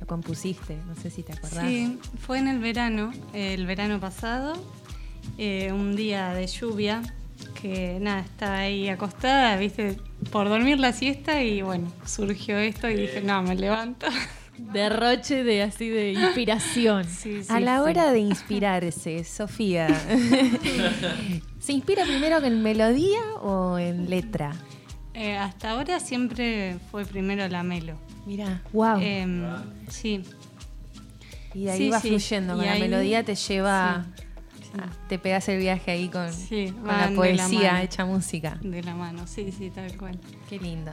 compusiste? 0.07 0.77
No 0.87 0.95
sé 0.95 1.11
si 1.11 1.25
te 1.25 1.33
acordás. 1.33 1.67
Sí, 1.67 1.99
fue 2.25 2.39
en 2.39 2.47
el 2.47 2.61
verano, 2.61 3.11
el 3.33 3.67
verano 3.67 3.99
pasado, 3.99 4.53
eh, 5.37 5.73
un 5.73 5.97
día 5.97 6.33
de 6.33 6.47
lluvia, 6.47 7.03
que 7.61 7.99
nada, 8.01 8.21
estaba 8.21 8.59
ahí 8.59 8.89
acostada, 8.89 9.57
viste, 9.57 9.97
por 10.31 10.49
dormir 10.49 10.79
la 10.79 10.93
siesta 10.93 11.43
y 11.43 11.63
bueno, 11.63 11.93
surgió 12.07 12.59
esto 12.59 12.89
y 12.89 12.95
dije, 12.97 13.21
no, 13.23 13.43
me 13.43 13.55
levanto. 13.55 14.07
Derroche 14.73 15.43
de 15.43 15.63
así 15.63 15.89
de 15.89 16.13
inspiración. 16.13 17.05
Sí, 17.09 17.43
sí, 17.45 17.53
A 17.53 17.61
la 17.61 17.77
sí. 17.77 17.83
hora 17.91 18.13
de 18.13 18.19
inspirarse, 18.21 19.25
Sofía, 19.25 19.89
¿se 21.59 21.73
inspira 21.73 22.05
primero 22.05 22.43
en 22.45 22.63
melodía 22.63 23.21
o 23.43 23.79
en 23.79 24.09
letra? 24.11 24.53
Eh, 25.15 25.37
hasta 25.37 25.71
ahora 25.71 26.01
siempre 26.01 26.77
fue 26.91 27.05
primero 27.05 27.47
la 27.49 27.63
melo. 27.63 27.95
Mira, 28.27 28.63
Wow. 28.73 28.99
Em, 29.01 29.43
sí, 29.89 30.23
y 31.55 31.65
de 31.65 31.71
ahí 31.73 31.79
sí, 31.79 31.91
va 31.91 32.01
sí. 32.01 32.09
fluyendo, 32.09 32.55
con 32.57 32.65
la 32.65 32.73
ahí- 32.73 32.81
melodía 32.81 33.25
te 33.25 33.35
lleva, 33.35 33.95
a- 33.97 34.07
te 35.09 35.19
pegas 35.19 35.49
el 35.49 35.59
viaje 35.59 35.91
ahí 35.91 36.09
con, 36.09 36.33
Sí, 36.33 36.69
con 36.73 36.85
van 36.85 37.11
la 37.11 37.17
poesía 37.17 37.83
hecha 37.83 38.05
música. 38.05 38.59
de 38.63 38.83
la 38.83 38.95
mano, 38.95 39.27
sí, 39.27 39.51
sí, 39.53 39.71
tal 39.71 39.97
cual. 39.97 40.19
Qué 40.49 40.59
lindo. 40.59 40.93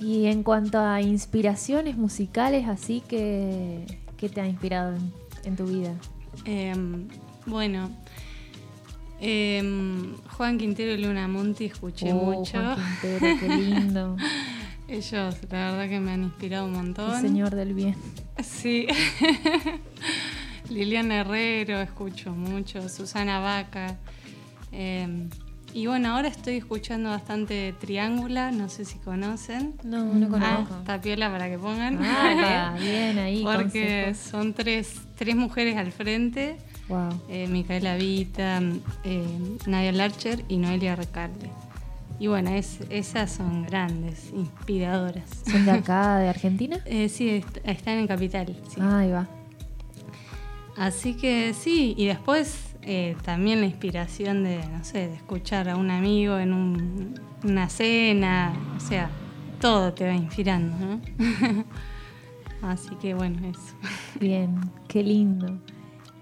Y 0.00 0.26
en 0.26 0.42
cuanto 0.42 0.78
a 0.80 1.00
inspiraciones 1.02 1.96
musicales, 1.96 2.68
así 2.68 3.02
que 3.08 3.84
¿qué 4.16 4.28
te 4.28 4.40
ha 4.40 4.46
inspirado 4.46 4.94
en, 4.96 5.12
en 5.44 5.56
tu 5.56 5.64
vida? 5.66 5.92
Em, 6.44 7.08
bueno, 7.46 7.90
em, 9.20 10.14
Juan 10.36 10.58
Quintero 10.58 10.92
y 10.94 10.98
Luna 11.02 11.26
Monti 11.28 11.64
escuché 11.66 12.12
Oh, 12.12 12.16
mucho. 12.36 12.52
Juan 12.58 12.76
Quintero, 13.00 13.38
qué 13.40 13.48
lindo. 13.48 14.16
Ellos, 14.88 15.36
la 15.50 15.70
verdad 15.72 15.88
que 15.88 16.00
me 16.00 16.12
han 16.12 16.22
inspirado 16.22 16.64
un 16.66 16.72
montón. 16.72 17.14
El 17.14 17.20
señor 17.20 17.54
del 17.54 17.74
bien. 17.74 17.94
Sí. 18.42 18.86
Liliana 20.70 21.20
Herrero, 21.20 21.80
escucho 21.80 22.30
mucho. 22.32 22.88
Susana 22.88 23.40
Vaca. 23.40 23.96
Eh, 24.72 25.28
y 25.74 25.86
bueno, 25.86 26.14
ahora 26.14 26.28
estoy 26.28 26.56
escuchando 26.56 27.10
bastante 27.10 27.74
Triángula, 27.78 28.50
no 28.52 28.68
sé 28.68 28.84
si 28.84 28.98
conocen. 28.98 29.74
No, 29.82 30.04
no 30.14 30.28
conozco. 30.28 30.74
Ah, 30.74 30.82
tapiola 30.84 31.30
para 31.30 31.48
que 31.48 31.58
pongan. 31.58 31.98
Ah, 32.02 32.74
bien 32.80 33.18
ahí. 33.18 33.42
Porque 33.44 34.14
son 34.14 34.54
tres, 34.54 34.94
tres 35.16 35.36
mujeres 35.36 35.76
al 35.76 35.92
frente. 35.92 36.56
Wow. 36.88 37.20
Eh, 37.28 37.46
Micaela 37.48 37.96
Vita, 37.96 38.62
eh, 39.04 39.26
Nadia 39.66 39.92
Larcher 39.92 40.42
y 40.48 40.56
Noelia 40.56 40.96
Recalde. 40.96 41.50
Y 42.18 42.26
bueno, 42.28 42.50
es, 42.50 42.78
esas 42.90 43.30
son 43.30 43.64
grandes, 43.64 44.30
inspiradoras. 44.34 45.28
¿Son 45.48 45.64
de 45.66 45.70
acá, 45.70 46.16
de 46.18 46.28
Argentina? 46.30 46.78
Eh, 46.86 47.08
sí, 47.10 47.28
est- 47.28 47.58
están 47.64 47.98
en 47.98 48.06
Capital. 48.06 48.56
sí. 48.68 48.80
Ah, 48.80 48.98
ahí 49.00 49.10
va. 49.12 49.28
Así 50.78 51.14
que 51.14 51.54
sí, 51.54 51.94
y 51.96 52.06
después 52.06 52.76
eh, 52.82 53.16
también 53.24 53.60
la 53.60 53.66
inspiración 53.66 54.44
de, 54.44 54.58
no 54.68 54.84
sé, 54.84 55.08
de 55.08 55.14
escuchar 55.14 55.68
a 55.68 55.76
un 55.76 55.90
amigo 55.90 56.38
en 56.38 56.52
un- 56.52 57.14
una 57.44 57.68
cena, 57.68 58.52
o 58.76 58.80
sea, 58.80 59.10
todo 59.60 59.92
te 59.92 60.06
va 60.06 60.14
inspirando, 60.14 60.76
¿no? 60.78 61.00
Así 62.62 62.94
que 62.96 63.14
bueno, 63.14 63.38
eso. 63.48 63.74
Bien, 64.20 64.58
qué 64.88 65.02
lindo. 65.02 65.58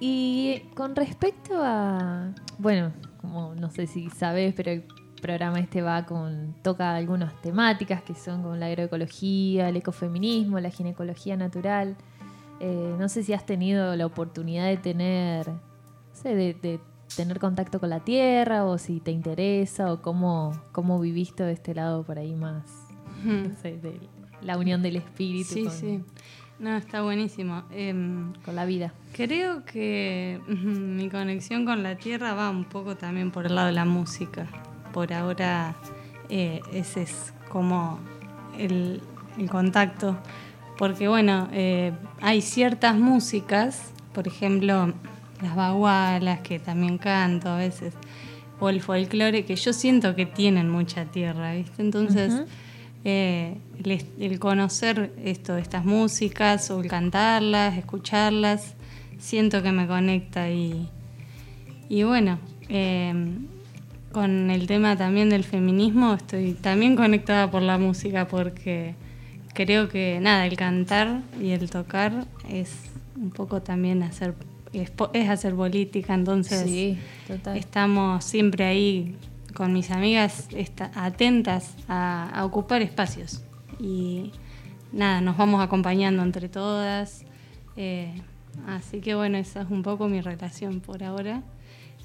Y 0.01 0.61
con 0.75 0.95
respecto 0.95 1.55
a, 1.63 2.33
bueno, 2.59 2.93
como 3.21 3.55
no 3.55 3.71
sé 3.71 3.87
si 3.87 4.11
sabes, 4.11 4.53
pero 4.55 4.71
el 4.71 4.85
programa 5.23 5.59
este 5.61 5.81
va 5.81 6.05
con, 6.05 6.55
toca 6.63 6.95
algunas 6.95 7.41
temáticas 7.41 8.03
que 8.03 8.15
son 8.15 8.43
como 8.43 8.57
la 8.57 8.67
agroecología, 8.67 9.69
el 9.71 9.77
ecofeminismo, 9.77 10.61
la 10.61 10.71
ginecología 10.71 11.37
natural. 11.37 11.97
Eh, 12.61 12.95
no 12.99 13.09
sé 13.09 13.23
si 13.23 13.33
has 13.33 13.45
tenido 13.45 13.95
la 13.97 14.07
oportunidad 14.07 14.67
de 14.67 14.77
tener, 14.77 15.49
no 15.49 15.61
sé, 16.13 16.35
de, 16.35 16.55
de 16.55 16.81
tener 17.15 17.39
contacto 17.39 17.81
con 17.81 17.91
la 17.91 18.01
tierra 18.01 18.65
o 18.65 18.79
si 18.79 19.01
te 19.01 19.11
interesa 19.11 19.93
o 19.93 20.03
cómo, 20.03 20.53
cómo 20.73 20.99
viviste 21.01 21.43
de 21.45 21.53
este 21.53 21.75
lado 21.75 22.03
por 22.03 22.19
ahí 22.19 22.35
más, 22.35 22.65
no 23.25 23.55
sé, 23.61 23.79
de 23.79 24.01
la 24.43 24.59
unión 24.59 24.83
del 24.83 24.97
espíritu 24.97 25.55
Sí, 25.55 25.65
con, 25.65 25.73
sí. 25.73 26.05
No, 26.59 26.77
está 26.77 27.03
buenísimo. 27.03 27.65
Em, 27.71 28.33
con 28.45 28.57
la 28.57 28.65
vida. 28.65 28.93
Creo 29.13 29.65
que 29.65 30.41
mi 30.47 31.11
conexión 31.11 31.67
con 31.67 31.83
la 31.83 31.97
tierra 31.97 32.33
va 32.35 32.49
un 32.51 32.65
poco 32.65 32.97
también 32.97 33.31
por 33.31 33.47
el 33.47 33.55
lado 33.55 33.67
de 33.67 33.75
la 33.75 33.85
música. 33.85 34.47
Por 34.93 35.13
ahora 35.13 35.77
eh, 36.31 36.61
ese 36.73 37.03
es 37.03 37.35
como 37.51 37.99
el, 38.59 39.03
el 39.39 39.51
contacto. 39.51 40.17
Porque 40.79 41.09
bueno, 41.09 41.49
eh, 41.53 41.93
hay 42.21 42.43
ciertas 42.43 42.97
músicas, 42.97 43.93
por 44.13 44.27
ejemplo, 44.27 44.93
las 45.43 45.57
bagualas, 45.57 46.41
que 46.41 46.59
también 46.59 46.99
canto 46.99 47.49
a 47.49 47.57
veces, 47.57 47.95
o 48.61 48.69
el 48.69 48.81
folclore, 48.81 49.45
que 49.45 49.57
yo 49.57 49.73
siento 49.73 50.15
que 50.15 50.27
tienen 50.27 50.71
mucha 50.71 51.05
tierra, 51.07 51.55
¿viste? 51.55 51.83
Entonces... 51.83 52.33
Eh, 53.09 53.59
el, 54.19 54.41
conocer 54.41 55.13
esto, 55.23 55.57
estas 55.57 55.85
músicas 55.85 56.73
o 56.73 56.81
el 56.81 56.89
cantarlas, 56.89 57.79
escucharlas, 57.79 58.75
siento 59.19 59.63
que 59.63 59.71
me 59.71 59.87
conecta 59.87 60.51
y, 60.51 60.89
y 61.89 62.03
bueno, 62.03 62.41
eh, 62.69 63.15
con 64.11 64.51
el 64.51 64.67
tema 64.67 64.97
también 64.97 65.31
del 65.31 65.45
feminismo 65.45 66.15
estoy 66.15 66.55
también 66.55 66.97
conectada 66.97 67.49
por 67.51 67.63
la 67.63 67.79
música 67.79 68.27
porque 68.27 68.97
creo 69.57 69.89
que 69.89 70.21
nada, 70.21 70.47
el 70.47 70.57
cantar 70.57 71.23
y 71.43 71.51
el 71.51 71.69
tocar 71.71 72.27
es 72.49 72.71
un 73.17 73.31
poco 73.31 73.63
también 73.63 74.03
hacer, 74.05 74.35
es, 74.73 74.93
hacer 75.29 75.55
política, 75.55 76.15
entonces 76.15 76.63
Sí, 76.63 76.99
total. 77.27 77.57
estamos 77.57 78.25
siempre 78.25 78.65
ahí 78.65 79.17
con 79.55 79.73
mis 79.73 79.91
amigas 79.91 80.49
atentas 80.95 81.75
a, 81.89 82.29
a 82.33 82.45
ocupar 82.45 82.83
espacios. 82.83 83.43
Y 83.81 84.31
nada, 84.93 85.21
nos 85.21 85.37
vamos 85.37 85.61
acompañando 85.63 86.23
entre 86.23 86.49
todas. 86.49 87.25
eh, 87.77 88.13
así 88.69 89.01
que 89.01 89.15
bueno, 89.15 89.39
esa 89.39 89.63
es 89.63 89.71
un 89.71 89.83
poco 89.83 90.09
mi 90.09 90.21
relación 90.21 90.81
por 90.81 91.03
ahora. 91.03 91.43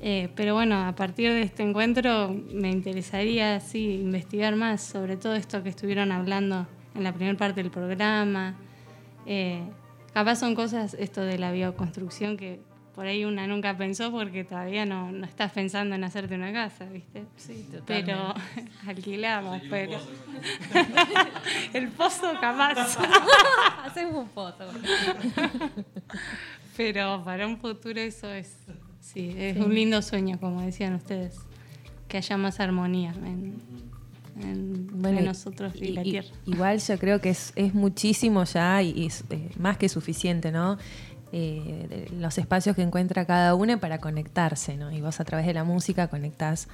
Eh, 0.04 0.30
pero 0.36 0.56
bueno, 0.56 0.84
a 0.88 0.96
partir 0.96 1.30
de 1.32 1.42
este 1.44 1.62
encuentro 1.64 2.34
me 2.52 2.72
interesaría 2.72 3.60
sí, 3.60 4.00
investigar 4.02 4.56
más 4.56 4.82
sobre 4.82 5.16
todo 5.16 5.36
esto 5.36 5.62
que 5.62 5.70
estuvieron 5.70 6.12
hablando 6.12 6.66
en 6.96 7.04
la 7.04 7.14
primera 7.14 7.38
parte 7.38 7.62
del 7.62 7.72
programa. 7.72 8.56
Eh, 9.26 9.62
capaz 10.14 10.36
son 10.38 10.56
cosas, 10.56 10.94
esto 10.96 11.22
de 11.22 11.38
la 11.38 11.52
bioconstrucción, 11.52 12.38
que 12.38 12.60
por 12.96 13.06
ahí 13.06 13.24
una 13.24 13.48
nunca 13.48 13.78
pensó 13.78 14.12
porque 14.12 14.44
todavía 14.44 14.86
no, 14.86 15.12
no 15.12 15.26
estás 15.26 15.54
pensando 15.54 15.96
en 15.96 16.04
hacerte 16.04 16.36
una 16.36 16.52
casa, 16.52 16.86
¿viste? 16.86 17.24
Sí, 17.38 17.66
Pero 17.86 18.34
alquilamos, 18.88 19.62
pero... 19.70 19.98
El 21.74 21.88
pozo 21.90 22.34
capaz. 22.42 22.98
Hacemos 23.86 24.16
un 24.16 24.28
pozo. 24.30 24.66
Pero 26.78 27.22
para 27.24 27.48
un 27.48 27.58
futuro 27.58 28.00
eso 28.00 28.30
es, 28.32 28.56
sí, 29.00 29.34
es 29.38 29.56
Sí. 29.56 29.62
un 29.62 29.74
lindo 29.74 30.02
sueño, 30.02 30.40
como 30.40 30.62
decían 30.62 30.96
ustedes, 30.96 31.40
que 32.08 32.18
haya 32.18 32.38
más 32.38 32.60
armonía 32.60 33.12
en, 33.12 33.62
en- 34.40 34.88
Bueno, 35.02 35.10
entre 35.20 35.26
nosotros 35.26 35.74
y, 35.76 35.86
y- 35.86 35.92
la 35.94 36.04
tierra. 36.04 36.28
Igual 36.46 36.80
yo 36.80 36.98
creo 37.00 37.20
que 37.22 37.30
es, 37.32 37.54
es 37.56 37.74
muchísimo 37.74 38.44
ya 38.46 38.82
y 38.82 39.06
es 39.08 39.24
eh, 39.30 39.50
más 39.60 39.78
que 39.78 39.90
suficiente, 39.90 40.52
¿no? 40.52 40.78
Eh, 41.34 41.86
de- 41.90 42.16
los 42.20 42.38
espacios 42.38 42.76
que 42.76 42.82
encuentra 42.82 43.26
cada 43.26 43.56
uno 43.56 43.80
para 43.80 44.00
conectarse, 44.00 44.76
¿no? 44.78 44.92
Y 44.92 45.00
vos 45.02 45.20
a 45.20 45.24
través 45.26 45.46
de 45.48 45.54
la 45.54 45.64
música 45.64 46.08
conectás 46.10 46.68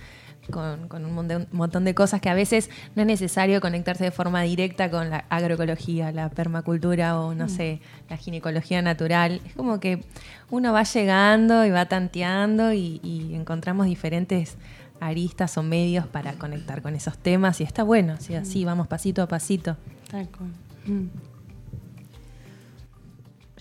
con, 0.52 0.88
con 0.88 1.06
un 1.06 1.14
montón, 1.14 1.48
montón 1.52 1.84
de 1.84 1.94
cosas 1.94 2.22
que 2.22 2.30
a 2.30 2.34
veces 2.34 2.70
no 2.96 3.02
es 3.04 3.08
necesario 3.08 3.60
conectarse 3.62 4.06
de 4.06 4.12
forma 4.12 4.42
directa 4.44 4.90
con 4.90 5.10
la 5.10 5.26
agroecología, 5.30 6.12
la 6.12 6.30
permacultura 6.30 7.20
o 7.20 7.36
no 7.36 7.46
Mm. 7.46 7.50
sé, 7.50 7.82
la 8.10 8.18
ginecología 8.18 8.82
natural. 8.82 9.42
Es 9.46 9.54
como 9.54 9.80
que 9.80 10.04
uno 10.50 10.74
va 10.74 10.84
llegando 10.84 11.66
y 11.66 11.70
va 11.70 11.86
tanteando 11.88 12.72
y, 12.74 13.00
y 13.04 13.36
encontramos 13.36 13.86
diferentes 13.88 14.56
aristas 15.00 15.58
o 15.58 15.64
medios 15.64 16.08
para 16.08 16.34
conectar 16.34 16.82
con 16.82 16.96
esos 16.96 17.18
temas 17.18 17.62
y 17.62 17.64
está 17.64 17.84
bueno, 17.84 18.14
así, 18.14 18.36
así 18.36 18.66
vamos 18.66 18.88
pasito 18.88 19.22
a 19.22 19.28
pasito. 19.28 19.78
Tal 20.10 20.28
cual. 20.30 20.50
Mm. 20.86 21.08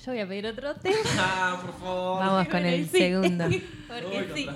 Yo 0.04 0.12
voy 0.12 0.20
a 0.20 0.28
pedir 0.28 0.46
otro 0.46 0.74
tema. 0.76 0.96
Ah, 1.18 1.58
por 1.60 1.72
favor. 1.80 2.20
Vamos 2.20 2.48
con 2.48 2.64
el 2.64 2.86
Sí. 2.90 2.98
segundo. 2.98 3.44
Porque 3.88 4.30
sí. 4.34 4.46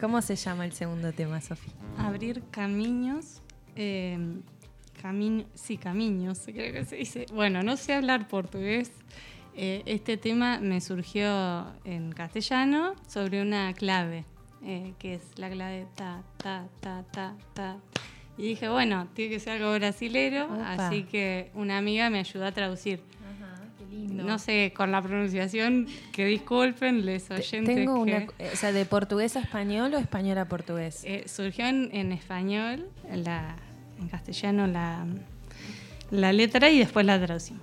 ¿Cómo 0.00 0.20
se 0.20 0.36
llama 0.36 0.64
el 0.66 0.72
segundo 0.72 1.12
tema, 1.12 1.40
Sofía? 1.40 1.72
Abrir 1.96 2.42
caminos. 2.50 3.40
eh, 3.76 4.18
cami- 5.02 5.46
sí, 5.54 5.78
caminos, 5.78 6.40
creo 6.44 6.72
que 6.72 6.84
se 6.84 6.96
dice. 6.96 7.26
Bueno, 7.32 7.62
no 7.62 7.76
sé 7.76 7.94
hablar 7.94 8.28
portugués. 8.28 8.90
Eh, 9.54 9.82
este 9.86 10.16
tema 10.16 10.58
me 10.60 10.80
surgió 10.80 11.66
en 11.84 12.12
castellano 12.12 12.94
sobre 13.08 13.40
una 13.42 13.72
clave, 13.74 14.24
eh, 14.64 14.92
que 14.98 15.14
es 15.14 15.22
la 15.36 15.48
clave 15.50 15.86
ta, 15.94 16.22
ta, 16.36 16.66
ta, 16.80 17.04
ta, 17.10 17.34
ta. 17.54 17.76
Y 18.36 18.42
dije, 18.42 18.68
bueno, 18.68 19.08
tiene 19.14 19.34
que 19.34 19.40
ser 19.40 19.54
algo 19.54 19.74
brasilero, 19.74 20.46
Opa. 20.46 20.86
así 20.88 21.02
que 21.04 21.50
una 21.54 21.78
amiga 21.78 22.08
me 22.10 22.20
ayudó 22.20 22.46
a 22.46 22.52
traducir. 22.52 23.00
Ajá, 23.24 23.62
qué 23.78 23.84
lindo. 23.96 24.22
No 24.22 24.38
sé, 24.38 24.72
con 24.76 24.92
la 24.92 25.02
pronunciación, 25.02 25.86
que 26.12 26.24
disculpen, 26.26 27.04
les 27.04 27.28
oyentes. 27.30 27.74
Tengo 27.74 28.04
que- 28.04 28.12
una, 28.12 28.26
o 28.52 28.56
sea, 28.56 28.70
de 28.72 28.84
portugués 28.84 29.36
a 29.36 29.40
español 29.40 29.92
o 29.94 29.98
español 29.98 30.38
a 30.38 30.44
portugués. 30.46 31.02
Eh, 31.04 31.24
surgió 31.26 31.66
en, 31.66 31.90
en 31.92 32.12
español, 32.12 32.88
la, 33.12 33.56
en 34.00 34.06
castellano 34.08 34.68
la, 34.68 35.04
la 36.12 36.32
letra 36.32 36.70
y 36.70 36.78
después 36.78 37.04
la 37.06 37.18
traducimos. 37.20 37.62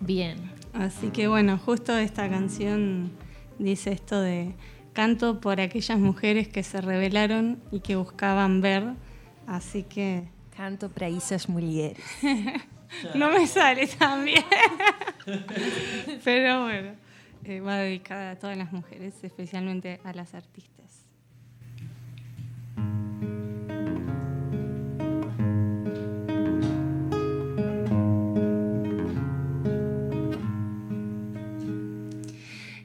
Bien. 0.00 0.38
Así 0.72 1.08
que 1.08 1.28
bueno, 1.28 1.58
justo 1.58 1.96
esta 1.98 2.30
canción 2.30 3.10
dice 3.58 3.92
esto 3.92 4.20
de 4.22 4.54
canto 4.92 5.40
por 5.40 5.60
aquellas 5.60 5.98
mujeres 5.98 6.48
que 6.48 6.62
se 6.62 6.80
rebelaron 6.80 7.62
y 7.70 7.80
que 7.80 7.96
buscaban 7.96 8.60
ver. 8.60 8.94
Así 9.46 9.82
que 9.82 10.28
Canto 10.56 10.90
para 10.90 11.08
esas 11.08 11.48
mulheres. 11.48 12.04
no 13.14 13.30
me 13.30 13.46
sale 13.46 13.86
tan 13.86 14.24
bien. 14.24 14.44
Pero 16.24 16.64
bueno, 16.64 16.92
eh, 17.44 17.60
va 17.60 17.76
dedicada 17.76 18.32
a 18.32 18.36
todas 18.36 18.56
las 18.56 18.70
mujeres, 18.72 19.14
especialmente 19.22 20.00
a 20.04 20.12
las 20.12 20.34
artistas. 20.34 21.06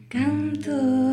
Canto 0.07 1.06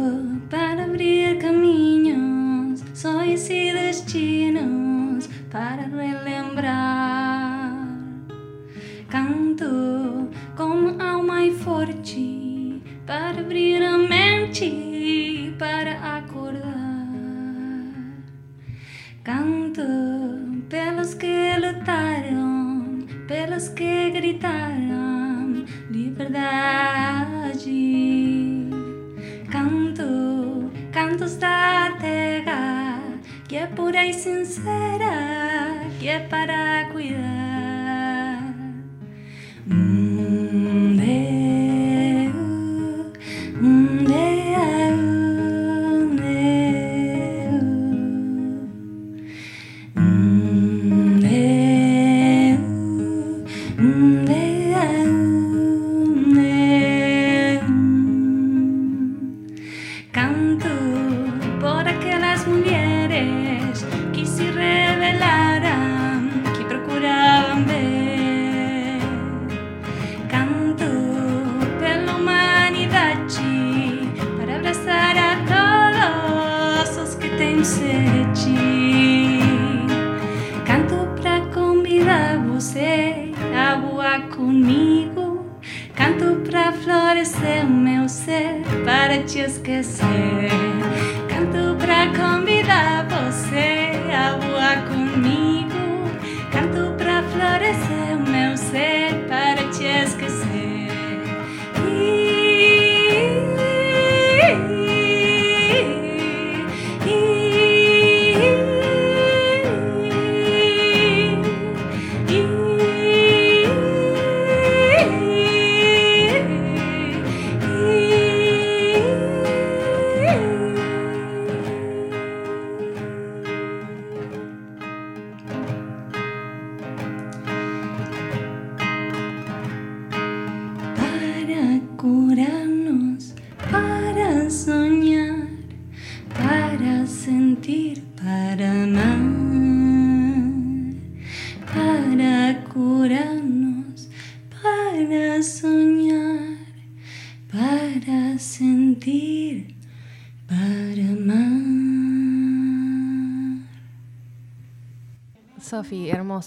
para 0.51 0.85
abrir 0.85 1.39
caminhos, 1.39 2.83
sonhos 2.95 3.49
e 3.49 3.73
destinos 3.73 5.29
para 5.51 5.83
relembrar. 5.83 7.89
Canto 9.09 10.29
como 10.57 11.01
alma 11.01 11.45
e 11.45 11.53
forte 11.53 12.83
para 13.07 13.41
abrir 13.41 13.83
a 13.83 13.99
mente, 13.99 15.55
para 15.59 16.17
acordar. 16.17 16.65
Canto 19.23 19.83
pelos 20.69 21.15
que 21.15 21.57
lutaram, 21.59 23.07
pelos 23.27 23.69
que 23.69 24.11
gritaram 24.11 25.65
liberdade. 25.91 26.94
Terra 31.99 32.99
que 33.49 33.67
pura 33.75 34.05
e 34.05 34.13
sincera, 34.13 35.81
que 35.99 36.21
para 36.29 36.89
cuidar. 36.93 37.44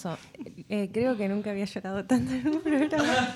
Hermoso. 0.05 0.17
Eh, 0.69 0.89
creo 0.91 1.15
que 1.15 1.27
nunca 1.29 1.51
había 1.51 1.65
llorado 1.65 2.03
tanto 2.05 2.33
en 2.33 2.47
un 2.47 2.61
programa. 2.61 3.35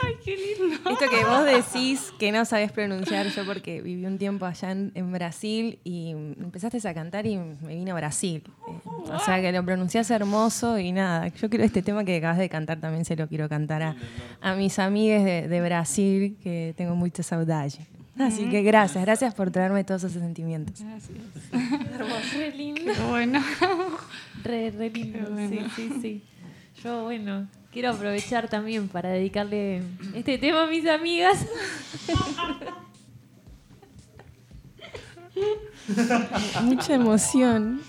Ay, 0.00 0.14
qué 0.24 0.36
lindo. 0.36 0.90
Esto 0.90 1.04
que 1.08 1.24
vos 1.24 1.44
decís 1.44 2.12
que 2.18 2.32
no 2.32 2.44
sabés 2.44 2.72
pronunciar, 2.72 3.26
yo 3.28 3.44
porque 3.44 3.80
viví 3.80 4.04
un 4.04 4.18
tiempo 4.18 4.46
allá 4.46 4.72
en, 4.72 4.92
en 4.94 5.12
Brasil 5.12 5.78
y 5.84 6.10
empezaste 6.10 6.86
a 6.86 6.94
cantar 6.94 7.26
y 7.26 7.36
me 7.36 7.74
vine 7.74 7.90
a 7.92 7.94
Brasil. 7.94 8.42
Eh, 8.46 9.10
o 9.12 9.18
sea 9.20 9.40
que 9.40 9.52
lo 9.52 9.64
pronunciás 9.64 10.10
hermoso 10.10 10.78
y 10.78 10.92
nada. 10.92 11.28
Yo 11.28 11.48
quiero 11.48 11.64
este 11.64 11.82
tema 11.82 12.04
que 12.04 12.16
acabas 12.16 12.38
de 12.38 12.48
cantar 12.48 12.80
también 12.80 13.04
se 13.04 13.16
lo 13.16 13.28
quiero 13.28 13.48
cantar 13.48 13.82
a, 13.82 13.96
a 14.40 14.54
mis 14.54 14.78
amigues 14.78 15.24
de, 15.24 15.48
de 15.48 15.60
Brasil 15.60 16.36
que 16.42 16.74
tengo 16.76 16.94
mucha 16.96 17.22
saudade. 17.22 17.78
Así 18.20 18.48
que 18.50 18.62
gracias, 18.62 19.02
gracias 19.04 19.34
por 19.34 19.50
traerme 19.50 19.84
todos 19.84 20.04
esos 20.04 20.20
sentimientos. 20.20 20.82
Gracias. 20.82 21.18
Hermoso. 21.92 22.36
Re 22.36 22.52
lindo. 22.56 22.92
Qué 22.92 23.00
bueno. 23.08 23.40
Re, 24.44 24.70
re 24.70 24.90
lindo. 24.90 25.18
Qué 25.18 25.24
bueno. 25.32 25.68
Sí, 25.74 25.88
sí, 25.88 25.98
sí. 26.00 26.22
Yo, 26.82 27.04
bueno, 27.04 27.46
quiero 27.72 27.90
aprovechar 27.90 28.48
también 28.48 28.88
para 28.88 29.10
dedicarle 29.10 29.82
este 30.14 30.38
tema 30.38 30.64
a 30.64 30.66
mis 30.66 30.86
amigas. 30.86 31.46
Mucha 36.62 36.94
emoción. 36.94 37.80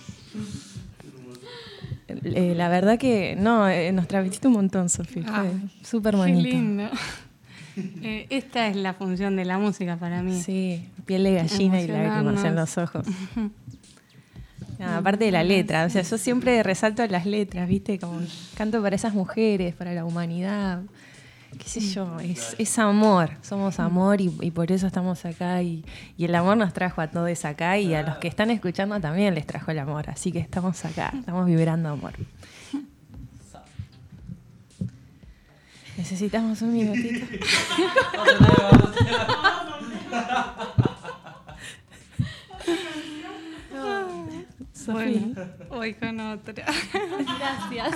Eh, 2.07 2.53
la 2.55 2.69
verdad 2.69 2.97
que 2.99 3.35
no, 3.37 3.67
eh, 3.69 3.91
nos 3.91 4.07
travestiste 4.07 4.47
un 4.47 4.53
montón, 4.53 4.89
Sofía. 4.89 5.23
Fue 5.23 5.33
Ay, 5.33 5.69
súper 5.83 6.13
Qué 6.13 6.17
bonito. 6.17 6.49
lindo. 6.49 6.89
Eh, 8.03 8.25
esta 8.29 8.67
es 8.67 8.75
la 8.75 8.93
función 8.93 9.35
de 9.35 9.45
la 9.45 9.57
música 9.57 9.95
para 9.97 10.23
mí. 10.23 10.41
Sí, 10.41 10.87
piel 11.05 11.23
de 11.23 11.35
gallina 11.35 11.81
y 11.81 11.87
lágrimas 11.87 12.43
en 12.43 12.55
los 12.55 12.77
ojos. 12.77 13.05
Aparte 14.79 15.25
de 15.25 15.31
la 15.31 15.43
letra, 15.43 15.85
o 15.85 15.89
sea, 15.89 16.01
yo 16.01 16.17
siempre 16.17 16.63
resalto 16.63 17.05
las 17.05 17.27
letras, 17.27 17.67
¿viste? 17.67 17.99
Como 17.99 18.19
canto 18.55 18.81
para 18.81 18.95
esas 18.95 19.13
mujeres, 19.13 19.75
para 19.75 19.93
la 19.93 20.05
humanidad, 20.05 20.81
qué 21.57 21.69
sé 21.69 21.81
yo, 21.81 22.19
es, 22.19 22.55
es 22.57 22.79
amor, 22.79 23.29
somos 23.41 23.79
amor 23.79 24.21
y, 24.21 24.35
y 24.41 24.51
por 24.51 24.71
eso 24.71 24.87
estamos 24.87 25.23
acá 25.25 25.61
y, 25.61 25.85
y 26.17 26.25
el 26.25 26.33
amor 26.33 26.57
nos 26.57 26.73
trajo 26.73 27.01
a 27.01 27.07
todos 27.07 27.45
acá 27.45 27.77
y 27.77 27.93
a 27.93 28.03
los 28.03 28.17
que 28.17 28.27
están 28.27 28.49
escuchando 28.49 28.99
también 28.99 29.35
les 29.35 29.45
trajo 29.45 29.71
el 29.71 29.79
amor, 29.79 30.09
así 30.09 30.31
que 30.31 30.39
estamos 30.39 30.83
acá, 30.85 31.11
estamos 31.13 31.45
vibrando 31.45 31.89
amor. 31.89 32.13
Necesitamos 35.97 36.61
un 36.61 36.73
minutito. 36.73 37.25
Bueno, 44.87 45.33
voy 45.69 45.93
con 45.93 46.19
otra. 46.19 46.53
Gracias. 47.39 47.95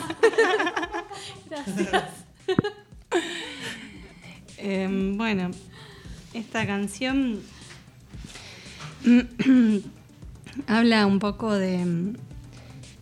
Gracias. 1.49 2.03
Em, 4.57 5.17
bueno, 5.17 5.51
esta 6.33 6.65
canción 6.65 7.39
habla 10.67 11.05
un 11.05 11.19
poco 11.19 11.53
de, 11.53 12.15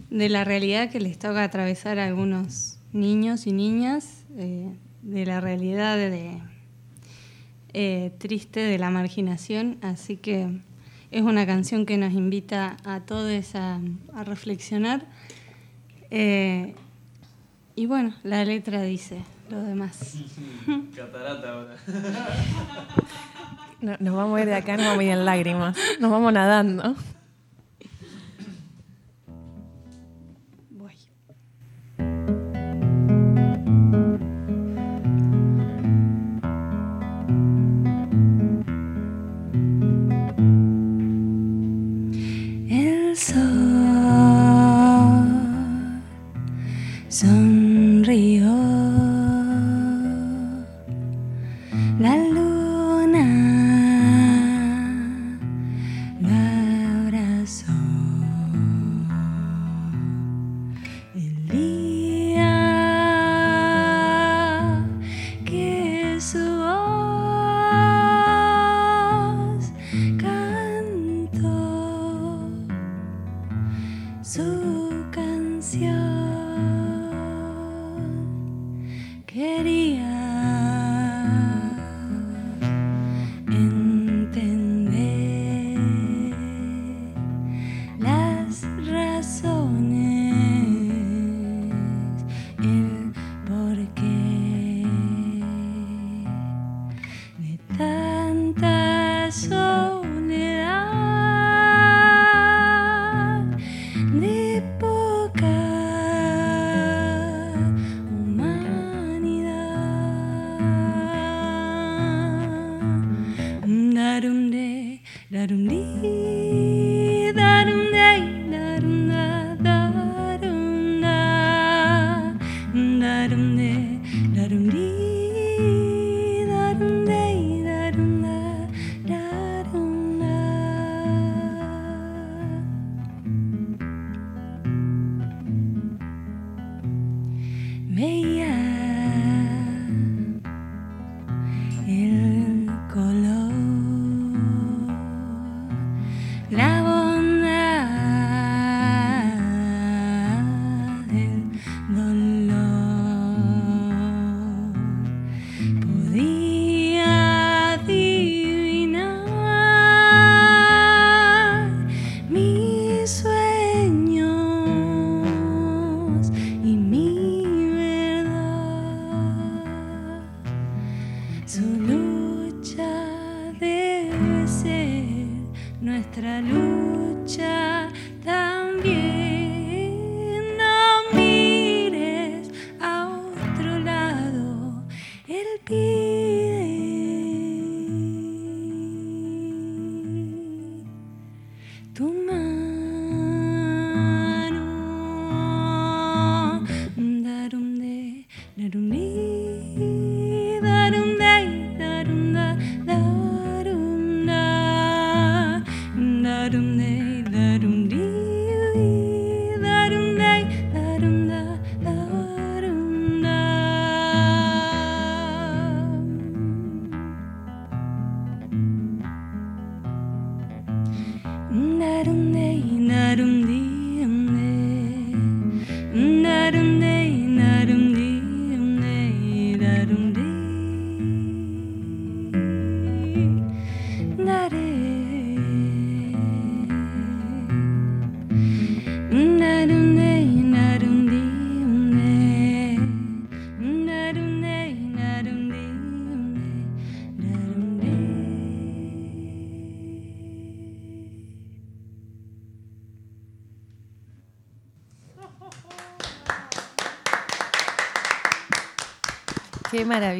de 0.09 0.29
la 0.29 0.43
realidad 0.43 0.89
que 0.89 0.99
les 0.99 1.17
toca 1.19 1.43
atravesar 1.43 1.99
a 1.99 2.05
algunos 2.05 2.79
niños 2.91 3.47
y 3.47 3.51
niñas, 3.51 4.23
eh, 4.37 4.75
de 5.03 5.25
la 5.25 5.39
realidad 5.41 5.97
de, 5.97 6.39
eh, 7.73 8.11
triste 8.17 8.59
de 8.61 8.77
la 8.79 8.89
marginación, 8.89 9.77
así 9.81 10.17
que 10.17 10.47
es 11.11 11.21
una 11.21 11.45
canción 11.45 11.85
que 11.85 11.97
nos 11.97 12.13
invita 12.13 12.77
a 12.85 13.01
todos 13.01 13.55
a, 13.55 13.79
a 14.15 14.23
reflexionar. 14.23 15.05
Eh, 16.11 16.75
y 17.75 17.85
bueno, 17.85 18.13
la 18.23 18.43
letra 18.45 18.81
dice 18.83 19.21
lo 19.49 19.61
demás. 19.61 20.15
Catarata 20.95 21.49
ahora. 21.51 21.75
No- 23.81 23.97
nos 23.99 24.15
vamos 24.15 24.37
a 24.39 24.41
ir 24.41 24.47
de 24.47 24.55
acá, 24.55 24.77
nos 24.77 24.85
vamos 24.85 24.99
a 25.01 25.03
ir 25.03 25.09
en 25.11 25.25
lágrimas, 25.25 25.77
nos 25.99 26.09
vamos 26.11 26.31
nadando. 26.33 26.95
怎 47.13 47.62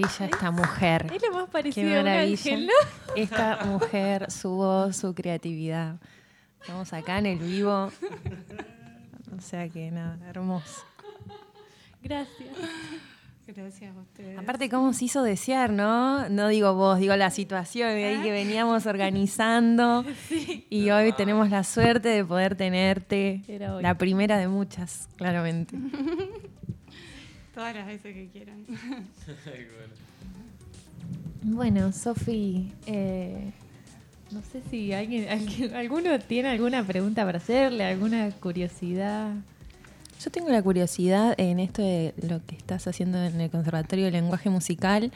maravilla 0.04 0.26
esta 0.36 0.52
mujer. 0.52 1.12
Es 1.14 1.22
lo 1.22 1.32
más 1.34 1.50
parecido 1.50 1.88
Qué 1.90 1.96
a 1.96 2.00
un 2.00 2.06
maravilla. 2.06 2.32
ángel, 2.34 2.68
¿no? 2.68 3.14
Esta 3.16 3.66
mujer, 3.66 4.32
su 4.32 4.50
voz, 4.52 4.96
su 4.98 5.14
creatividad. 5.14 5.96
Estamos 6.62 6.94
acá 6.94 7.18
en 7.20 7.26
el 7.26 7.40
vivo. 7.40 7.92
O 9.36 9.42
sea 9.42 9.68
que 9.70 9.92
nada, 9.92 10.18
hermoso. 10.30 10.84
Gracias. 12.02 12.50
Gracias 13.46 13.96
a 13.96 14.00
ustedes. 14.00 14.40
Aparte, 14.40 14.70
cómo 14.70 14.94
se 14.94 15.06
hizo 15.06 15.22
desear, 15.22 15.70
¿no? 15.70 16.30
No 16.30 16.48
digo 16.48 16.74
vos, 16.76 16.98
digo 17.00 17.16
la 17.18 17.30
situación 17.30 17.90
de 17.90 18.06
ahí 18.06 18.22
que 18.22 18.32
veníamos 18.32 18.86
organizando. 18.86 20.06
Y 20.70 20.90
hoy 20.92 21.12
tenemos 21.12 21.50
la 21.50 21.64
suerte 21.66 22.08
de 22.10 22.24
poder 22.24 22.56
tenerte. 22.56 23.42
Era 23.48 23.76
hoy. 23.76 23.84
La 23.84 23.98
primera 23.98 24.38
de 24.38 24.48
muchas, 24.48 25.10
claramente. 25.18 25.78
Todas 27.54 27.76
las 27.76 27.86
veces 27.88 28.14
que 28.14 28.28
quieran. 28.30 28.66
Bueno, 31.46 31.92
Sofi, 31.92 32.72
eh, 32.86 33.52
no 34.32 34.42
sé 34.50 34.62
si 34.72 34.94
alguien, 34.94 35.28
alguien- 35.28 35.76
alguno 35.76 36.18
tiene 36.20 36.50
alguna 36.50 36.86
pregunta 36.88 37.26
para 37.26 37.38
hacerle, 37.38 37.84
alguna 37.84 38.32
curiosidad. 38.32 39.34
Yo 40.24 40.32
tengo 40.32 40.48
la 40.50 40.62
curiosidad 40.64 41.36
en 41.38 41.60
esto 41.60 41.82
de 41.82 42.14
lo 42.30 42.40
que 42.46 42.56
estás 42.56 42.88
haciendo 42.88 43.22
en 43.22 43.42
el 43.42 43.50
Conservatorio 43.50 44.06
de 44.06 44.12
Lenguaje 44.12 44.50
Musical, 44.50 45.12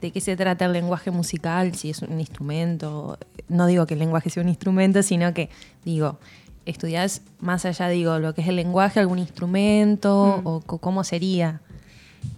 de 0.00 0.10
qué 0.10 0.20
se 0.20 0.34
trata 0.36 0.64
el 0.64 0.72
lenguaje 0.72 1.12
musical, 1.12 1.72
si 1.76 1.90
es 1.90 2.02
un 2.02 2.18
instrumento. 2.18 3.16
No 3.48 3.66
digo 3.68 3.86
que 3.86 3.94
el 3.94 4.00
lenguaje 4.00 4.30
sea 4.30 4.42
un 4.42 4.48
instrumento, 4.48 5.04
sino 5.04 5.32
que, 5.32 5.48
digo, 5.84 6.18
estudias 6.66 7.22
más 7.38 7.64
allá, 7.66 7.88
digo, 7.88 8.18
lo 8.18 8.34
que 8.34 8.40
es 8.40 8.48
el 8.48 8.56
lenguaje, 8.56 8.98
algún 8.98 9.20
instrumento, 9.20 10.40
Mm. 10.42 10.46
o 10.48 10.60
cómo 10.80 11.04
sería. 11.04 11.60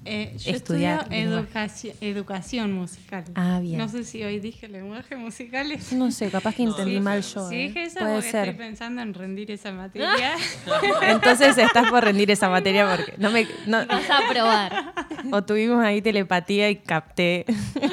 Eh, 0.06 0.34
yo 0.38 0.52
Estudiar 0.52 1.00
estudio 1.02 1.18
educación, 1.36 1.94
educación 2.00 2.72
musical. 2.72 3.24
Ah, 3.34 3.58
bien. 3.60 3.76
No 3.76 3.86
sé 3.88 4.04
si 4.04 4.24
hoy 4.24 4.40
dije 4.40 4.66
lenguaje 4.66 5.14
musical. 5.16 5.66
No 5.92 6.10
sé, 6.10 6.30
capaz 6.30 6.54
que 6.54 6.62
entendí 6.62 6.94
Sí, 6.94 7.00
mal 7.00 7.22
yo. 7.22 7.48
Si 7.48 7.54
¿eh? 7.54 7.58
dije 7.68 7.82
eso 7.82 7.98
Puede 8.00 8.14
porque 8.14 8.30
ser. 8.30 8.48
estoy 8.48 8.66
pensando 8.66 9.02
en 9.02 9.12
rendir 9.14 9.50
esa 9.50 9.72
materia. 9.72 10.34
Entonces 11.02 11.58
estás 11.58 11.90
por 11.90 12.02
rendir 12.02 12.30
esa 12.30 12.48
materia 12.48 12.88
porque 12.96 13.14
no 13.18 13.30
me. 13.30 13.46
No, 13.66 13.86
Vas 13.86 14.08
a 14.10 14.20
probar. 14.30 14.94
o 15.32 15.44
tuvimos 15.44 15.84
ahí 15.84 16.00
telepatía 16.00 16.70
y 16.70 16.76
capté. 16.76 17.44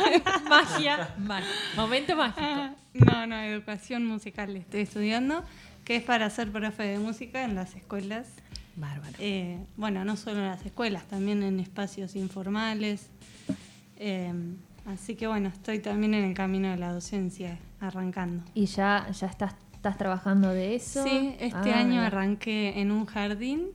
Magia. 0.49 1.13
magia. 1.17 1.47
Momento 1.75 2.15
mágico. 2.15 2.75
No, 2.93 3.27
no, 3.27 3.39
educación 3.41 4.05
musical 4.05 4.55
estoy 4.55 4.81
estudiando, 4.81 5.43
que 5.83 5.97
es 5.97 6.03
para 6.03 6.29
ser 6.29 6.51
profe 6.51 6.83
de 6.83 6.99
música 6.99 7.43
en 7.43 7.55
las 7.55 7.75
escuelas. 7.75 8.27
Bárbaro. 8.77 9.13
Eh, 9.19 9.59
bueno, 9.75 10.05
no 10.05 10.15
solo 10.15 10.39
en 10.39 10.45
las 10.47 10.65
escuelas, 10.65 11.03
también 11.07 11.43
en 11.43 11.59
espacios 11.59 12.15
informales. 12.15 13.09
Eh, 13.97 14.31
así 14.85 15.15
que 15.15 15.27
bueno, 15.27 15.49
estoy 15.49 15.79
también 15.79 16.13
en 16.13 16.23
el 16.23 16.33
camino 16.33 16.69
de 16.69 16.77
la 16.77 16.93
docencia, 16.93 17.57
arrancando. 17.79 18.43
¿Y 18.53 18.67
ya, 18.67 19.07
ya 19.11 19.27
estás, 19.27 19.55
estás 19.73 19.97
trabajando 19.97 20.49
de 20.49 20.75
eso? 20.75 21.03
Sí, 21.03 21.35
este 21.39 21.71
Ah, 21.73 21.79
año 21.79 22.01
arranqué 22.01 22.79
en 22.79 22.91
un 22.91 23.05
jardín. 23.05 23.67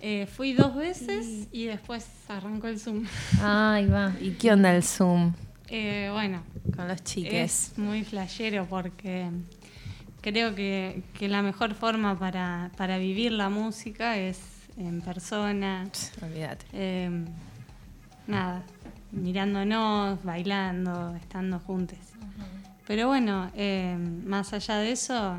Eh, 0.00 0.26
fui 0.26 0.52
dos 0.52 0.74
veces 0.76 1.48
y 1.50 1.64
después 1.64 2.06
arrancó 2.28 2.68
el 2.68 2.78
Zoom. 2.78 3.04
Ah, 3.40 3.74
ahí 3.74 3.86
va. 3.86 4.14
¿Y 4.20 4.30
qué 4.32 4.52
onda 4.52 4.74
el 4.74 4.82
Zoom? 4.84 5.34
Eh, 5.70 6.08
bueno, 6.12 6.42
Con 6.74 6.88
los 6.88 7.02
chiques. 7.04 7.72
es 7.72 7.78
muy 7.78 8.02
flashero 8.04 8.64
porque 8.70 9.28
creo 10.20 10.54
que, 10.54 11.02
que 11.18 11.28
la 11.28 11.42
mejor 11.42 11.74
forma 11.74 12.18
para, 12.18 12.70
para 12.76 12.98
vivir 12.98 13.32
la 13.32 13.48
música 13.48 14.16
es 14.16 14.40
en 14.76 15.00
persona. 15.00 15.88
Olvídate. 16.22 16.66
Eh, 16.72 17.10
nada, 18.26 18.62
mirándonos, 19.12 20.22
bailando, 20.22 21.14
estando 21.16 21.58
juntos. 21.58 21.98
Pero 22.86 23.08
bueno, 23.08 23.50
eh, 23.54 23.96
más 24.24 24.52
allá 24.52 24.78
de 24.78 24.92
eso, 24.92 25.36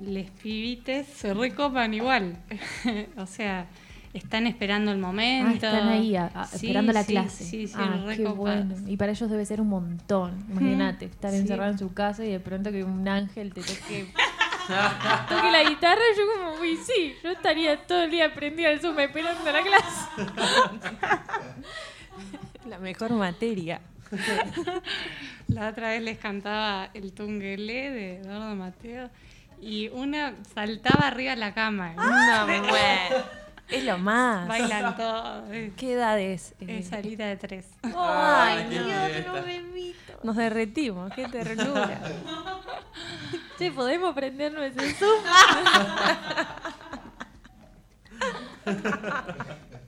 les 0.00 0.30
pibites 0.30 1.06
se 1.06 1.34
recopan 1.34 1.92
igual. 1.92 2.38
o 3.16 3.26
sea, 3.26 3.66
están 4.14 4.46
esperando 4.46 4.92
el 4.92 4.98
Ah, 4.98 5.00
momento. 5.00 5.66
están 5.66 5.88
ahí 5.88 6.14
a- 6.16 6.30
a- 6.34 6.46
Sí, 6.46 6.66
esperando 6.66 6.92
la 6.92 7.02
sí, 7.04 7.12
clase. 7.12 7.44
Sí, 7.44 7.66
sí, 7.66 7.74
ah, 7.76 8.04
qué 8.16 8.24
bueno. 8.28 8.74
Y 8.86 8.96
para 8.96 9.12
ellos 9.12 9.28
debe 9.28 9.44
ser 9.44 9.60
un 9.60 9.68
montón. 9.68 10.44
Imagínate, 10.50 11.06
estar 11.06 11.32
Sí. 11.32 11.38
encerrado 11.38 11.72
en 11.72 11.78
su 11.78 11.92
casa 11.92 12.24
y 12.24 12.30
de 12.30 12.40
pronto 12.40 12.70
que 12.70 12.84
un 12.84 13.06
ángel 13.08 13.52
te 13.52 13.60
toque, 13.60 14.06
toque 15.28 15.50
la 15.52 15.64
guitarra. 15.68 16.00
Yo 16.16 16.22
como, 16.32 16.60
uy, 16.62 16.76
sí, 16.76 17.14
yo 17.22 17.30
estaría 17.30 17.76
todo 17.86 18.04
el 18.04 18.10
día 18.12 18.32
prendida 18.34 18.70
al 18.70 18.80
Zoom 18.80 18.98
esperando 19.00 19.50
la 19.52 19.62
clase. 19.62 20.08
La 22.68 22.78
mejor 22.78 23.10
materia. 23.12 23.80
La 25.48 25.68
otra 25.68 25.88
vez 25.90 26.02
les 26.02 26.18
cantaba 26.18 26.88
el 26.94 27.12
Tungelé 27.12 27.90
de 27.90 28.16
Eduardo 28.20 28.54
Mateo 28.54 29.10
y 29.60 29.88
una 29.88 30.34
saltaba 30.54 31.08
arriba 31.08 31.32
de 31.32 31.36
la 31.36 31.52
cama. 31.52 31.92
No, 31.94 32.46
bueno. 32.46 32.64
Es 33.68 33.84
lo 33.84 33.98
más. 33.98 34.46
Bailan 34.48 34.96
todo. 34.96 35.44
¿Qué 35.76 35.92
edad 35.94 36.18
es? 36.18 36.54
Es 36.60 36.88
salida 36.88 37.26
de 37.26 37.36
tres. 37.36 37.66
Ay, 37.96 38.66
qué 38.68 38.80
Dios, 38.80 39.26
no 39.26 39.42
me 39.42 39.56
invito. 39.56 40.18
Nos 40.22 40.36
derretimos, 40.36 41.12
qué 41.14 41.28
ternura. 41.28 42.00
Che, 43.58 43.70
¿podemos 43.70 44.14
prendernos 44.14 44.62
ese 44.64 44.94
Zoom? 44.94 45.22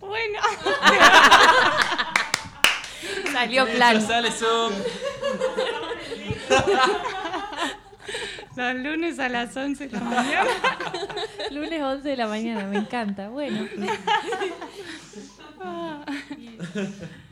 Bueno. 0.00 0.38
Salió 3.32 3.66
plan. 3.66 4.00
Sale 4.06 4.30
Zoom. 4.30 4.72
Los 8.56 8.74
lunes 8.76 9.18
a 9.18 9.28
las 9.28 9.56
11 9.56 9.88
de 9.88 9.92
la 9.92 10.00
mañana. 10.00 10.50
Lunes 11.50 11.82
11 11.82 12.08
de 12.08 12.16
la 12.16 12.28
mañana, 12.28 12.66
me 12.66 12.78
encanta. 12.78 13.28
Bueno. 13.28 13.66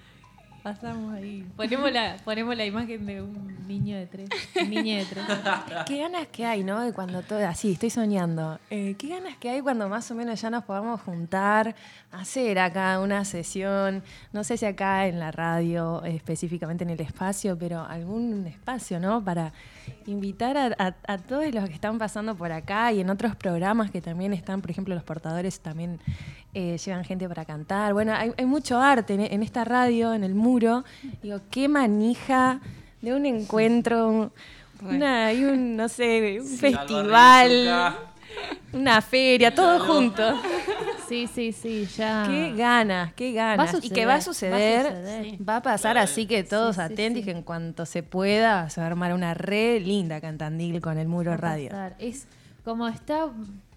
Pasamos 0.63 1.13
ahí. 1.15 1.45
Ponemos 1.57 1.91
la, 1.93 2.17
ponemos 2.25 2.57
la 2.57 2.65
imagen 2.65 3.05
de 3.05 3.21
un 3.21 3.67
niño 3.67 3.97
de 3.97 4.07
tres. 4.07 4.29
Un 4.61 4.71
niño 4.71 4.97
de 4.99 5.05
tres. 5.07 5.25
Qué 5.87 5.99
ganas 5.99 6.29
que 6.29 6.47
hay, 6.47 6.63
¿no? 6.63 6.81
De 6.83 6.93
cuando 6.93 7.23
todo. 7.23 7.45
Así, 7.49 7.73
estoy 7.73 7.91
soñando. 7.91 8.61
Eh, 8.71 8.95
qué 8.97 9.09
ganas 9.09 9.37
que 9.39 9.51
hay 9.51 9.61
cuando 9.61 9.89
más 9.89 10.09
o 10.13 10.15
menos 10.15 10.41
ya 10.41 10.51
nos 10.51 10.63
podamos 10.63 11.01
juntar, 11.01 11.75
hacer 12.13 12.61
acá 12.61 13.01
una 13.01 13.25
sesión. 13.25 14.05
No 14.33 14.45
sé 14.45 14.57
si 14.57 14.65
acá 14.65 15.09
en 15.09 15.19
la 15.19 15.33
radio, 15.33 16.05
específicamente 16.05 16.85
en 16.85 16.91
el 16.91 17.01
espacio, 17.01 17.59
pero 17.59 17.81
algún 17.85 18.47
espacio, 18.47 19.01
¿no? 19.01 19.25
Para 19.25 19.53
invitar 20.07 20.57
a, 20.57 20.67
a- 20.79 20.95
a 21.13 21.19
todos 21.19 21.53
los 21.53 21.69
que 21.69 21.75
están 21.75 21.99
pasando 21.99 22.37
por 22.37 22.53
acá 22.53 22.93
y 22.93 23.01
en 23.01 23.11
otros 23.11 23.35
programas 23.35 23.91
que 23.91 24.01
también 24.01 24.33
están, 24.33 24.61
por 24.61 24.71
ejemplo, 24.71 24.95
los 24.95 25.03
portadores 25.05 25.59
también 25.61 25.99
eh, 26.55 26.79
llevan 26.79 27.05
gente 27.05 27.29
para 27.29 27.45
cantar. 27.45 27.95
Bueno, 27.95 28.13
hay, 28.15 28.33
hay 28.37 28.47
mucho 28.47 28.79
arte 28.81 29.15
en, 29.15 29.21
en 29.23 29.43
esta 29.43 29.65
radio, 29.65 30.15
en 30.15 30.23
el 30.23 30.35
muro. 30.53 30.85
Digo, 31.23 31.41
qué 31.51 31.69
manija 31.69 32.61
de 33.01 33.15
un 33.15 33.27
encuentro, 33.27 34.31
una, 34.83 35.27
hay 35.27 35.45
un, 35.45 35.77
no 35.77 35.89
sé, 35.89 36.39
un 36.41 36.47
Sí. 36.47 36.57
festival, 36.59 37.95
una 38.73 39.01
feria, 39.03 39.55
todo 39.55 39.81
junto. 39.81 40.23
Sí, 41.09 41.27
sí, 41.27 41.53
sí, 41.53 41.87
ya. 41.97 42.25
Qué 42.27 42.55
ganas, 42.57 43.13
qué 43.15 43.33
ganas. 43.33 43.75
Va 43.75 43.79
a 43.79 43.83
y 43.83 43.91
que 43.91 44.07
va 44.07 44.15
a 44.15 44.21
suceder, 44.23 44.85
va 44.87 44.89
a 44.89 44.93
suceder. 44.95 45.49
va 45.49 45.57
a 45.57 45.63
pasar 45.63 45.99
así 45.99 46.27
que 46.27 46.43
todos 46.43 46.79
atentos 46.79 47.23
y 47.23 47.25
que 47.25 47.33
en 47.33 47.43
cuanto 47.43 47.85
se 47.85 48.03
pueda 48.03 48.71
se 48.71 48.81
va 48.81 48.87
a 48.87 48.91
armar 48.91 49.13
una 49.13 49.35
re 49.35 49.79
linda 49.81 50.21
cantandil 50.21 50.81
con 50.81 50.97
el 50.97 51.09
muro 51.09 51.37
radio. 51.37 51.71
Es 51.99 52.27
como 52.65 52.89
está, 52.89 53.27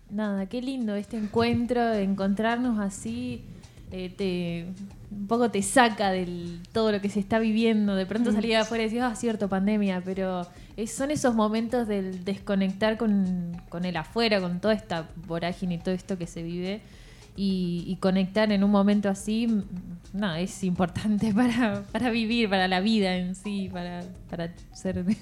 nada, 0.10 0.46
qué 0.46 0.62
lindo 0.62 0.96
este 0.96 1.18
encuentro, 1.18 1.94
encontrarnos 1.94 2.80
así, 2.80 3.42
te, 3.90 4.66
un 5.12 5.28
poco 5.28 5.50
te 5.52 5.62
saca 5.62 6.12
de 6.12 6.28
todo 6.72 6.92
lo 6.92 7.02
que 7.02 7.10
se 7.10 7.20
está 7.20 7.40
viviendo. 7.40 7.96
De 7.96 8.06
pronto 8.06 8.32
Mm. 8.32 8.34
salir 8.36 8.56
afuera 8.58 8.84
y 8.84 8.88
decir, 8.88 9.02
ah, 9.02 9.16
cierto, 9.16 9.48
pandemia, 9.48 10.02
pero 10.04 10.48
es- 10.76 10.92
son 10.92 11.12
esos 11.12 11.36
momentos 11.36 11.88
del 11.88 12.24
desconectar 12.26 12.98
con, 12.98 13.52
con 13.70 13.86
el 13.86 13.96
afuera, 13.98 14.42
con 14.42 14.60
toda 14.60 14.74
esta 14.74 15.08
vorágine 15.28 15.76
y 15.76 15.78
todo 15.78 15.94
esto 15.96 16.18
que 16.18 16.28
se 16.28 16.44
vive. 16.44 16.82
Y, 17.38 17.84
y 17.88 17.98
conectar 17.98 18.50
en 18.54 18.64
un 18.64 18.72
momento 18.72 19.10
así, 19.10 19.44
m- 19.44 19.64
no, 20.14 20.34
es 20.36 20.64
importante 20.64 21.34
para, 21.36 21.84
para 21.92 22.10
vivir, 22.10 22.50
para 22.50 22.68
la 22.70 22.80
vida 22.80 23.16
en 23.18 23.36
sí, 23.36 23.70
para, 23.72 24.04
para 24.30 24.52
ser... 24.74 25.04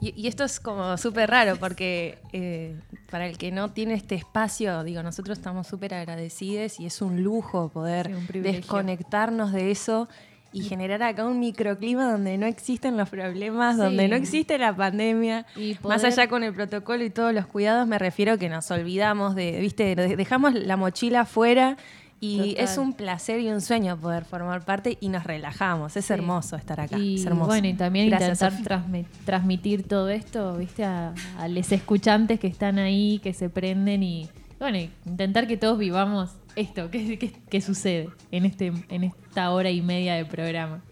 Y, 0.00 0.12
y 0.20 0.26
esto 0.26 0.44
es 0.44 0.60
como 0.60 0.98
súper 0.98 1.30
raro 1.30 1.56
porque 1.56 2.18
eh, 2.32 2.76
para 3.10 3.26
el 3.26 3.38
que 3.38 3.50
no 3.50 3.70
tiene 3.70 3.94
este 3.94 4.14
espacio, 4.16 4.84
digo, 4.84 5.02
nosotros 5.02 5.38
estamos 5.38 5.66
súper 5.66 5.94
agradecidos 5.94 6.78
y 6.78 6.84
es 6.86 7.00
un 7.00 7.22
lujo 7.22 7.70
poder 7.70 8.08
Sí, 8.08 8.12
un 8.12 8.26
privilegio. 8.26 8.60
desconectarnos 8.60 9.52
de 9.52 9.70
eso 9.70 10.08
y 10.54 10.62
generar 10.62 11.02
acá 11.02 11.26
un 11.26 11.40
microclima 11.40 12.10
donde 12.10 12.38
no 12.38 12.46
existen 12.46 12.96
los 12.96 13.08
problemas, 13.10 13.76
Sí. 13.76 13.82
donde 13.82 14.08
no 14.08 14.16
existe 14.16 14.56
la 14.56 14.74
pandemia. 14.74 15.44
Y 15.56 15.76
Más 15.86 16.04
allá 16.04 16.28
con 16.28 16.42
el 16.44 16.54
protocolo 16.54 17.04
y 17.04 17.10
todos 17.10 17.34
los 17.34 17.46
cuidados, 17.46 17.86
me 17.86 17.98
refiero 17.98 18.38
que 18.38 18.48
nos 18.48 18.70
olvidamos 18.70 19.34
de, 19.34 19.58
viste, 19.60 19.94
de- 19.96 20.16
dejamos 20.16 20.54
la 20.54 20.76
mochila 20.76 21.22
afuera 21.22 21.76
y 22.20 22.38
Total. 22.52 22.64
es 22.64 22.78
un 22.78 22.92
placer 22.94 23.40
y 23.40 23.48
un 23.50 23.60
sueño 23.60 23.98
poder 23.98 24.24
formar 24.24 24.64
parte 24.64 24.96
y 25.00 25.08
nos 25.08 25.24
relajamos. 25.24 25.96
Es 25.96 26.06
Sí. 26.06 26.12
hermoso 26.14 26.56
estar 26.56 26.80
acá. 26.80 26.96
Y 26.98 27.16
es 27.16 27.26
hermoso. 27.26 27.48
bueno, 27.48 27.66
y 27.68 27.74
también 27.74 28.08
Gracias, 28.08 28.40
intentar 28.40 28.82
transmitir 29.24 29.82
todo 29.86 30.08
esto, 30.08 30.56
¿viste? 30.56 30.84
A, 30.84 31.12
a 31.38 31.48
los 31.48 31.70
escuchantes 31.72 32.38
que 32.40 32.46
están 32.46 32.78
ahí, 32.78 33.20
que 33.22 33.34
se 33.34 33.50
prenden 33.50 34.02
y, 34.02 34.28
bueno, 34.58 34.78
y 34.78 34.90
intentar 35.04 35.46
que 35.46 35.56
todos 35.56 35.78
vivamos 35.78 36.30
esto, 36.56 36.90
que, 36.90 37.18
que- 37.18 37.32
que 37.32 37.60
sucede 37.60 38.08
en, 38.30 38.44
este, 38.44 38.72
en 38.88 39.04
esta 39.04 39.50
hora 39.50 39.70
y 39.70 39.82
media 39.82 40.14
de 40.14 40.24
programa. 40.24 40.82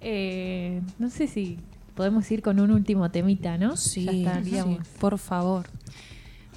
Eh, 0.00 0.80
no 0.98 1.10
sé 1.10 1.26
si 1.26 1.58
podemos 1.94 2.30
ir 2.30 2.42
con 2.42 2.60
un 2.60 2.70
último 2.70 3.10
temita, 3.10 3.58
¿no? 3.58 3.76
Sí, 3.76 4.04
Ya 4.04 4.12
estaríamos. 4.12 4.86
sí, 4.86 4.92
por 4.98 5.18
favor. 5.18 5.66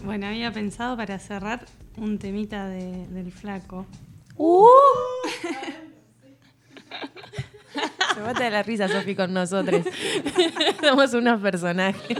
Bueno, 0.04 0.28
había 0.28 0.52
pensado 0.52 0.96
para 0.98 1.18
cerrar 1.20 1.66
un 1.98 2.18
temita 2.20 2.68
de- 2.68 3.08
del 3.08 3.32
flaco. 3.32 3.86
¡Uh! 4.38 4.68
Se 8.14 8.22
mata 8.22 8.44
de 8.44 8.52
la 8.52 8.64
risa, 8.64 8.88
Sofi, 8.88 9.16
con 9.16 9.34
nosotros. 9.34 9.86
Somos 10.82 11.14
unos 11.14 11.42
personajes. 11.42 12.18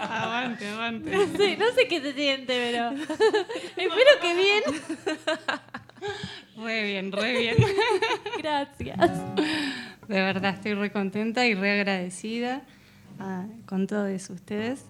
aguante. 0.00 1.10
No 1.10 1.26
sé, 1.36 1.56
no 1.56 1.66
sé 1.74 1.88
qué 1.88 2.00
se 2.00 2.12
siente, 2.14 2.54
pero 2.54 2.90
espero 3.76 4.10
que 4.20 4.34
bien. 4.34 4.62
Re 6.56 6.82
bien, 6.84 7.12
re 7.12 7.38
bien. 7.38 7.56
Gracias. 8.38 9.10
De 10.08 10.20
verdad, 10.20 10.54
estoy 10.54 10.74
re 10.74 10.90
contenta 10.90 11.46
y 11.46 11.54
re 11.54 11.72
agradecida 11.72 12.62
ah, 13.18 13.46
con 13.66 13.86
todos 13.86 14.30
ustedes 14.30 14.84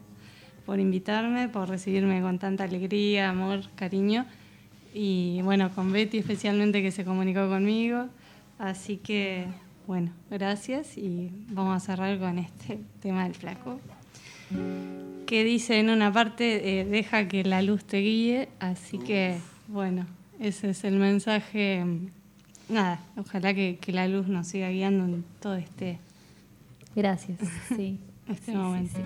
por 0.65 0.79
invitarme, 0.79 1.49
por 1.49 1.69
recibirme 1.69 2.23
con 2.23 2.39
tanta 2.39 2.65
alegría, 2.65 3.31
amor, 3.31 3.63
cariño. 3.75 4.27
Y 4.95 5.41
bueno, 5.43 5.71
con 5.75 5.93
Betty 5.93 6.19
especialmente 6.19 6.83
que 6.83 6.93
se 6.93 7.05
comunicó 7.05 7.49
conmigo. 7.49 8.09
Así 8.63 8.97
que, 8.97 9.47
bueno, 9.89 10.13
gracias 10.31 10.97
y 10.97 11.33
vamos 11.49 11.77
a 11.77 11.81
cerrar 11.85 12.17
con 12.21 12.39
este 12.39 12.79
tema 13.01 13.25
del 13.25 13.35
flaco. 13.35 13.81
Que 15.27 15.43
dice 15.43 15.81
en 15.81 15.91
una 15.91 16.13
parte, 16.13 16.81
eh, 16.81 16.85
deja 16.85 17.27
que 17.27 17.43
la 17.43 17.61
luz 17.61 17.85
te 17.85 17.99
guíe. 17.99 18.49
Así 18.61 18.99
que, 18.99 19.39
bueno, 19.67 20.07
ese 20.39 20.71
es 20.71 20.85
el 20.85 20.95
mensaje. 20.97 21.85
Nada, 22.69 23.01
ojalá 23.17 23.53
que, 23.53 23.79
que 23.81 23.91
la 23.93 24.07
luz 24.07 24.29
nos 24.29 24.47
siga 24.47 24.69
guiando 24.71 25.07
en 25.07 25.25
todo 25.41 25.57
este, 25.57 25.99
Gracias, 26.95 27.41
sí. 27.75 27.99
este 28.29 28.53
Sí, 28.53 28.57
momento. 28.57 28.95
sí. 28.97 29.03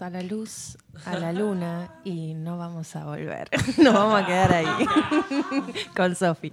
A 0.00 0.10
la 0.10 0.22
luz, 0.22 0.76
a 1.04 1.18
la 1.18 1.32
luna, 1.32 1.90
y 2.04 2.34
no 2.34 2.58
vamos 2.58 2.94
a 2.96 3.04
volver. 3.04 3.48
Nos 3.78 3.94
vamos 3.94 4.22
a 4.22 4.26
quedar 4.26 4.52
ahí. 4.52 4.66
Con 5.96 6.14
Sofi. 6.16 6.50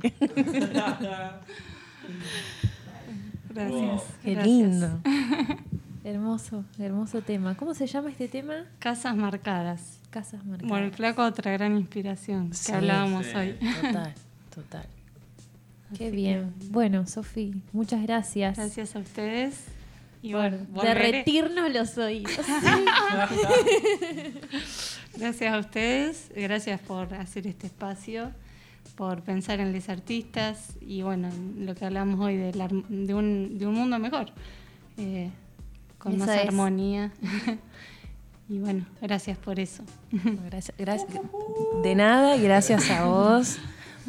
Gracias. 3.49 4.03
Qué 4.23 4.33
gracias. 4.33 4.45
lindo. 4.45 4.99
Hermoso, 6.03 6.63
hermoso 6.77 7.21
tema. 7.23 7.55
¿Cómo 7.55 7.73
se 7.73 7.87
llama 7.87 8.11
este 8.11 8.27
tema? 8.27 8.65
Casas 8.77 9.15
marcadas. 9.15 9.99
Casas 10.11 10.45
marcadas. 10.45 10.69
Bueno, 10.69 10.85
el 10.85 10.91
flaco 10.93 11.23
otra 11.23 11.51
gran 11.51 11.75
inspiración 11.77 12.53
Sí, 12.53 12.67
que 12.71 12.77
hablábamos 12.77 13.25
sí. 13.25 13.35
hoy. 13.35 13.53
Total, 13.81 14.13
total. 14.53 14.85
Qué 15.97 16.11
bien. 16.11 16.53
Bueno, 16.69 17.07
Sofi, 17.07 17.55
muchas 17.73 18.03
gracias. 18.03 18.55
Gracias 18.57 18.95
a 18.95 18.99
ustedes. 18.99 19.63
Y 20.25 20.33
bueno, 20.33 20.57
derretirnos 20.81 21.71
los 21.71 21.95
oídos. 21.99 22.35
Gracias 25.15 25.53
a 25.53 25.59
ustedes, 25.59 26.31
gracias 26.35 26.81
por 26.81 27.13
hacer 27.13 27.45
este 27.45 27.67
espacio, 27.67 28.31
por 28.95 29.21
pensar 29.21 29.59
en 29.59 29.71
los 29.71 29.87
artistas 29.87 30.77
y 30.81 31.03
bueno, 31.03 31.27
en 31.27 31.67
lo 31.67 31.75
que 31.75 31.85
hablamos 31.85 32.19
hoy 32.19 32.37
de, 32.37 32.55
la 32.55 32.67
de, 32.67 33.13
un, 33.13 33.59
de 33.59 33.67
un 33.67 33.75
mundo 33.75 33.99
mejor, 33.99 34.31
eh, 34.97 35.29
con 35.99 36.17
más 36.17 36.29
es. 36.29 36.47
armonía. 36.47 37.13
y 38.49 38.57
bueno, 38.57 38.87
gracias 38.99 39.37
por 39.37 39.59
eso. 39.59 39.83
Gracias, 40.11 40.75
gracias. 40.75 41.19
De 41.83 41.93
nada 41.93 42.35
y 42.35 42.41
gracias 42.41 42.89
a 42.89 43.05
vos 43.05 43.59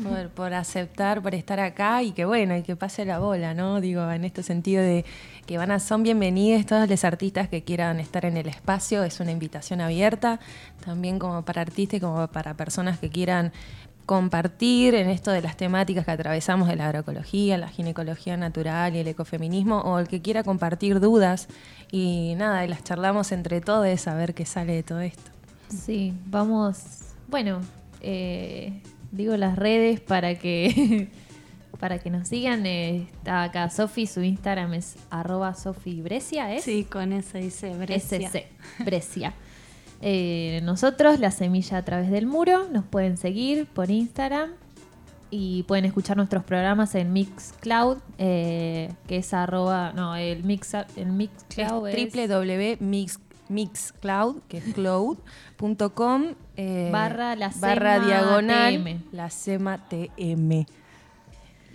por, 0.03 0.29
por 0.31 0.55
aceptar, 0.55 1.23
por 1.23 1.35
estar 1.35 1.61
acá 1.61 2.03
y 2.03 2.13
que 2.13 2.25
bueno, 2.25 2.57
y 2.57 2.63
que 2.63 2.77
pase 2.77 3.05
la 3.05 3.19
bola, 3.19 3.55
¿no? 3.55 3.81
Digo, 3.81 4.11
en 4.11 4.25
este 4.25 4.43
sentido 4.43 4.83
de 4.83 5.05
que 5.47 5.59
van 5.59 5.71
a, 5.71 5.79
son 5.79 6.03
bienvenidos 6.03 6.67
todos 6.67 6.89
los 6.89 7.05
artistas 7.05 7.49
que 7.49 7.63
quieran 7.63 8.01
estar 8.01 8.25
en 8.25 8.37
el 8.37 8.49
espacio, 8.49 9.05
es 9.05 9.21
una 9.21 9.31
invitación 9.31 9.81
abierta, 9.81 10.41
también 10.85 11.19
como 11.19 11.45
para 11.45 11.63
artistas 11.63 11.99
y 11.99 12.01
como 12.01 12.27
para 12.29 12.55
personas 12.55 12.99
que 12.99 13.09
quieran 13.09 13.53
compartir 14.07 14.95
en 14.95 15.09
esto 15.09 15.31
de 15.31 15.43
las 15.43 15.57
temáticas 15.57 16.05
que 16.05 16.11
atravesamos 16.11 16.69
de 16.69 16.77
la 16.77 16.87
agroecología, 16.87 17.59
la 17.59 17.69
ginecología 17.69 18.37
natural 18.37 18.95
y 18.97 18.99
el 18.99 19.09
ecofeminismo, 19.09 19.81
o 19.81 19.99
el 19.99 20.09
que 20.09 20.21
quiera 20.21 20.43
compartir 20.43 21.01
dudas 21.01 21.49
y 21.91 22.35
nada, 22.37 22.65
y 22.65 22.69
las 22.69 22.83
charlamos 22.83 23.33
entre 23.33 23.61
todos 23.61 24.09
a 24.09 24.15
ver 24.15 24.35
qué 24.35 24.47
sale 24.47 24.75
de 24.75 24.83
todo 24.83 25.01
esto. 25.01 25.31
Sí, 25.69 26.13
vamos. 26.27 26.79
Bueno, 27.29 27.61
eh, 28.01 28.81
digo 29.13 29.37
las 29.37 29.57
redes 29.57 30.01
para 30.01 30.37
que 30.37 31.09
para 31.79 31.99
que 31.99 32.11
nos 32.11 32.29
sigan. 32.29 32.67
eh, 32.67 33.09
está 33.13 33.45
acá 33.45 33.71
Sofi, 33.71 34.07
su 34.07 34.23
Instagram 34.23 34.75
es 34.75 34.97
arroba 35.11 35.55
Sofi 35.55 36.01
Brescia, 36.01 36.55
¿es? 36.55 36.65
Sí, 36.65 36.85
con 36.85 37.13
eso 37.13 37.39
dice 37.39 37.75
Brescia. 37.75 38.29
SC, 38.29 38.47
Brescia. 38.85 39.35
Eh, 40.03 40.61
nosotros, 40.63 41.21
La 41.21 41.31
Semilla 41.31 41.79
a 41.79 41.83
través 41.83 42.11
del 42.11 42.27
muro, 42.27 42.69
nos 42.69 42.85
pueden 42.85 43.17
seguir 43.17 43.65
por 43.65 43.91
Instagram 43.91 44.51
y 45.31 45.65
pueden 45.65 45.85
escuchar 45.87 46.17
nuestros 46.17 46.45
programas 46.45 46.95
en 46.95 47.13
Mixcloud, 47.13 47.99
eh, 48.19 48.93
que 49.07 49.17
es 49.19 49.35
arroba, 49.35 49.93
no, 49.95 50.15
el, 50.17 50.45
mix, 50.45 50.75
el 50.97 51.13
Mixcloud 51.13 51.89
es, 51.89 51.95
que 54.49 54.59
es 54.59 54.75
cloud.com 54.75 56.25
eh, 56.57 56.91
Barra 56.93 57.35
la 57.37 57.51
barra 57.59 57.99
diagonal 58.01 58.85
TM. 58.85 59.03
la 59.13 59.31
SEMA 59.31 59.89
TM. 59.89 60.67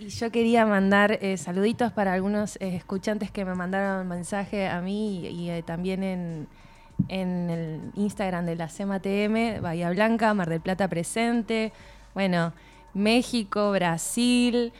Y 0.02 0.08
yo 0.08 0.32
quería 0.32 0.66
mandar 0.66 1.16
eh, 1.22 1.36
saluditos 1.36 1.92
para 1.92 2.12
algunos 2.12 2.56
eh, 2.56 2.74
escuchantes 2.74 3.30
que 3.30 3.44
me 3.44 3.54
mandaron 3.54 4.08
mensaje 4.08 4.66
a 4.66 4.80
mí 4.80 5.28
y, 5.28 5.48
eh, 5.48 5.62
también 5.62 6.02
en, 6.02 6.48
en 7.06 7.50
el 7.50 7.80
Instagram 7.94 8.44
de 8.44 8.56
la 8.56 8.68
SEMA 8.68 8.98
TM, 8.98 9.60
Bahía 9.62 9.90
Blanca, 9.90 10.34
Mar 10.34 10.48
del 10.48 10.60
Plata 10.60 10.88
presente, 10.88 11.72
bueno, 12.14 12.52
México, 12.94 13.70
Brasil, 13.70 14.72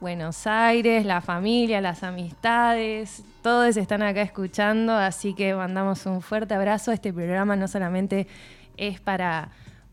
Buenos 0.00 0.46
Aires, 0.46 1.04
la 1.04 1.20
familia, 1.20 1.82
las 1.82 2.02
amistades, 2.02 3.24
todos 3.42 3.76
están 3.76 4.00
acá 4.02 4.22
escuchando, 4.22 4.94
así 4.94 5.34
que 5.34 5.54
mandamos 5.54 6.06
un 6.06 6.22
fuerte 6.22 6.54
abrazo. 6.54 6.92
Este 6.92 7.12
programa 7.12 7.56
no 7.56 7.68
solamente 7.68 8.26
es 8.78 9.02
para, 9.02 9.50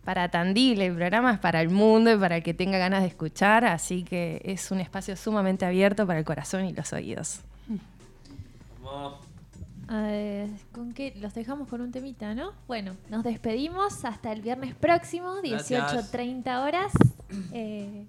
para 0.10 0.28
Tandil, 0.28 0.82
el 0.82 0.96
programa 0.96 1.34
es 1.34 1.38
para 1.38 1.62
el 1.62 1.70
mundo 1.70 2.12
y 2.12 2.18
para 2.18 2.38
el 2.38 2.42
que 2.42 2.56
tenga 2.56 2.80
ganas 2.80 3.04
de 3.04 3.10
escuchar, 3.10 3.64
así 3.64 4.04
que 4.04 4.42
es 4.44 4.72
un 4.72 4.80
espacio 4.80 5.16
sumamente 5.16 5.68
abierto 5.68 6.08
para 6.08 6.18
el 6.18 6.26
corazón 6.26 6.66
y 6.66 6.74
los 6.74 6.92
oídos. 6.94 7.42
Eh, 9.92 10.50
¿Con 10.72 10.94
qué? 10.94 11.14
Los 11.18 11.36
dejamos 11.36 11.68
con 11.68 11.82
un 11.82 11.92
temita, 11.92 12.34
¿no? 12.34 12.54
Bueno, 12.68 12.96
nos 13.12 13.24
despedimos 13.24 14.04
hasta 14.04 14.32
el 14.32 14.42
viernes 14.42 14.74
próximo, 14.74 15.36
Gracias. 15.44 16.12
18.30 16.12 16.64
horas. 16.64 16.92
Eh, 17.54 18.08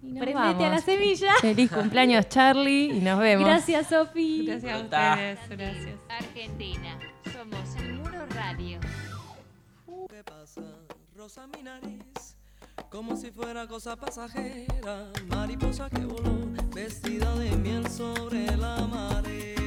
Y 0.00 0.12
nos 0.12 0.22
prendete 0.22 0.34
vamos. 0.34 0.64
a 0.64 0.68
la 0.68 0.78
semilla. 0.78 1.32
Feliz 1.40 1.72
cumpleaños, 1.72 2.28
Charlie, 2.28 2.98
y 2.98 3.00
nos 3.00 3.18
vemos. 3.18 3.48
Gracias, 3.48 3.88
Sofi. 3.88 4.46
Gracias 4.46 4.72
a 4.72 4.78
ustedes, 4.78 5.38
gracias. 5.48 5.98
Argentina, 6.08 6.98
somos 7.32 7.74
el 7.82 7.94
Muro 7.94 8.26
Radio. 8.32 8.78
¿Qué 10.08 10.22
pasa? 10.22 10.62
Mi 11.22 11.62
nariz, 11.62 12.34
como 12.90 13.16
si 13.16 13.30
fuera 13.30 13.68
cosa 13.68 13.94
pasajera, 13.94 15.12
mariposa 15.28 15.88
que 15.88 16.04
voló, 16.04 16.34
vestida 16.74 17.32
de 17.36 17.56
miel 17.58 17.88
sobre 17.88 18.56
la 18.56 18.76
marea. 18.88 19.61